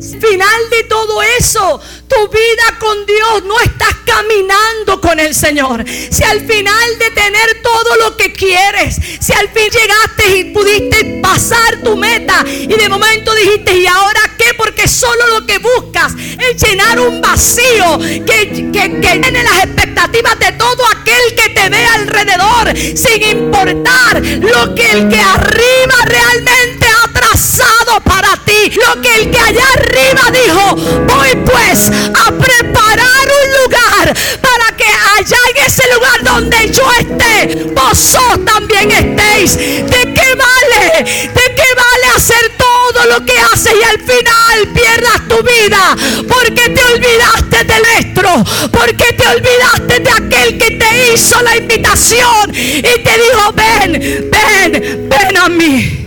Final 0.00 0.70
de 0.70 0.84
todo 0.84 1.22
eso, 1.22 1.80
tu 2.08 2.28
vida 2.28 2.78
con 2.78 3.06
Dios 3.06 3.44
no 3.44 3.60
estás 3.60 3.94
caminando 4.04 5.00
con 5.00 5.18
el 5.18 5.34
Señor. 5.34 5.84
Si 5.86 6.22
al 6.22 6.40
final 6.46 6.98
de 6.98 7.10
tener 7.10 7.62
todo 7.62 7.96
lo 7.96 8.16
que 8.16 8.32
quieres, 8.32 8.96
si 9.20 9.32
al 9.32 9.48
fin 9.48 9.68
llegaste 9.70 10.36
y 10.38 10.44
pudiste 10.52 11.20
pasar 11.22 11.82
tu 11.82 11.96
meta 11.96 12.44
y 12.46 12.66
de 12.66 12.88
momento 12.88 13.34
dijiste, 13.34 13.76
¿y 13.76 13.86
ahora 13.86 14.20
qué? 14.38 14.54
Porque 14.56 14.86
solo 14.88 15.26
lo 15.28 15.46
que 15.46 15.58
buscas 15.58 16.12
es 16.14 16.62
llenar 16.62 17.00
un 17.00 17.20
vacío 17.20 17.98
que, 17.98 18.70
que, 18.72 19.00
que 19.00 19.18
tiene 19.18 19.42
las 19.42 19.64
expectativas 19.64 20.38
de 20.38 20.52
todo 20.52 20.82
aquel 20.86 21.34
que 21.34 21.48
te 21.50 21.68
ve 21.68 21.84
alrededor, 21.84 22.76
sin 22.96 23.22
importar 23.22 24.24
lo 24.24 24.74
que 24.74 24.90
el 24.92 25.08
que 25.08 25.20
arriba 25.20 25.94
realmente 26.06 26.86
ha 26.86 27.12
trazado 27.12 27.65
para 28.04 28.36
ti. 28.44 28.70
Lo 28.70 29.00
que 29.00 29.14
el 29.16 29.30
de 29.30 29.38
allá 29.38 29.64
arriba 29.74 30.22
dijo, 30.32 30.76
voy 31.06 31.34
pues 31.44 31.90
a 31.90 32.32
preparar 32.32 33.26
un 33.42 33.62
lugar 33.62 34.16
para 34.40 34.76
que 34.76 34.84
allá 34.84 35.36
en 35.54 35.66
ese 35.66 35.82
lugar 35.94 36.22
donde 36.24 36.70
yo 36.70 36.84
esté, 37.00 37.64
vosotros 37.74 38.44
también 38.44 38.90
estéis. 38.90 39.56
¿De 39.56 40.14
qué 40.14 40.34
vale? 40.34 41.04
¿De 41.04 41.54
qué 41.54 41.68
vale 41.74 42.06
hacer 42.16 42.52
todo 42.56 43.06
lo 43.06 43.24
que 43.24 43.38
haces 43.52 43.72
y 43.80 43.84
al 43.84 44.00
final 44.00 44.68
pierdas 44.74 45.28
tu 45.28 45.42
vida? 45.42 45.96
Porque 46.28 46.68
te 46.70 46.84
olvidaste 46.84 47.64
del 47.64 47.82
nuestro, 47.82 48.44
porque 48.72 49.12
te 49.12 49.28
olvidaste 49.28 50.00
de 50.00 50.10
aquel 50.10 50.58
que 50.58 50.70
te 50.72 51.12
hizo 51.12 51.40
la 51.42 51.56
invitación 51.56 52.54
y 52.54 52.82
te 52.82 53.18
dijo, 53.18 53.52
ven, 53.54 54.30
ven, 54.30 55.08
ven 55.08 55.36
a 55.36 55.48
mí, 55.48 56.05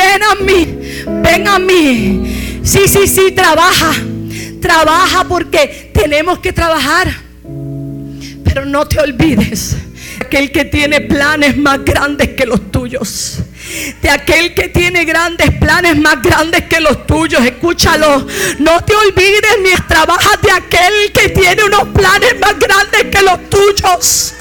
ven 0.00 0.22
a 0.22 0.34
mí, 0.36 0.78
ven 1.22 1.48
a 1.48 1.58
mí. 1.58 2.60
Sí, 2.62 2.86
sí, 2.86 3.06
sí, 3.06 3.32
trabaja, 3.32 3.92
trabaja 4.60 5.24
porque 5.24 5.90
tenemos 5.92 6.38
que 6.38 6.52
trabajar. 6.52 7.08
Pero 8.44 8.64
no 8.64 8.86
te 8.86 8.98
olvides 8.98 9.76
aquel 10.20 10.50
que 10.50 10.64
tiene 10.64 11.00
planes 11.02 11.56
más 11.56 11.84
grandes 11.84 12.30
que 12.30 12.46
los 12.46 12.70
tuyos. 12.70 13.38
De 14.02 14.10
aquel 14.10 14.54
que 14.54 14.68
tiene 14.68 15.04
grandes 15.04 15.50
planes 15.52 15.96
más 15.96 16.20
grandes 16.20 16.64
que 16.64 16.80
los 16.80 17.06
tuyos. 17.06 17.44
Escúchalo. 17.44 18.26
No 18.58 18.84
te 18.84 18.94
olvides 18.94 19.56
ni 19.62 19.70
trabajas 19.86 20.42
de 20.42 20.50
aquel 20.50 21.12
que 21.12 21.28
tiene 21.28 21.62
unos 21.64 21.88
planes 21.88 22.34
más 22.40 22.58
grandes 22.58 23.04
que 23.04 23.22
los 23.22 23.48
tuyos. 23.48 24.34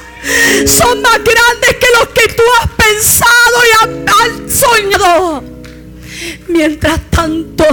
Son 0.66 1.02
más 1.02 1.20
grandes 1.24 1.76
que 1.80 1.88
los 1.98 2.10
que 2.10 2.28
tú 2.34 2.44
has 2.62 2.70
pensado 2.72 3.64
y 3.66 3.70
has 4.10 4.32
soñado. 4.54 5.44
Mientras 6.48 7.00
tanto, 7.10 7.66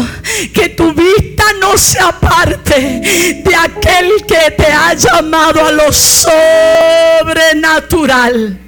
que 0.53 0.69
tu 0.71 0.93
vista 0.93 1.45
no 1.61 1.77
se 1.77 1.99
aparte 1.99 3.43
de 3.45 3.57
aquel 3.57 4.25
que 4.27 4.53
te 4.57 4.67
ha 4.67 4.95
llamado 4.95 5.67
a 5.67 5.73
lo 5.73 5.93
sobrenatural. 5.93 8.61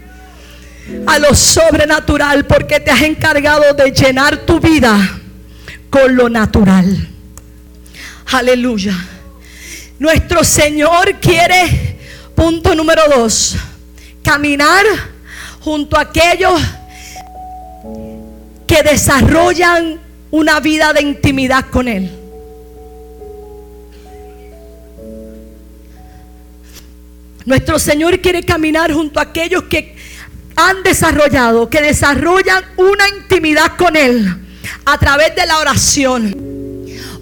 A 1.07 1.18
lo 1.18 1.35
sobrenatural, 1.35 2.47
porque 2.47 2.81
te 2.81 2.91
has 2.91 3.03
encargado 3.03 3.74
de 3.74 3.93
llenar 3.93 4.39
tu 4.39 4.59
vida 4.59 5.20
con 5.91 6.16
lo 6.16 6.29
natural. 6.29 7.09
Aleluya. 8.26 8.97
Nuestro 9.99 10.45
Señor 10.45 11.16
quiere, 11.20 11.98
punto 12.39 12.72
número 12.72 13.03
dos, 13.09 13.57
caminar 14.22 14.86
junto 15.59 15.99
a 15.99 16.03
aquellos 16.03 16.61
que 18.64 18.80
desarrollan 18.84 19.99
una 20.30 20.61
vida 20.61 20.93
de 20.93 21.03
intimidad 21.03 21.66
con 21.68 21.89
Él. 21.89 22.16
Nuestro 27.45 27.80
Señor 27.80 28.20
quiere 28.20 28.45
caminar 28.45 28.93
junto 28.93 29.18
a 29.18 29.24
aquellos 29.24 29.64
que 29.64 29.97
han 30.55 30.84
desarrollado, 30.84 31.68
que 31.68 31.82
desarrollan 31.82 32.62
una 32.76 33.09
intimidad 33.09 33.76
con 33.76 33.97
Él 33.97 34.32
a 34.84 34.97
través 34.97 35.34
de 35.34 35.45
la 35.45 35.59
oración. 35.59 36.36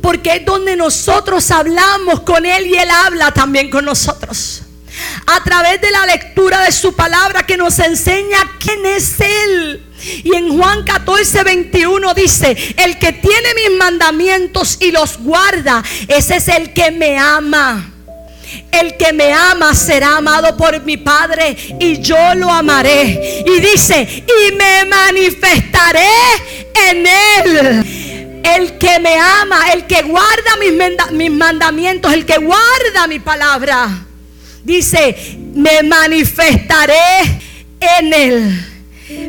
Porque 0.02 0.36
es 0.36 0.44
donde 0.44 0.76
nosotros 0.76 1.50
hablamos 1.50 2.20
con 2.20 2.44
Él 2.44 2.66
y 2.66 2.74
Él 2.74 2.90
habla 2.90 3.32
también 3.32 3.70
con 3.70 3.86
nosotros. 3.86 4.65
A 5.26 5.42
través 5.44 5.80
de 5.80 5.90
la 5.90 6.06
lectura 6.06 6.62
de 6.62 6.72
su 6.72 6.94
palabra 6.94 7.44
que 7.44 7.56
nos 7.56 7.78
enseña 7.78 8.38
quién 8.58 8.84
es 8.86 9.20
Él 9.20 9.86
y 10.24 10.34
en 10.34 10.56
Juan 10.56 10.84
14, 10.84 11.42
21 11.42 12.14
dice, 12.14 12.56
el 12.76 12.98
que 12.98 13.12
tiene 13.12 13.54
mis 13.54 13.78
mandamientos 13.78 14.78
y 14.80 14.90
los 14.90 15.18
guarda, 15.18 15.82
ese 16.08 16.36
es 16.36 16.48
el 16.48 16.72
que 16.72 16.90
me 16.90 17.18
ama. 17.18 17.92
El 18.70 18.96
que 18.96 19.12
me 19.12 19.32
ama 19.32 19.74
será 19.74 20.18
amado 20.18 20.56
por 20.56 20.80
mi 20.84 20.96
Padre 20.96 21.56
y 21.80 22.00
yo 22.00 22.34
lo 22.36 22.50
amaré. 22.50 23.44
Y 23.44 23.60
dice, 23.60 24.24
y 24.26 24.52
me 24.52 24.84
manifestaré 24.84 26.08
en 26.88 27.06
él. 27.06 28.42
El 28.44 28.78
que 28.78 29.00
me 29.00 29.18
ama, 29.18 29.72
el 29.72 29.86
que 29.86 30.02
guarda 30.02 30.56
mis, 30.60 30.72
mis 31.12 31.30
mandamientos, 31.32 32.12
el 32.12 32.24
que 32.24 32.38
guarda 32.38 33.08
mi 33.08 33.18
palabra. 33.18 34.06
Dice, 34.66 35.16
me 35.54 35.82
manifestaré 35.82 36.94
en 37.80 38.12
él 38.12 38.66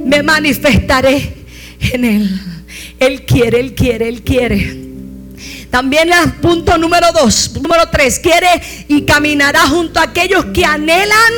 me 0.04 0.24
manifestaré 0.24 1.46
en 1.80 2.06
Él. 2.06 2.42
Él 3.00 3.26
quiere, 3.26 3.60
Él 3.60 3.76
quiere, 3.76 4.08
Él 4.08 4.24
quiere. 4.24 4.88
También 5.70 6.12
el 6.12 6.34
punto 6.34 6.78
número 6.78 7.12
dos, 7.12 7.52
número 7.62 7.90
tres, 7.92 8.20
quiere 8.20 8.48
y 8.88 9.04
caminará 9.04 9.62
junto 9.68 10.00
a 10.00 10.04
aquellos 10.04 10.46
que 10.46 10.66
anhelan 10.66 11.34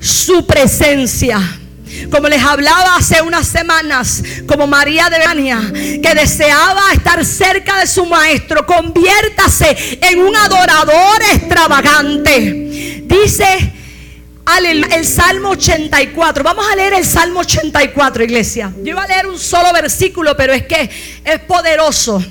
su 0.00 0.46
presencia. 0.46 1.59
Como 2.10 2.28
les 2.28 2.42
hablaba 2.42 2.96
hace 2.96 3.20
unas 3.22 3.46
semanas, 3.46 4.22
como 4.46 4.66
María 4.66 5.10
de 5.10 5.18
Bania, 5.18 5.60
que 5.72 6.14
deseaba 6.14 6.92
estar 6.92 7.24
cerca 7.24 7.78
de 7.80 7.86
su 7.86 8.06
maestro, 8.06 8.64
conviértase 8.66 9.98
en 10.00 10.20
un 10.20 10.36
adorador 10.36 11.22
extravagante. 11.32 13.02
Dice 13.06 13.74
el 14.58 15.06
Salmo 15.06 15.50
84. 15.50 16.42
Vamos 16.42 16.66
a 16.70 16.76
leer 16.76 16.94
el 16.94 17.04
Salmo 17.04 17.40
84, 17.40 18.24
iglesia. 18.24 18.72
Yo 18.82 18.90
iba 18.90 19.02
a 19.02 19.06
leer 19.06 19.26
un 19.26 19.38
solo 19.38 19.72
versículo, 19.72 20.36
pero 20.36 20.52
es 20.52 20.64
que 20.64 20.90
es 21.24 21.40
poderoso. 21.40 22.22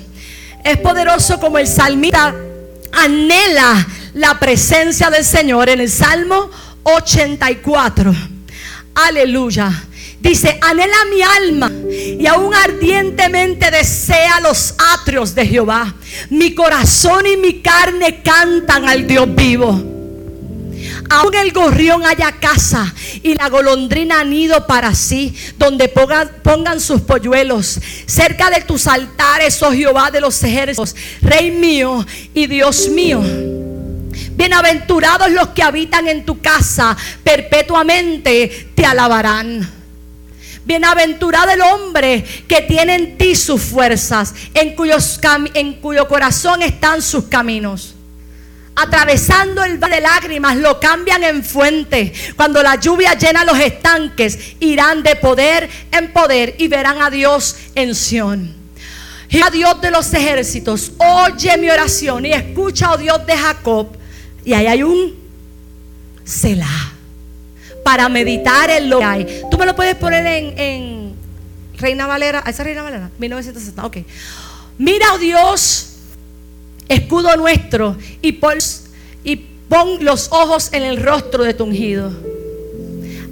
Es 0.64 0.78
poderoso 0.78 1.40
como 1.40 1.58
el 1.58 1.68
salmista 1.68 2.36
anhela 2.92 3.88
la 4.14 4.40
presencia 4.40 5.10
del 5.10 5.24
Señor 5.24 5.70
en 5.70 5.80
el 5.80 5.90
Salmo 5.90 6.50
84. 6.84 8.14
Aleluya. 9.08 9.86
Dice, 10.20 10.58
anhela 10.62 11.06
mi 11.10 11.22
alma 11.22 11.72
y 12.20 12.28
aún 12.28 12.54
ardientemente 12.54 13.72
desea 13.72 14.42
los 14.42 14.76
atrios 14.94 15.34
de 15.34 15.46
Jehová. 15.46 15.96
Mi 16.30 16.54
corazón 16.54 17.26
y 17.26 17.38
mi 17.38 17.62
carne 17.62 18.22
cantan 18.22 18.88
al 18.88 19.08
Dios 19.08 19.34
vivo. 19.34 19.72
Aún 21.10 21.34
el 21.36 21.52
gorrión 21.54 22.06
haya 22.06 22.34
casa 22.34 22.94
y 23.24 23.34
la 23.34 23.50
golondrina 23.50 24.24
nido 24.24 24.68
para 24.68 24.94
sí, 24.94 25.34
donde 25.58 25.88
pongan, 25.88 26.80
sus 26.80 27.02
polluelos. 27.02 27.80
Cerca 28.06 28.50
de 28.50 28.62
tus 28.62 28.86
altares, 28.88 29.62
oh 29.64 29.72
Jehová 29.72 30.12
de 30.12 30.22
los 30.22 30.44
ejércitos, 30.44 30.96
Rey 31.22 31.52
mío 31.52 32.06
y 32.34 32.46
Dios 32.48 32.90
mío. 32.90 33.22
Bienaventurados 34.40 35.30
los 35.32 35.50
que 35.50 35.62
habitan 35.62 36.08
en 36.08 36.24
tu 36.24 36.40
casa, 36.40 36.96
perpetuamente 37.26 38.70
te 38.74 38.86
alabarán. 38.86 39.70
Bienaventurado 40.64 41.52
el 41.52 41.60
hombre 41.60 42.24
que 42.48 42.62
tiene 42.62 42.96
en 42.96 43.18
ti 43.18 43.36
sus 43.36 43.62
fuerzas, 43.62 44.34
en, 44.54 44.78
cuyos 44.78 45.20
en 45.56 45.74
cuyo 45.82 46.08
corazón 46.08 46.62
están 46.62 47.02
sus 47.02 47.26
caminos 47.26 47.96
atravesando 48.78 49.62
el 49.62 49.78
valle 49.78 49.96
de 49.96 50.02
lágrimas, 50.02 50.56
lo 50.56 50.80
cambian 50.80 51.22
en 51.26 51.44
fuente. 51.44 52.14
Cuando 52.38 52.64
la 52.64 52.76
lluvia 52.76 53.16
llena 53.16 53.44
los 53.44 53.60
estanques, 53.60 54.56
irán 54.62 55.04
de 55.04 55.18
poder 55.18 55.70
en 55.92 56.14
poder 56.14 56.56
y 56.60 56.70
verán 56.70 57.02
a 57.02 57.10
Dios 57.10 57.58
en 57.76 57.94
Sión. 57.94 58.56
a 59.44 59.50
Dios 59.50 59.82
de 59.82 59.92
los 59.92 60.14
ejércitos, 60.14 60.94
oye 60.98 61.58
mi 61.58 61.70
oración 61.70 62.26
y 62.26 62.32
escucha, 62.32 62.94
oh 62.94 62.98
Dios 62.98 63.26
de 63.26 63.36
Jacob. 63.36 63.99
Y 64.50 64.54
ahí 64.56 64.66
hay 64.66 64.82
un 64.82 65.14
Selah 66.24 66.94
para 67.84 68.10
meditar 68.10 68.68
en 68.72 68.90
lo 68.90 68.98
que 68.98 69.06
hay. 69.06 69.42
Tú 69.52 69.60
me 69.60 69.66
lo 69.68 69.76
puedes 69.76 69.94
poner 69.94 70.26
en, 70.26 71.14
Reina 71.78 72.08
Valera, 72.08 72.44
esa 72.48 72.64
Reina 72.64 72.82
Valera, 72.82 73.12
1960, 73.20 73.86
ok. 73.86 73.98
Mira, 74.80 75.06
oh 75.14 75.20
Dios, 75.20 75.98
escudo 76.88 77.36
nuestro, 77.38 77.96
y 78.24 78.32
pon, 78.32 78.58
y 79.24 79.36
pon 79.36 80.04
los 80.04 80.30
ojos 80.32 80.74
en 80.74 80.82
el 80.82 80.98
rostro 80.98 81.44
de 81.44 81.54
tu 81.54 81.66
ungido. 81.66 82.12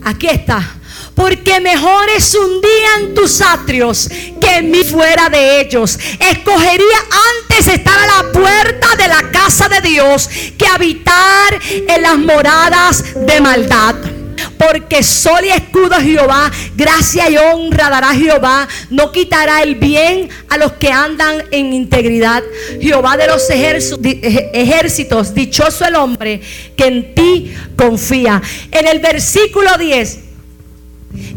Aquí 0.04 0.28
está. 0.28 0.76
Porque 1.16 1.60
mejor 1.60 2.10
es 2.16 2.36
un 2.36 2.62
día 2.62 2.90
en 3.00 3.16
tus 3.16 3.42
atrios 3.42 4.08
que 4.40 4.62
mi 4.62 4.84
fuera 4.84 5.30
de 5.30 5.62
ellos. 5.62 5.98
Escogería 6.20 7.00
antes 7.42 7.68
estar 7.68 7.98
a 7.98 8.24
la 8.24 8.32
puerta 8.32 8.96
de 8.96 9.08
la 9.08 9.32
casa 9.32 9.68
de 9.68 9.82
Dios 9.82 10.30
que 10.58 10.68
habitar 10.68 11.60
en 11.70 12.02
las 12.02 12.18
moradas 12.18 13.04
de 13.16 13.42
maldad. 13.42 14.17
Porque 14.58 15.04
sol 15.04 15.40
y 15.46 15.50
escudo 15.50 15.96
Jehová, 15.96 16.52
gracia 16.76 17.30
y 17.30 17.38
honra 17.38 17.90
dará 17.90 18.14
Jehová. 18.14 18.68
No 18.90 19.12
quitará 19.12 19.62
el 19.64 19.76
bien 19.76 20.30
a 20.50 20.58
los 20.58 20.74
que 20.74 20.92
andan 20.92 21.44
en 21.52 21.74
integridad. 21.74 22.44
Jehová 22.82 23.18
de 23.18 23.28
los 23.28 23.50
ejércitos, 23.50 25.34
dichoso 25.34 25.86
el 25.86 25.96
hombre 25.96 26.42
que 26.76 26.86
en 26.86 27.16
ti 27.16 27.56
confía. 27.76 28.42
En 28.72 28.88
el 28.88 29.00
versículo 29.00 29.78
10, 29.78 30.20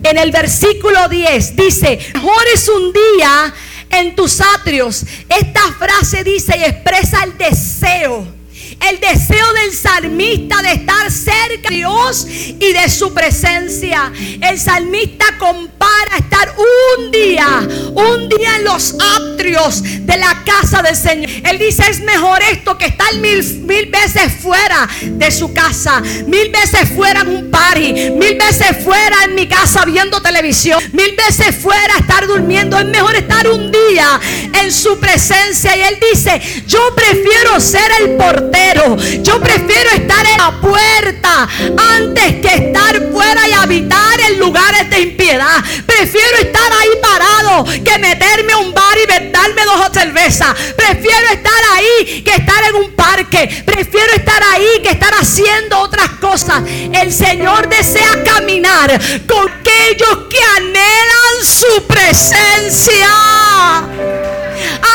en 0.02 0.18
el 0.18 0.30
versículo 0.30 1.08
10 1.08 1.56
dice, 1.56 1.98
mejor 2.14 2.42
es 2.52 2.68
un 2.68 2.92
día 2.92 3.54
en 3.90 4.14
tus 4.14 4.40
atrios. 4.40 5.04
Esta 5.28 5.72
frase 5.78 6.24
dice 6.24 6.56
y 6.58 6.64
expresa 6.64 7.24
el 7.24 7.36
deseo 7.36 8.39
el 8.88 8.98
deseo 8.98 9.52
del 9.52 9.72
salmista 9.72 10.62
de 10.62 10.72
estar 10.72 11.10
cerca 11.10 11.68
de 11.68 11.76
Dios 11.76 12.26
y 12.28 12.72
de 12.72 12.88
su 12.88 13.12
presencia. 13.12 14.12
El 14.40 14.58
salmista 14.58 15.26
compara 15.38 16.16
estar 16.18 16.54
un 16.56 17.10
día, 17.10 17.68
un 17.94 18.28
día 18.28 18.56
en 18.56 18.64
los 18.64 18.94
atrios 19.16 19.82
de 19.82 20.16
la 20.16 20.42
casa 20.44 20.82
del 20.82 20.96
Señor. 20.96 21.30
Él 21.44 21.58
dice, 21.58 21.84
es 21.88 22.00
mejor 22.00 22.40
esto 22.50 22.78
que 22.78 22.86
estar 22.86 23.14
mil, 23.16 23.42
mil 23.60 23.86
veces 23.86 24.32
fuera 24.40 24.88
de 25.02 25.30
su 25.30 25.52
casa, 25.52 26.00
mil 26.26 26.50
veces 26.50 26.88
fuera 26.94 27.20
en 27.20 27.28
un 27.28 27.50
party, 27.50 27.92
mil 27.92 28.38
veces 28.38 28.82
fuera 28.82 29.24
en 29.24 29.34
mi 29.34 29.46
casa 29.46 29.84
viendo 29.84 30.20
televisión, 30.22 30.82
mil 30.92 31.14
veces 31.16 31.54
fuera 31.56 31.98
estar 31.98 32.26
durmiendo. 32.26 32.78
Es 32.78 32.86
mejor 32.86 33.14
estar 33.14 33.48
un 33.48 33.70
día 33.70 34.20
en 34.60 34.72
su 34.72 34.98
presencia. 34.98 35.76
Y 35.76 35.80
él 35.82 35.98
dice, 36.12 36.40
yo 36.66 36.80
prefiero 36.94 37.60
ser 37.60 37.90
el 38.00 38.16
portero 38.16 38.69
yo 39.22 39.40
prefiero 39.40 39.90
estar 39.90 40.26
en 40.26 40.38
la 40.38 40.60
puerta 40.60 41.48
antes 41.96 42.36
que 42.40 42.66
estar 42.66 43.10
fuera 43.10 43.48
y 43.48 43.52
habitar 43.52 44.20
en 44.20 44.38
lugares 44.38 44.88
de 44.90 45.00
impiedad. 45.00 45.56
Prefiero 45.86 46.36
estar 46.38 46.72
ahí 46.72 46.88
parado 47.02 47.64
que 47.64 47.98
meterme 47.98 48.52
a 48.52 48.58
un 48.58 48.72
bar 48.72 48.96
y 48.96 49.30
darme 49.30 49.64
dos 49.64 49.90
cervezas. 49.92 50.54
Prefiero 50.76 51.28
estar 51.32 51.62
ahí 51.74 52.22
que 52.22 52.30
estar 52.30 52.62
en 52.68 52.76
un 52.76 52.92
parque. 52.92 53.62
Prefiero 53.64 54.12
estar 54.14 54.42
ahí 54.52 54.80
que 54.82 54.90
estar 54.90 55.14
haciendo 55.14 55.80
otras 55.80 56.10
cosas. 56.20 56.62
El 56.66 57.12
Señor 57.12 57.68
desea 57.68 58.22
caminar 58.24 59.00
con 59.26 59.48
aquellos 59.48 60.28
que 60.28 60.38
anhelan 60.56 61.44
su 61.44 61.86
presencia. 61.86 63.08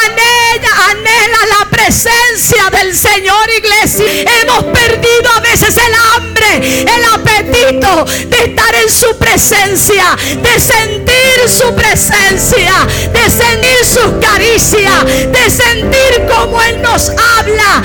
Anhela, 0.05 0.69
anhela 0.89 1.37
la 1.59 1.69
presencia 1.69 2.69
del 2.71 2.95
Señor, 2.95 3.49
iglesia. 3.57 4.05
Hemos 4.41 4.63
perdido 4.65 5.31
a 5.35 5.39
veces 5.41 5.75
el 5.77 5.93
hambre, 6.13 6.81
el 6.81 7.05
apetito 7.13 8.05
de 8.27 8.51
estar 8.51 8.75
en 8.75 8.89
su 8.89 9.17
presencia, 9.17 10.17
de 10.41 10.59
sentir 10.59 11.15
su 11.47 11.73
presencia, 11.75 12.73
de 13.11 13.29
sentir 13.29 13.85
sus 13.85 14.13
caricias, 14.19 15.05
de 15.05 15.49
sentir 15.49 16.25
como 16.27 16.61
Él 16.61 16.81
nos 16.81 17.09
habla. 17.09 17.83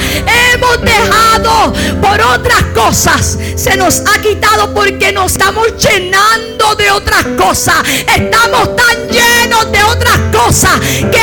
Hemos 0.52 0.82
dejado 0.82 1.72
por 2.00 2.20
otras 2.20 2.62
cosas. 2.74 3.38
Se 3.56 3.76
nos 3.76 4.00
ha 4.00 4.20
quitado 4.20 4.72
porque 4.74 5.12
nos 5.12 5.32
estamos 5.32 5.66
llenando 5.76 6.74
de 6.76 6.90
otras 6.90 7.24
cosas. 7.36 7.76
Estamos 8.06 8.76
tan 8.76 9.08
llenos 9.08 9.70
de 9.72 9.82
otras 9.82 10.18
cosas 10.32 10.80
que 10.80 11.20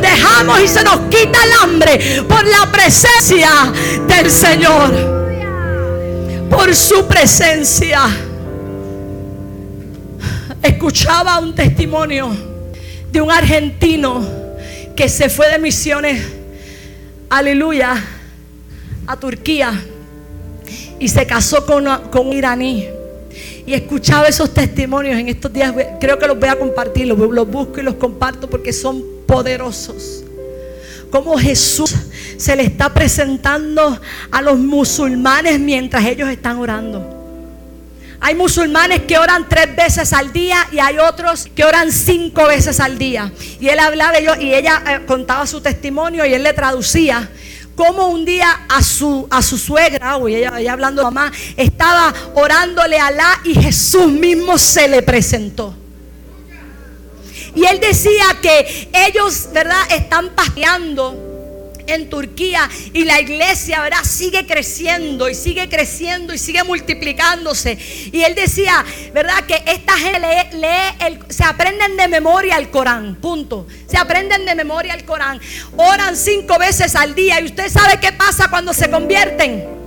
dejamos 0.00 0.60
y 0.60 0.68
se 0.68 0.82
nos 0.82 1.00
quita 1.08 1.38
el 1.44 1.52
hambre 1.62 2.22
por 2.28 2.46
la 2.46 2.70
presencia 2.70 3.50
del 4.06 4.30
Señor. 4.30 5.18
Por 6.50 6.74
su 6.74 7.06
presencia. 7.06 8.00
Escuchaba 10.62 11.38
un 11.38 11.54
testimonio 11.54 12.30
de 13.12 13.20
un 13.20 13.30
argentino 13.30 14.26
que 14.96 15.08
se 15.08 15.28
fue 15.28 15.48
de 15.48 15.58
misiones, 15.58 16.20
aleluya, 17.30 17.94
a 19.06 19.16
Turquía 19.16 19.72
y 20.98 21.08
se 21.08 21.26
casó 21.26 21.64
con, 21.64 21.86
con 22.10 22.28
un 22.28 22.32
iraní. 22.32 22.88
Y 23.66 23.74
escuchaba 23.74 24.26
esos 24.26 24.52
testimonios 24.52 25.18
en 25.18 25.28
estos 25.28 25.52
días. 25.52 25.72
Creo 26.00 26.18
que 26.18 26.26
los 26.26 26.38
voy 26.38 26.48
a 26.48 26.58
compartir, 26.58 27.06
los, 27.06 27.18
los 27.18 27.48
busco 27.48 27.80
y 27.80 27.82
los 27.82 27.94
comparto 27.94 28.48
porque 28.48 28.72
son 28.72 29.17
poderosos. 29.28 30.24
Como 31.10 31.38
Jesús 31.38 31.94
se 32.38 32.56
le 32.56 32.64
está 32.64 32.92
presentando 32.92 34.00
a 34.30 34.42
los 34.42 34.58
musulmanes 34.58 35.60
mientras 35.60 36.04
ellos 36.06 36.28
están 36.30 36.56
orando. 36.56 37.14
Hay 38.20 38.34
musulmanes 38.34 39.02
que 39.02 39.16
oran 39.16 39.48
tres 39.48 39.76
veces 39.76 40.12
al 40.12 40.32
día 40.32 40.66
y 40.72 40.80
hay 40.80 40.98
otros 40.98 41.46
que 41.54 41.64
oran 41.64 41.92
cinco 41.92 42.46
veces 42.46 42.80
al 42.80 42.98
día. 42.98 43.30
Y 43.60 43.68
él 43.68 43.78
hablaba 43.78 44.12
de 44.12 44.20
ellos 44.20 44.38
y 44.40 44.54
ella 44.54 44.82
eh, 44.88 45.06
contaba 45.06 45.46
su 45.46 45.60
testimonio 45.60 46.24
y 46.26 46.34
él 46.34 46.42
le 46.42 46.52
traducía 46.52 47.28
como 47.76 48.08
un 48.08 48.24
día 48.24 48.62
a 48.68 48.82
su, 48.82 49.28
a 49.30 49.40
su 49.40 49.56
suegra, 49.56 50.18
ella, 50.26 50.72
hablando 50.72 51.00
de 51.00 51.04
mamá, 51.04 51.30
estaba 51.56 52.12
orándole 52.34 52.98
a 52.98 53.06
Alá 53.06 53.40
y 53.44 53.54
Jesús 53.54 54.10
mismo 54.10 54.58
se 54.58 54.88
le 54.88 55.00
presentó. 55.02 55.74
Y 57.58 57.66
él 57.66 57.80
decía 57.80 58.24
que 58.40 58.88
ellos, 59.08 59.48
¿verdad?, 59.52 59.80
están 59.90 60.28
paseando 60.36 61.24
en 61.88 62.08
Turquía 62.08 62.70
y 62.92 63.04
la 63.04 63.20
iglesia, 63.20 63.80
¿verdad? 63.80 64.04
Sigue 64.04 64.46
creciendo 64.46 65.28
y 65.28 65.34
sigue 65.34 65.68
creciendo 65.68 66.32
y 66.32 66.38
sigue 66.38 66.62
multiplicándose. 66.62 67.76
Y 68.12 68.22
él 68.22 68.36
decía, 68.36 68.84
¿verdad? 69.12 69.44
Que 69.44 69.60
esta 69.66 69.98
gente 69.98 70.20
lee, 70.52 71.18
se 71.30 71.42
aprenden 71.42 71.96
de 71.96 72.06
memoria 72.06 72.58
el 72.58 72.70
Corán, 72.70 73.16
punto. 73.16 73.66
Se 73.90 73.98
aprenden 73.98 74.46
de 74.46 74.54
memoria 74.54 74.94
el 74.94 75.04
Corán. 75.04 75.40
Oran 75.76 76.16
cinco 76.16 76.60
veces 76.60 76.94
al 76.94 77.16
día 77.16 77.40
y 77.40 77.46
usted 77.46 77.68
sabe 77.68 77.98
qué 78.00 78.12
pasa 78.12 78.46
cuando 78.48 78.72
se 78.72 78.88
convierten 78.88 79.77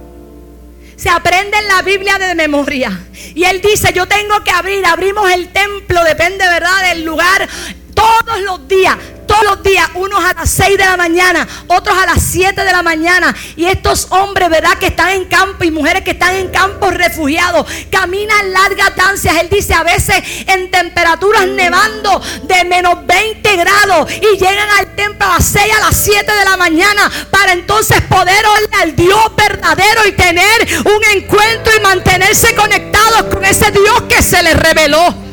se 1.02 1.10
aprenden 1.10 1.68
la 1.68 1.82
Biblia 1.82 2.20
de 2.20 2.36
memoria. 2.36 2.92
Y 3.34 3.44
él 3.46 3.60
dice, 3.60 3.92
yo 3.92 4.08
tengo 4.08 4.44
que 4.44 4.52
abrir, 4.52 4.86
abrimos 4.86 5.32
el 5.32 5.50
templo, 5.50 6.04
depende, 6.04 6.48
¿verdad? 6.48 6.90
Del 6.90 7.04
lugar, 7.04 7.50
todos 7.96 8.40
los 8.42 8.68
días 8.68 8.96
todos 9.32 9.44
los 9.46 9.64
días, 9.64 9.88
unos 9.96 10.24
a 10.24 10.34
las 10.34 10.50
6 10.50 10.78
de 10.78 10.84
la 10.84 10.98
mañana, 10.98 11.48
otros 11.68 11.98
a 11.98 12.06
las 12.06 12.22
7 12.22 12.64
de 12.64 12.72
la 12.72 12.84
mañana. 12.84 13.34
Y 13.56 13.66
estos 13.66 14.08
hombres, 14.10 14.50
¿verdad? 14.50 14.78
Que 14.78 14.88
están 14.88 15.10
en 15.10 15.26
campo 15.26 15.64
y 15.64 15.72
mujeres 15.72 16.04
que 16.04 16.12
están 16.12 16.36
en 16.36 16.50
campos 16.50 16.94
refugiados, 16.94 17.66
caminan 17.90 18.52
largas 18.52 18.92
distancias. 19.02 19.36
Él 19.42 19.50
dice 19.50 19.74
a 19.74 19.84
veces 19.84 20.16
en 20.48 20.70
temperaturas 20.70 21.48
nevando 21.48 22.22
de 22.44 22.64
menos 22.66 23.06
20 23.06 23.56
grados 23.56 24.12
y 24.12 24.38
llegan 24.38 24.70
al 24.80 24.96
templo 24.96 25.26
a 25.26 25.38
las 25.38 25.46
6, 25.46 25.74
a 25.78 25.80
las 25.86 25.98
7 25.98 26.32
de 26.32 26.46
la 26.46 26.58
mañana 26.58 27.12
para 27.30 27.54
entonces 27.54 28.02
poder 28.02 28.46
oír 28.46 28.70
al 28.82 28.96
Dios 28.96 29.36
verdadero 29.36 30.08
y 30.08 30.12
tener 30.12 30.84
un 30.86 31.18
encuentro 31.18 31.74
y 31.76 31.80
mantenerse 31.80 32.54
conectados 32.56 33.24
con 33.34 33.46
ese 33.46 33.72
Dios 33.72 34.04
que 34.10 34.22
se 34.22 34.44
les 34.44 34.56
reveló. 34.56 35.31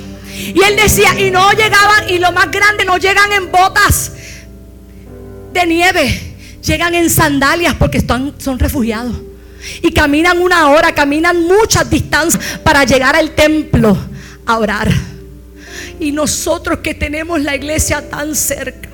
Y 0.54 0.62
él 0.62 0.76
decía, 0.76 1.18
y 1.18 1.30
no 1.30 1.50
llegaban, 1.52 2.08
y 2.08 2.18
lo 2.18 2.32
más 2.32 2.50
grande, 2.50 2.84
no 2.84 2.96
llegan 2.96 3.32
en 3.32 3.50
botas 3.50 4.12
de 5.52 5.66
nieve, 5.66 6.36
llegan 6.62 6.94
en 6.94 7.10
sandalias 7.10 7.74
porque 7.74 7.98
están, 7.98 8.34
son 8.38 8.58
refugiados. 8.58 9.14
Y 9.82 9.92
caminan 9.92 10.38
una 10.40 10.68
hora, 10.70 10.94
caminan 10.94 11.44
muchas 11.44 11.90
distancias 11.90 12.60
para 12.62 12.84
llegar 12.84 13.16
al 13.16 13.34
templo 13.34 13.96
a 14.46 14.58
orar. 14.58 14.90
Y 16.00 16.12
nosotros 16.12 16.78
que 16.78 16.94
tenemos 16.94 17.40
la 17.42 17.56
iglesia 17.56 18.08
tan 18.08 18.34
cerca. 18.34 18.88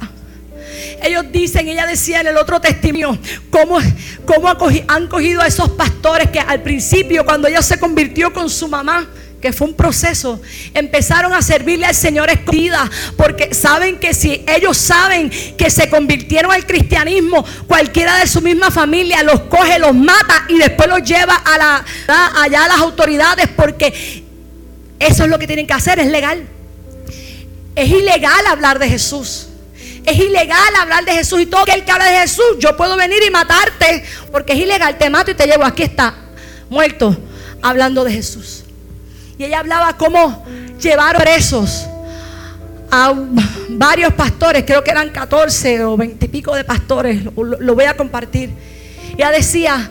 Ellos 1.03 1.27
dicen, 1.31 1.69
ella 1.69 1.87
decía 1.87 2.23
en 2.23 2.29
el 2.29 2.37
otro 2.37 2.61
testimonio, 2.61 3.19
cómo, 3.51 3.79
cómo 4.25 4.49
han 4.89 5.07
cogido 5.07 5.43
a 5.43 5.47
esos 5.47 5.71
pastores 5.71 6.31
que 6.31 6.41
al 6.41 6.63
principio, 6.63 7.25
cuando 7.25 7.47
ella 7.47 7.63
se 7.63 7.79
convirtió 7.79 8.33
con 8.33 8.49
su 8.49 8.69
mamá, 8.69 9.07
que 9.45 9.53
fue 9.53 9.67
un 9.67 9.75
proceso, 9.75 10.41
empezaron 10.73 11.35
a 11.35 11.43
servirle 11.43 11.85
al 11.85 11.95
Señor 11.95 12.31
escondida, 12.31 12.91
porque 13.15 13.53
saben 13.53 13.99
que 13.99 14.15
si 14.15 14.43
ellos 14.49 14.79
saben 14.79 15.29
que 15.29 15.69
se 15.69 15.91
convirtieron 15.91 16.51
al 16.51 16.65
cristianismo, 16.65 17.45
cualquiera 17.67 18.17
de 18.21 18.27
su 18.27 18.41
misma 18.41 18.71
familia 18.71 19.23
los 19.23 19.41
coge, 19.41 19.79
los 19.79 19.95
mata 19.95 20.47
y 20.49 20.57
después 20.57 20.89
los 20.89 21.03
lleva 21.03 21.35
a 21.35 21.59
la, 21.59 21.85
allá 22.41 22.65
a 22.65 22.69
las 22.69 22.79
autoridades, 22.79 23.49
porque 23.55 24.25
eso 24.99 25.25
es 25.25 25.29
lo 25.29 25.39
que 25.39 25.47
tienen 25.47 25.67
que 25.67 25.75
hacer, 25.75 25.99
es 25.99 26.07
legal. 26.07 26.49
Es 27.77 27.91
ilegal 27.91 28.47
hablar 28.47 28.79
de 28.79 28.89
Jesús. 28.89 29.49
Es 30.07 30.19
ilegal 30.19 30.75
hablar 30.81 31.05
de 31.05 31.13
Jesús 31.13 31.43
y 31.43 31.45
todo 31.45 31.65
aquel 31.65 31.85
que 31.85 31.93
habla 31.93 32.07
de 32.07 32.21
Jesús, 32.21 32.57
yo 32.61 32.79
puedo 32.79 32.97
venir 32.97 33.23
y 33.23 33.31
matarte, 33.31 34.05
porque 34.33 34.55
es 34.55 34.61
ilegal, 34.61 34.97
te 34.97 35.11
mato 35.11 35.33
y 35.33 35.35
te 35.35 35.47
llevo, 35.47 35.67
aquí 35.67 35.83
está, 35.83 36.15
muerto, 36.71 37.15
hablando 37.61 38.05
de 38.05 38.13
Jesús. 38.13 38.64
Y 39.39 39.45
ella 39.45 39.61
hablaba 39.61 39.97
cómo 39.97 40.45
llevar 40.81 41.17
presos 41.17 41.87
a 42.91 43.13
varios 43.71 44.13
pastores, 44.13 44.65
creo 44.65 44.85
que 44.85 44.91
eran 44.91 45.11
14 45.11 45.85
o 45.85 45.97
20 45.97 46.27
y 46.27 46.29
pico 46.29 46.55
de 46.55 46.63
pastores, 46.63 47.25
lo, 47.25 47.75
voy 47.75 47.85
a 47.87 47.97
compartir. 47.97 48.51
Ella 49.17 49.31
decía 49.31 49.91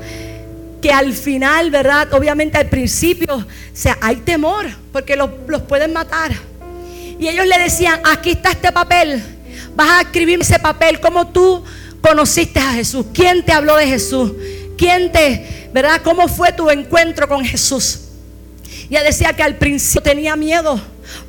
que 0.82 0.92
al 0.92 1.12
final, 1.12 1.70
¿verdad? 1.70 2.14
Obviamente 2.14 2.58
al 2.58 2.68
principio, 2.68 3.36
o 3.36 3.46
sea, 3.74 3.98
hay 4.00 4.18
temor 4.18 4.68
porque 4.94 5.18
los, 5.18 5.30
pueden 5.68 5.92
matar. 5.92 6.32
Y 7.20 7.28
ellos 7.28 7.46
le 7.46 7.60
decían, 7.60 8.00
aquí 8.06 8.32
está 8.32 8.52
este 8.52 8.72
papel, 8.72 9.22
vas 9.76 9.90
a 9.90 10.02
escribir 10.02 10.40
ese 10.40 10.60
papel, 10.60 11.02
como 11.02 11.28
tú 11.28 11.64
conociste 12.02 12.60
a 12.60 12.72
Jesús, 12.74 13.08
quién 13.14 13.44
te 13.44 13.52
habló 13.52 13.76
de 13.76 13.88
Jesús, 13.88 14.32
quién 14.78 15.12
te, 15.12 15.70
¿verdad? 15.74 16.02
¿Cómo 16.04 16.30
fue 16.30 16.54
tu 16.54 16.70
encuentro 16.70 17.28
con 17.28 17.44
Jesús? 17.44 18.03
Ella 18.90 19.04
decía 19.04 19.34
que 19.34 19.44
al 19.44 19.56
principio 19.56 20.02
tenía 20.02 20.36
miedo 20.36 20.80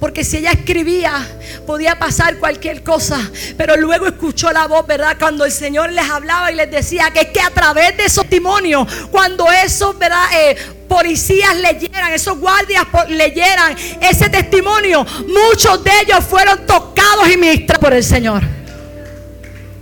Porque 0.01 0.25
si 0.25 0.39
ella 0.39 0.53
escribía, 0.53 1.27
podía 1.67 1.99
pasar 1.99 2.39
cualquier 2.39 2.83
cosa. 2.83 3.19
Pero 3.57 3.77
luego 3.77 4.07
escuchó 4.07 4.53
la 4.53 4.67
voz, 4.67 4.87
¿verdad? 4.87 5.17
Cuando 5.19 5.45
el 5.45 5.53
Señor 5.53 5.93
les 5.93 6.09
hablaba 6.09 6.51
y 6.51 6.55
les 6.55 6.71
decía 6.71 7.11
que 7.13 7.21
es 7.21 7.29
que 7.29 7.41
a 7.41 7.51
través 7.51 7.97
de 7.97 8.05
esos 8.05 8.25
testimonios, 8.25 8.87
cuando 9.11 9.51
esos, 9.51 9.99
¿verdad? 9.99 10.25
Eh, 10.35 10.57
policías 10.89 11.57
leyeran, 11.57 12.13
esos 12.13 12.39
guardias 12.39 12.85
leyeran 13.09 13.77
ese 14.01 14.29
testimonio, 14.29 15.05
muchos 15.27 15.83
de 15.83 15.91
ellos 16.03 16.25
fueron 16.25 16.67
tocados 16.67 17.29
y 17.33 17.37
ministrados 17.37 17.83
por 17.83 17.93
el 17.93 18.05
Señor. 18.05 18.43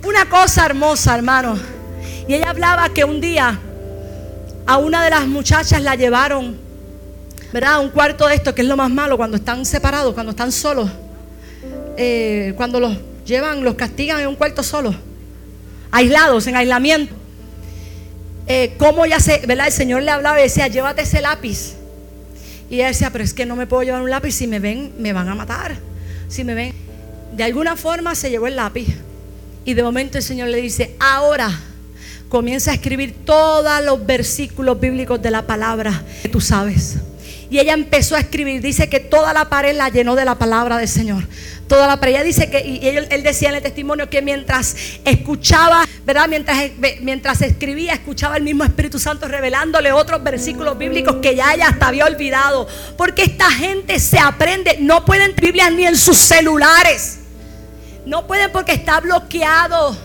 Una 0.03 0.27
cosa 0.29 0.65
hermosa, 0.65 1.15
hermano. 1.15 1.57
Y 2.27 2.35
ella 2.35 2.49
hablaba 2.49 2.89
que 2.89 3.03
un 3.03 3.19
día 3.19 3.59
a 4.65 4.77
una 4.77 5.03
de 5.03 5.09
las 5.09 5.27
muchachas 5.27 5.81
la 5.81 5.95
llevaron, 5.95 6.57
¿verdad? 7.53 7.79
Un 7.79 7.89
cuarto 7.89 8.27
de 8.27 8.35
esto, 8.35 8.55
que 8.55 8.63
es 8.63 8.67
lo 8.67 8.75
más 8.75 8.89
malo 8.89 9.15
cuando 9.15 9.37
están 9.37 9.63
separados, 9.63 10.15
cuando 10.15 10.31
están 10.31 10.51
solos. 10.51 10.89
Eh, 11.95 12.53
cuando 12.57 12.79
los 12.79 12.97
llevan, 13.25 13.63
los 13.63 13.75
castigan 13.75 14.19
en 14.19 14.27
un 14.27 14.35
cuarto 14.35 14.63
solo, 14.63 14.95
aislados, 15.91 16.47
en 16.47 16.55
aislamiento. 16.55 17.13
Eh, 18.47 18.73
cómo 18.77 19.05
ya 19.05 19.19
se, 19.19 19.45
¿verdad? 19.45 19.67
El 19.67 19.71
Señor 19.71 20.01
le 20.01 20.09
hablaba 20.09 20.39
y 20.39 20.43
decía, 20.43 20.67
llévate 20.67 21.03
ese 21.03 21.21
lápiz. 21.21 21.75
Y 22.71 22.75
ella 22.75 22.87
decía, 22.87 23.11
pero 23.11 23.23
es 23.23 23.35
que 23.35 23.45
no 23.45 23.55
me 23.55 23.67
puedo 23.67 23.83
llevar 23.83 24.01
un 24.01 24.09
lápiz, 24.09 24.31
si 24.31 24.47
me 24.47 24.59
ven, 24.59 24.91
me 24.97 25.13
van 25.13 25.29
a 25.29 25.35
matar. 25.35 25.77
Si 26.27 26.43
me 26.43 26.55
ven. 26.55 26.73
De 27.37 27.43
alguna 27.43 27.75
forma 27.75 28.15
se 28.15 28.31
llevó 28.31 28.47
el 28.47 28.55
lápiz. 28.55 28.87
Y 29.63 29.75
de 29.75 29.83
momento 29.83 30.17
el 30.17 30.23
Señor 30.23 30.47
le 30.49 30.59
dice, 30.59 30.95
ahora 30.99 31.51
comienza 32.29 32.71
a 32.71 32.73
escribir 32.73 33.13
todos 33.25 33.83
los 33.85 34.03
versículos 34.03 34.79
bíblicos 34.79 35.21
de 35.21 35.29
la 35.29 35.43
palabra 35.43 36.03
que 36.23 36.29
tú 36.29 36.41
sabes. 36.41 36.97
Y 37.53 37.59
ella 37.59 37.73
empezó 37.73 38.15
a 38.15 38.19
escribir, 38.19 38.63
dice 38.63 38.89
que 38.89 38.99
toda 38.99 39.31
la 39.31 39.47
pared 39.47 39.77
la 39.77 39.89
llenó 39.89 40.15
de 40.15 40.25
la 40.25 40.39
palabra 40.39 40.77
del 40.77 40.87
Señor. 40.87 41.27
Toda 41.67 41.85
la 41.85 41.99
pared. 41.99 42.15
Ella 42.15 42.23
dice 42.23 42.49
que, 42.49 42.65
y 42.65 42.87
él, 42.87 43.07
él 43.11 43.21
decía 43.21 43.49
en 43.49 43.55
el 43.55 43.61
testimonio 43.61 44.09
que 44.09 44.23
mientras 44.23 44.75
escuchaba, 45.05 45.85
¿verdad? 46.03 46.27
Mientras, 46.27 46.57
mientras 47.01 47.43
escribía, 47.43 47.93
escuchaba 47.93 48.37
el 48.37 48.41
mismo 48.41 48.63
Espíritu 48.63 48.97
Santo 48.97 49.27
revelándole 49.27 49.91
otros 49.91 50.23
versículos 50.23 50.79
bíblicos 50.79 51.17
que 51.17 51.35
ya 51.35 51.53
ella 51.53 51.67
hasta 51.67 51.89
había 51.89 52.05
olvidado. 52.05 52.67
Porque 52.97 53.21
esta 53.21 53.51
gente 53.51 53.99
se 53.99 54.17
aprende, 54.17 54.77
no 54.79 55.05
pueden 55.05 55.35
Biblias 55.39 55.71
ni 55.73 55.85
en 55.85 55.95
sus 55.95 56.17
celulares. 56.17 57.19
No 58.07 58.25
pueden 58.25 58.51
porque 58.51 58.71
está 58.71 58.99
bloqueado. 58.99 59.95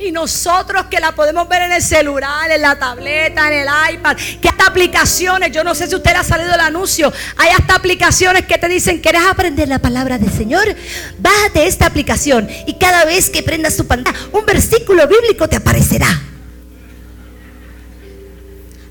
Y 0.00 0.12
nosotros 0.12 0.86
que 0.90 1.00
la 1.00 1.12
podemos 1.12 1.48
ver 1.48 1.62
en 1.62 1.72
el 1.72 1.82
celular, 1.82 2.50
en 2.50 2.62
la 2.62 2.78
tableta, 2.78 3.48
en 3.48 3.60
el 3.60 3.94
iPad, 3.94 4.16
que 4.40 4.48
hasta 4.48 4.66
aplicaciones, 4.66 5.50
yo 5.50 5.64
no 5.64 5.74
sé 5.74 5.88
si 5.88 5.94
usted 5.96 6.14
ha 6.14 6.22
salido 6.22 6.54
el 6.54 6.60
anuncio, 6.60 7.12
hay 7.36 7.50
hasta 7.50 7.74
aplicaciones 7.74 8.46
que 8.46 8.58
te 8.58 8.68
dicen, 8.68 9.00
¿quieres 9.00 9.22
aprender 9.28 9.68
la 9.68 9.80
palabra 9.80 10.18
del 10.18 10.32
Señor? 10.32 10.64
Bájate 11.18 11.66
esta 11.66 11.86
aplicación 11.86 12.48
y 12.66 12.74
cada 12.74 13.04
vez 13.04 13.28
que 13.28 13.42
prendas 13.42 13.76
tu 13.76 13.86
pantalla, 13.86 14.16
un 14.32 14.46
versículo 14.46 15.06
bíblico 15.08 15.48
te 15.48 15.56
aparecerá. 15.56 16.08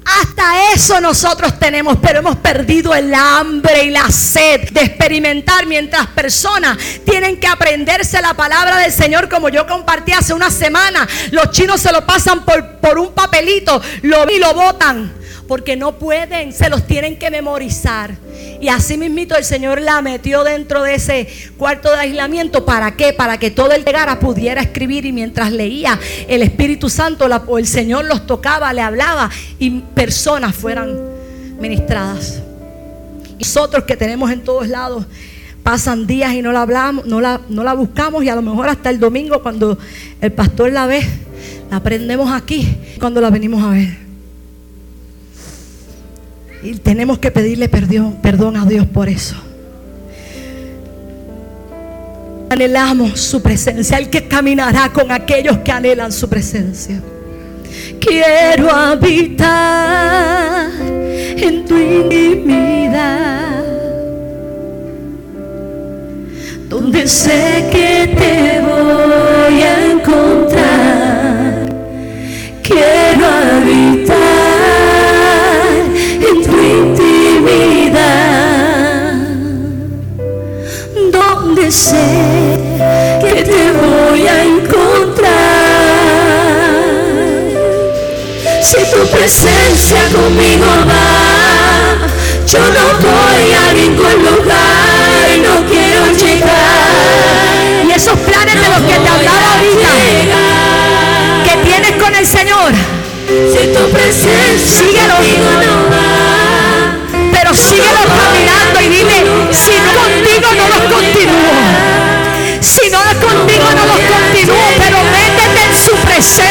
Hasta 0.08 0.72
eso 0.74 1.02
nosotros 1.02 1.60
tenemos, 1.60 1.98
pero 2.02 2.20
hemos 2.20 2.38
perdido 2.38 2.96
el 2.96 3.14
hambre 3.14 3.84
y 3.84 3.90
la 3.90 4.10
sed 4.10 4.70
de 4.70 4.82
experimentar 4.82 5.66
mientras 5.66 6.08
personas 6.08 6.78
tienen 7.06 7.38
que 7.40 7.48
aprenderse 7.48 8.22
la 8.22 8.34
palabra 8.34 8.78
del 8.78 8.92
Señor 8.94 9.28
como 9.28 9.50
yo 9.50 9.68
compartí 9.68 10.14
hace 10.14 10.34
una 10.34 10.50
semana. 10.50 11.06
Los 11.32 11.52
chinos 11.52 11.82
se 11.82 11.92
lo 11.92 12.06
pasan 12.06 12.46
por, 12.46 12.78
por 12.78 12.98
un 12.98 13.14
papelito, 13.14 13.82
lo 14.04 14.30
y 14.32 14.40
lo 14.40 14.54
botan 14.54 15.27
porque 15.48 15.76
no 15.76 15.98
pueden, 15.98 16.54
se 16.54 16.70
los 16.70 16.86
tienen 16.86 17.18
que 17.18 17.32
memorizar. 17.32 18.16
Y 18.60 18.70
así 18.70 18.98
mismito 18.98 19.36
el 19.36 19.44
Señor 19.44 19.82
la 19.82 20.02
metió 20.02 20.44
dentro 20.44 20.84
de 20.84 20.96
ese 20.96 21.28
cuarto 21.58 21.92
de 21.92 21.98
aislamiento. 21.98 22.66
¿Para 22.66 22.96
qué? 22.96 23.14
Para 23.14 23.38
que 23.38 23.52
todo 23.52 23.72
el 23.72 23.86
llegara 23.86 24.20
pudiera 24.20 24.62
escribir 24.62 25.06
y 25.06 25.14
mientras 25.14 25.52
leía 25.52 26.00
el 26.28 26.42
Espíritu 26.42 26.90
Santo 26.90 27.28
el 27.58 27.68
Señor 27.68 28.06
los 28.06 28.28
tocaba, 28.28 28.74
le 28.74 28.82
hablaba 28.82 29.30
y 29.60 29.80
personas 29.80 30.56
fueran 30.56 31.00
ministradas. 31.60 32.42
Nosotros 33.40 33.86
que 33.86 33.96
tenemos 33.96 34.32
en 34.32 34.44
todos 34.44 34.68
lados 34.68 35.06
pasan 35.64 36.08
días 36.08 36.34
y 36.34 36.42
no 36.42 36.52
la 36.52 36.62
hablamos, 36.62 37.06
no 37.06 37.22
la, 37.22 37.42
no 37.50 37.64
la 37.64 37.74
buscamos 37.74 38.24
y 38.24 38.30
a 38.30 38.36
lo 38.36 38.42
mejor 38.42 38.70
hasta 38.70 38.90
el 38.90 39.00
domingo 39.00 39.42
cuando 39.44 39.78
el 40.22 40.32
pastor 40.32 40.72
la 40.72 40.88
ve, 40.88 41.02
la 41.70 41.78
aprendemos 41.78 42.32
aquí 42.32 42.78
cuando 43.00 43.22
la 43.22 43.30
venimos 43.30 43.64
a 43.64 43.70
ver. 43.70 44.07
Y 46.64 46.74
tenemos 46.76 47.20
que 47.20 47.32
pedirle 47.32 47.70
perdón, 47.70 48.18
perdón 48.22 48.58
a 48.58 48.66
Dios 48.66 48.86
por 48.88 49.10
eso. 49.10 49.36
Anhelamos 52.50 53.20
su 53.20 53.42
presencia, 53.42 53.98
el 53.98 54.10
que 54.10 54.28
caminará 54.28 54.92
con 54.92 55.12
aquellos 55.12 55.58
que 55.60 55.72
anhelan 55.72 56.12
su 56.12 56.28
presencia. 56.30 57.02
Quiero 58.00 58.72
habitar 58.72 59.48
en 60.80 61.66
tu 61.66 61.78
intimidad, 61.78 63.64
donde 66.70 67.08
sé 67.08 67.66
que 67.72 68.16
te 68.18 68.62
voy 68.62 69.62
a 69.62 69.92
encontrar. 69.92 70.47
Donde 81.68 81.72
sé 81.72 82.58
que 83.20 83.44
te 83.44 83.72
voy 83.72 84.28
a 84.28 84.44
encontrar. 84.44 85.28
Si 88.62 88.78
tu 88.92 89.08
presencia 89.08 90.00
conmigo 90.14 90.66
va, 90.88 92.08
yo 92.46 92.60
no 92.60 92.86
voy 93.02 93.54
a 93.54 93.74
ningún 93.74 94.24
lugar, 94.24 95.28
no 95.44 95.66
quiero 95.70 96.06
llegar. 96.14 97.86
Y 97.88 97.92
esos 97.92 98.18
planes 98.20 98.56
de 98.56 98.70
los 98.70 98.82
que 98.82 99.00
te 99.00 99.10
hablaba 99.10 99.54
ahorita, 99.54 99.90
que 101.44 101.70
tienes 101.70 102.02
con 102.02 102.16
el 102.16 102.26
Señor, 102.26 102.72
si 103.28 103.68
tu 103.74 103.90
presencia 103.90 104.58
síguelo. 104.58 105.16
No 105.18 106.28
pero 107.32 107.54
síguelo 107.54 108.02
caminando 108.04 108.82
y 108.82 108.90
dile, 108.90 109.24
si 109.52 109.72
no 109.80 109.94
contigo 110.02 110.48
no 110.58 110.68
los 110.68 110.90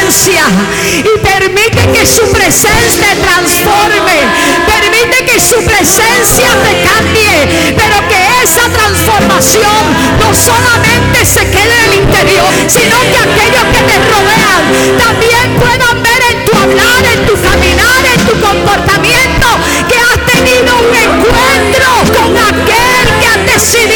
y 0.07 1.19
permite 1.19 1.91
que 1.93 2.07
su 2.07 2.31
presencia 2.31 3.11
te 3.11 3.17
transforme, 3.23 4.23
permite 4.65 5.25
que 5.25 5.41
su 5.41 5.57
presencia 5.65 6.47
te 6.63 6.89
cambie, 6.89 7.75
pero 7.75 8.09
que 8.09 8.45
esa 8.45 8.69
transformación 8.69 9.83
no 10.21 10.33
solamente 10.33 11.25
se 11.25 11.41
quede 11.51 11.75
en 11.75 11.93
el 11.93 11.95
interior, 12.05 12.47
sino 12.69 13.01
que 13.01 13.19
aquellos 13.19 13.65
que 13.73 13.83
te 13.83 13.99
rodean 14.07 14.97
también 14.97 15.59
puedan 15.59 16.01
ver 16.01 16.23
en 16.31 16.45
tu 16.45 16.57
hablar, 16.57 17.05
en 17.13 17.27
tu 17.27 17.35
caminar, 17.43 18.05
en 18.15 18.27
tu 18.27 18.41
comportamiento 18.41 19.49
que 19.89 19.97
has 19.99 20.35
tenido 20.35 20.71
un 20.87 20.95
encuentro 20.95 21.89
con 22.15 22.31
aquel 22.39 23.07
que 23.19 23.27
ha 23.27 23.39
decidido 23.53 23.96